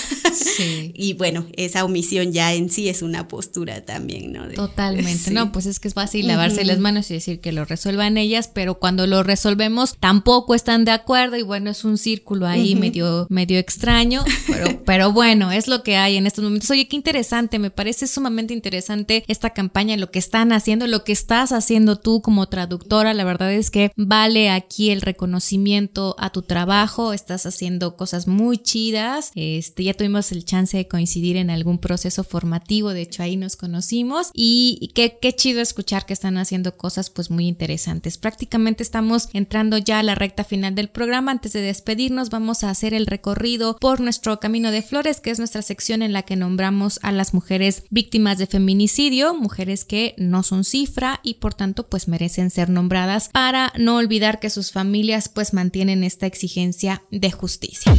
y 0.94 1.14
bueno, 1.14 1.46
esa 1.54 1.84
omisión 1.84 2.32
ya 2.32 2.54
en 2.54 2.70
sí 2.70 2.88
es 2.88 3.02
una 3.02 3.28
postura 3.28 3.84
también, 3.84 4.32
¿no? 4.32 4.48
Totalmente. 4.48 5.12
No, 5.32 5.50
pues 5.50 5.64
es 5.66 5.80
que 5.80 5.88
es 5.88 5.94
fácil 5.94 6.26
lavarse 6.26 6.64
las 6.64 6.78
manos 6.78 7.10
y 7.10 7.14
decir 7.14 7.40
que 7.40 7.52
lo 7.52 7.64
resuelvan 7.64 8.18
ellas, 8.18 8.50
pero 8.52 8.78
cuando 8.78 9.06
lo 9.06 9.22
resolvemos 9.22 9.96
tampoco 9.98 10.54
están 10.54 10.84
de 10.84 10.90
acuerdo 10.90 11.36
y 11.36 11.42
bueno, 11.42 11.70
es 11.70 11.84
un 11.84 11.96
círculo 11.96 12.46
ahí 12.46 12.74
medio, 12.74 13.26
medio 13.30 13.58
extraño, 13.58 14.24
pero, 14.46 14.82
pero 14.84 15.12
bueno, 15.12 15.52
es 15.52 15.68
lo 15.68 15.82
que 15.82 15.96
hay 15.96 16.16
en 16.16 16.26
estos 16.26 16.44
momentos. 16.44 16.70
Oye, 16.70 16.86
qué 16.86 16.96
interesante, 16.96 17.58
me 17.58 17.70
parece 17.70 18.06
sumamente 18.06 18.52
interesante 18.52 19.24
esta 19.26 19.50
campaña, 19.50 19.96
lo 19.96 20.10
que 20.10 20.18
están 20.18 20.52
haciendo, 20.52 20.86
lo 20.86 21.04
que 21.04 21.12
estás 21.12 21.52
haciendo 21.52 21.96
tú 22.02 22.20
como 22.20 22.48
traductora, 22.48 23.14
la 23.14 23.24
verdad 23.24 23.52
es 23.52 23.70
que 23.70 23.92
vale 23.96 24.50
aquí 24.50 24.90
el 24.90 25.00
reconocimiento 25.00 26.14
a 26.18 26.30
tu 26.30 26.42
trabajo, 26.42 27.12
estás 27.12 27.46
haciendo 27.46 27.96
cosas 27.96 28.26
muy 28.26 28.58
chidas, 28.58 29.30
este, 29.34 29.84
ya 29.84 29.94
tuvimos 29.94 30.32
el 30.32 30.44
chance 30.44 30.76
de 30.76 30.88
coincidir 30.88 31.36
en 31.36 31.50
algún 31.50 31.78
proceso 31.78 32.24
formativo, 32.24 32.92
de 32.92 33.02
hecho 33.02 33.22
ahí 33.22 33.36
nos 33.36 33.56
conocimos 33.56 34.30
y, 34.34 34.90
qué, 34.94 35.18
qué 35.20 35.34
chido 35.34 35.60
escuchar 35.60 36.06
que 36.06 36.12
están 36.12 36.38
haciendo 36.38 36.76
cosas 36.76 37.10
pues 37.10 37.30
muy 37.30 37.46
interesantes. 37.46 38.18
Prácticamente 38.18 38.82
estamos 38.82 39.28
entrando 39.32 39.78
ya 39.78 40.00
a 40.00 40.02
la 40.02 40.14
recta 40.14 40.44
final 40.44 40.74
del 40.74 40.88
programa, 40.88 41.32
antes 41.32 41.52
de 41.52 41.60
despedirnos 41.60 42.30
vamos 42.30 42.64
a 42.64 42.70
hacer 42.70 42.94
el 42.94 43.06
recorrido 43.06 43.76
por 43.80 44.00
nuestro 44.00 44.40
Camino 44.40 44.70
de 44.70 44.82
Flores, 44.82 45.20
que 45.20 45.30
es 45.30 45.38
nuestra 45.38 45.62
sección 45.62 46.02
en 46.02 46.12
la 46.12 46.22
que 46.22 46.36
nombramos 46.36 46.98
a 47.02 47.12
las 47.12 47.34
mujeres 47.34 47.84
víctimas 47.90 48.38
de 48.38 48.46
feminicidio, 48.46 49.34
mujeres 49.34 49.84
que 49.84 50.14
no 50.18 50.42
son 50.42 50.64
cifra 50.64 51.20
y 51.22 51.34
por 51.34 51.54
tanto 51.54 51.81
pues 51.88 52.08
merecen 52.08 52.50
ser 52.50 52.70
nombradas 52.70 53.28
para 53.28 53.72
no 53.78 53.96
olvidar 53.96 54.40
que 54.40 54.50
sus 54.50 54.72
familias 54.72 55.28
pues 55.28 55.52
mantienen 55.52 56.04
esta 56.04 56.26
exigencia 56.26 57.02
de 57.10 57.30
justicia. 57.30 57.94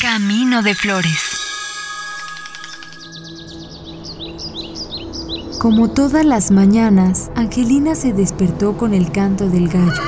Camino 0.00 0.62
de 0.62 0.74
Flores. 0.74 1.38
Como 5.58 5.90
todas 5.90 6.24
las 6.24 6.52
mañanas, 6.52 7.32
Angelina 7.34 7.96
se 7.96 8.12
despertó 8.12 8.76
con 8.76 8.94
el 8.94 9.10
canto 9.10 9.48
del 9.48 9.68
gallo. 9.68 10.02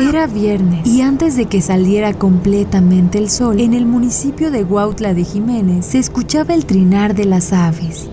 Era 0.00 0.26
viernes 0.26 0.84
y 0.84 1.02
antes 1.02 1.36
de 1.36 1.46
que 1.46 1.62
saliera 1.62 2.12
completamente 2.14 3.18
el 3.18 3.30
sol, 3.30 3.60
en 3.60 3.72
el 3.72 3.86
municipio 3.86 4.50
de 4.50 4.64
Huautla 4.64 5.14
de 5.14 5.22
Jiménez 5.22 5.86
se 5.86 6.00
escuchaba 6.00 6.54
el 6.54 6.66
trinar 6.66 7.14
de 7.14 7.26
las 7.26 7.52
aves 7.52 8.08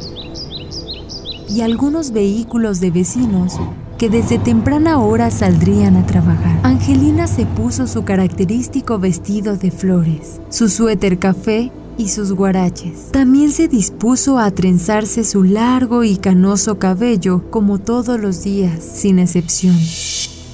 y 1.50 1.62
algunos 1.62 2.12
vehículos 2.12 2.80
de 2.80 2.92
vecinos 2.92 3.60
que 3.98 4.10
desde 4.10 4.38
temprana 4.38 5.00
hora 5.00 5.30
saldrían 5.30 5.98
a 5.98 6.06
trabajar. 6.06 6.60
Angelina 6.64 7.28
se 7.28 7.46
puso 7.46 7.86
su 7.86 8.06
característico 8.06 8.98
vestido 8.98 9.58
de 9.58 9.72
flores, 9.72 10.40
su 10.50 10.70
suéter 10.70 11.20
café 11.20 11.72
y 11.98 12.08
sus 12.08 12.32
guaraches. 12.32 13.12
También 13.12 13.52
se 13.52 13.68
dispuso 13.68 14.40
a 14.40 14.52
trenzarse 14.52 15.26
su 15.26 15.44
largo 15.44 16.06
y 16.06 16.16
canoso 16.16 16.80
cabello 16.80 17.44
como 17.52 17.78
todos 17.78 18.20
los 18.20 18.42
días, 18.42 18.82
sin 18.82 19.20
excepción. 19.20 19.78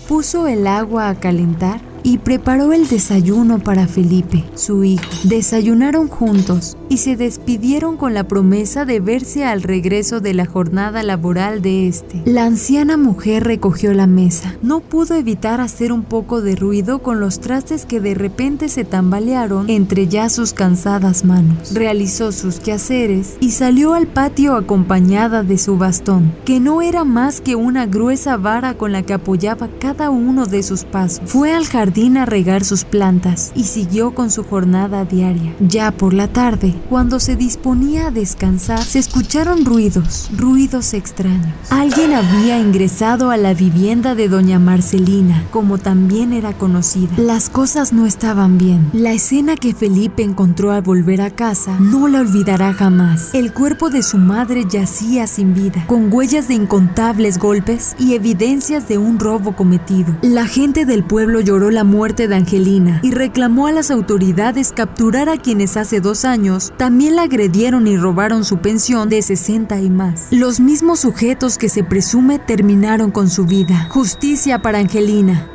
Puso 0.08 0.48
el 0.48 0.66
agua 0.66 1.10
a 1.10 1.20
calentar 1.20 1.82
y 2.02 2.20
preparó 2.20 2.74
el 2.74 2.88
desayuno 2.88 3.60
para 3.60 3.88
Felipe, 3.88 4.44
su 4.54 4.84
hijo. 4.84 5.04
Desayunaron 5.24 6.08
juntos 6.08 6.78
y 6.90 6.98
se 6.98 7.16
despidieron 7.16 7.98
con 7.98 8.14
la 8.14 8.26
promesa 8.26 8.86
de 8.86 9.00
verse 9.00 9.46
al 9.46 9.64
regreso 9.64 10.22
de 10.22 10.34
la 10.34 10.46
jornada 10.46 11.04
laboral 11.04 11.62
de 11.62 11.88
este. 11.88 12.22
La 12.26 12.46
anciana 12.46 12.98
mujer 12.98 13.44
recogió 13.44 13.94
la 13.94 14.08
mesa. 14.08 14.56
No 14.62 14.80
pudo 14.80 15.16
evitar 15.16 15.62
hacer 15.62 15.92
un 15.92 16.04
poco 16.04 16.42
de 16.42 16.56
ruido 16.56 17.00
con 17.00 17.20
los 17.20 17.40
trastes 17.40 17.86
que 17.86 18.00
de 18.00 18.14
repente 18.14 18.70
se 18.70 18.84
tambalearon 18.84 19.70
entre 19.70 20.08
ya 20.08 20.30
sus 20.30 20.54
cansadas 20.54 21.26
manos. 21.26 21.74
Realizó 21.74 22.32
sus 22.32 22.60
quehaceres 22.60 23.38
y 23.40 23.52
salió 23.52 23.94
al 23.94 24.08
patio 24.08 24.56
acompañada 24.56 25.44
de 25.44 25.58
su 25.58 25.78
bastón, 25.78 26.34
que 26.46 26.60
no 26.60 26.82
era 26.82 27.04
más 27.04 27.42
que 27.42 27.56
una 27.56 27.86
gruesa 27.86 28.38
vara 28.38 28.76
con 28.76 28.92
la 28.92 29.02
que 29.02 29.14
apoyaba 29.14 29.70
cada 29.80 30.10
uno 30.10 30.46
de 30.46 30.64
sus 30.64 30.84
pasos. 30.84 31.22
Fue 31.26 31.54
al 31.54 31.66
jardín 31.66 32.18
a 32.18 32.26
regar 32.26 32.64
sus 32.64 32.84
plantas 32.84 33.52
y 33.56 33.64
siguió 33.64 34.14
con 34.14 34.32
su 34.32 34.44
jornada 34.44 35.06
diaria. 35.06 35.56
Ya 35.60 35.92
por 35.92 36.14
la 36.14 36.28
tarde, 36.28 36.75
cuando 36.90 37.20
se 37.20 37.36
disponía 37.36 38.08
a 38.08 38.12
descansar, 38.12 38.84
se 38.84 39.00
escucharon 39.00 39.66
ruidos, 39.66 40.30
ruidos 40.36 40.94
extraños. 40.94 41.54
Alguien 41.70 42.14
había 42.14 42.60
ingresado 42.60 43.32
a 43.32 43.38
la 43.38 43.54
vivienda 43.54 44.16
de 44.16 44.28
doña 44.28 44.60
Marcelina, 44.60 45.44
como 45.52 45.78
también 45.78 46.34
era 46.34 46.54
conocida. 46.54 47.14
Las 47.18 47.50
cosas 47.50 47.94
no 47.94 48.06
estaban 48.06 48.58
bien. 48.58 48.90
La 48.94 49.14
escena 49.14 49.56
que 49.56 49.74
Felipe 49.74 50.24
encontró 50.24 50.72
al 50.72 50.82
volver 50.82 51.22
a 51.22 51.32
casa 51.32 51.78
no 51.80 52.08
la 52.08 52.22
olvidará 52.22 52.74
jamás. 52.74 53.34
El 53.34 53.54
cuerpo 53.54 53.90
de 53.90 54.04
su 54.04 54.18
madre 54.18 54.66
yacía 54.70 55.28
sin 55.28 55.54
vida, 55.54 55.86
con 55.88 56.12
huellas 56.12 56.48
de 56.48 56.56
incontables 56.56 57.38
golpes 57.38 57.96
y 58.00 58.14
evidencias 58.14 58.88
de 58.88 58.98
un 58.98 59.20
robo 59.20 59.56
cometido. 59.56 60.16
La 60.22 60.46
gente 60.46 60.86
del 60.86 61.04
pueblo 61.04 61.42
lloró 61.42 61.72
la 61.72 61.84
muerte 61.84 62.28
de 62.28 62.36
Angelina 62.36 63.00
y 63.04 63.12
reclamó 63.12 63.68
a 63.68 63.72
las 63.72 63.92
autoridades 63.92 64.72
capturar 64.72 65.30
a 65.30 65.38
quienes 65.38 65.78
hace 65.78 66.00
dos 66.00 66.26
años 66.26 66.65
también 66.78 67.16
la 67.16 67.24
agredieron 67.24 67.88
y 67.88 67.98
robaron 67.98 68.46
su 68.46 68.58
pensión 68.58 69.10
de 69.10 69.22
60 69.22 69.80
y 69.80 69.90
más. 69.90 70.28
Los 70.32 70.60
mismos 70.60 71.02
sujetos 71.02 71.58
que 71.58 71.70
se 71.70 71.84
presume 71.84 72.40
terminaron 72.40 73.12
con 73.12 73.30
su 73.30 73.46
vida. 73.46 73.88
Justicia 73.90 74.62
para 74.62 74.80
Angelina. 74.80 75.48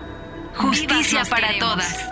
Justicia 0.56 1.22
para 1.28 1.58
todas. 1.58 2.09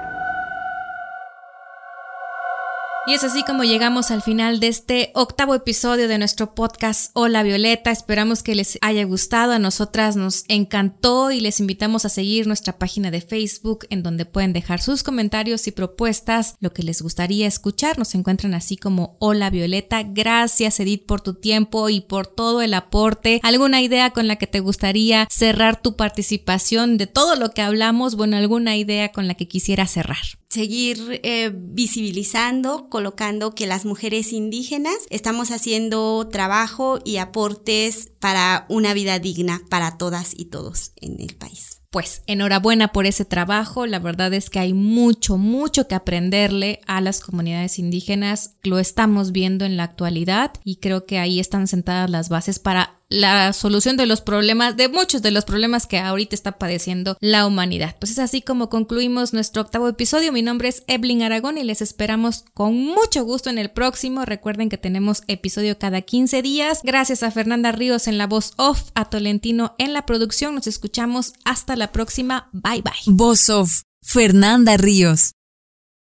Y 3.09 3.15
es 3.15 3.25
así 3.25 3.43
como 3.43 3.65
llegamos 3.65 4.11
al 4.11 4.21
final 4.21 4.61
de 4.61 4.69
este 4.69 5.13
octavo 5.15 5.55
episodio 5.55 6.09
de 6.09 6.19
nuestro 6.19 6.55
podcast 6.55 7.11
Hola 7.15 7.43
Violeta. 7.43 7.91
Esperamos 7.91 8.43
que 8.43 8.55
les 8.55 8.77
haya 8.83 9.03
gustado. 9.05 9.53
A 9.53 9.59
nosotras 9.59 10.15
nos 10.17 10.45
encantó 10.49 11.31
y 11.31 11.41
les 11.41 11.59
invitamos 11.59 12.05
a 12.05 12.11
seguir 12.11 12.47
nuestra 12.47 12.79
página 12.79 13.11
de 13.11 13.23
Facebook 13.23 13.87
en 13.89 14.03
donde 14.03 14.27
pueden 14.27 14.53
dejar 14.53 14.83
sus 14.83 15.03
comentarios 15.03 15.67
y 15.67 15.71
propuestas, 15.71 16.57
lo 16.61 16.75
que 16.75 16.83
les 16.83 17.01
gustaría 17.01 17.47
escuchar. 17.47 17.99
Nos 17.99 18.15
encuentran 18.15 18.53
así 18.53 18.77
como 18.77 19.17
Hola 19.21 19.49
Violeta. 19.49 20.03
Gracias 20.03 20.79
Edith 20.79 21.07
por 21.07 21.23
tu 21.23 21.33
tiempo 21.33 21.89
y 21.89 22.03
por 22.03 22.27
todo 22.27 22.61
el 22.61 22.75
aporte. 22.75 23.41
¿Alguna 23.43 23.81
idea 23.81 24.11
con 24.11 24.29
la 24.29 24.37
que 24.37 24.47
te 24.47 24.61
gustaría 24.61 25.27
cerrar 25.31 25.81
tu 25.81 25.97
participación 25.97 26.99
de 26.99 27.07
todo 27.07 27.37
lo 27.37 27.53
que 27.53 27.63
hablamos? 27.63 28.17
Bueno, 28.17 28.37
alguna 28.37 28.77
idea 28.77 29.13
con 29.13 29.29
la 29.29 29.33
que 29.33 29.49
quisiera 29.49 29.87
cerrar 29.87 30.38
seguir 30.49 31.21
eh, 31.23 31.53
visibilizando, 31.55 32.89
colocando 32.89 33.55
que 33.55 33.67
las 33.67 33.85
mujeres 33.85 34.33
indígenas 34.33 34.97
estamos 35.11 35.51
haciendo 35.51 36.29
trabajo 36.29 37.01
y 37.05 37.19
aportes 37.19 38.13
para 38.19 38.65
una 38.69 38.95
vida 38.95 39.19
digna 39.19 39.61
para 39.69 39.99
todas 39.99 40.33
y 40.37 40.47
todos 40.47 40.93
en 40.97 41.21
el 41.21 41.37
país. 41.37 41.83
Pues 41.91 42.23
enhorabuena 42.27 42.89
por 42.89 43.07
ese 43.07 43.25
trabajo, 43.25 43.87
la 43.87 43.99
verdad 43.99 44.35
es 44.35 44.51
que 44.51 44.59
hay 44.59 44.75
mucho, 44.75 45.39
mucho 45.39 45.89
que 45.89 45.95
aprenderle 45.95 46.81
a 46.87 47.01
las 47.01 47.21
comunidades 47.21 47.79
indígenas, 47.79 48.57
lo 48.63 48.79
estamos 48.79 49.33
viendo 49.33 49.65
en 49.65 49.79
la 49.79 49.85
actualidad 49.85 50.53
y 50.65 50.77
creo 50.77 51.07
que 51.07 51.19
ahí 51.19 51.41
están 51.41 51.67
sentadas 51.67 52.11
las 52.11 52.29
bases 52.29 52.59
para 52.59 52.98
la 53.09 53.53
solución 53.53 53.97
de 53.97 54.07
los 54.07 54.21
problemas, 54.21 54.77
de 54.77 54.89
muchos 54.89 55.23
de 55.23 55.31
los 55.31 55.45
problemas 55.45 55.87
que 55.87 55.99
ahorita 55.99 56.35
está 56.35 56.59
padeciendo 56.59 57.17
la 57.21 57.47
humanidad. 57.47 57.97
Pues 57.99 58.13
es 58.13 58.19
así 58.19 58.43
como 58.43 58.69
concluimos 58.69 59.33
nuestro 59.33 59.63
octavo 59.63 59.89
episodio. 59.89 60.33
Mi 60.33 60.43
nombre 60.43 60.69
es 60.69 60.83
Evelyn 60.87 61.23
Aragón 61.23 61.59
y 61.59 61.65
les 61.65 61.81
esperamos 61.81 62.45
con 62.55 62.75
mucho 62.77 63.25
gusto 63.25 63.51
en 63.51 63.59
el 63.59 63.71
próximo. 63.71 64.25
Recuerden 64.25 64.69
que 64.69 64.79
tenemos 64.79 65.23
episodio 65.27 65.79
cada 65.79 66.03
15 66.03 66.43
días. 66.43 66.81
Gracias 66.85 67.23
a 67.23 67.31
Fernanda 67.31 67.73
Ríos 67.73 68.09
en 68.09 68.19
la 68.19 68.27
voz 68.27 68.53
off, 68.57 68.91
a 68.95 69.07
Tolentino 69.07 69.75
en 69.79 69.93
la 69.93 70.05
producción. 70.05 70.55
Nos 70.55 70.67
escuchamos 70.67 71.33
hasta 71.45 71.77
la 71.77 71.93
próxima. 71.93 72.51
Bye 72.53 72.83
bye. 72.83 72.93
Voz 73.07 73.49
off, 73.49 73.83
Fernanda 74.03 74.77
Ríos. 74.77 75.33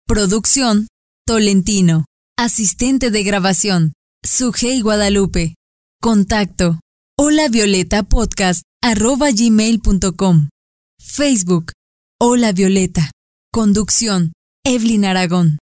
Producción, 0.06 0.88
Tolentino. 1.26 2.04
Asistente 2.36 3.10
de 3.10 3.22
grabación, 3.22 3.92
Sujei 4.24 4.80
Guadalupe. 4.80 5.54
Contacto, 6.00 6.80
hola 7.18 7.48
violeta 7.48 8.02
podcast 8.02 8.62
arroba 8.82 9.30
gmail.com. 9.30 10.48
Facebook, 10.98 11.72
hola 12.18 12.52
violeta. 12.52 13.10
Conducción, 13.52 14.32
Evelyn 14.64 15.04
Aragón. 15.04 15.50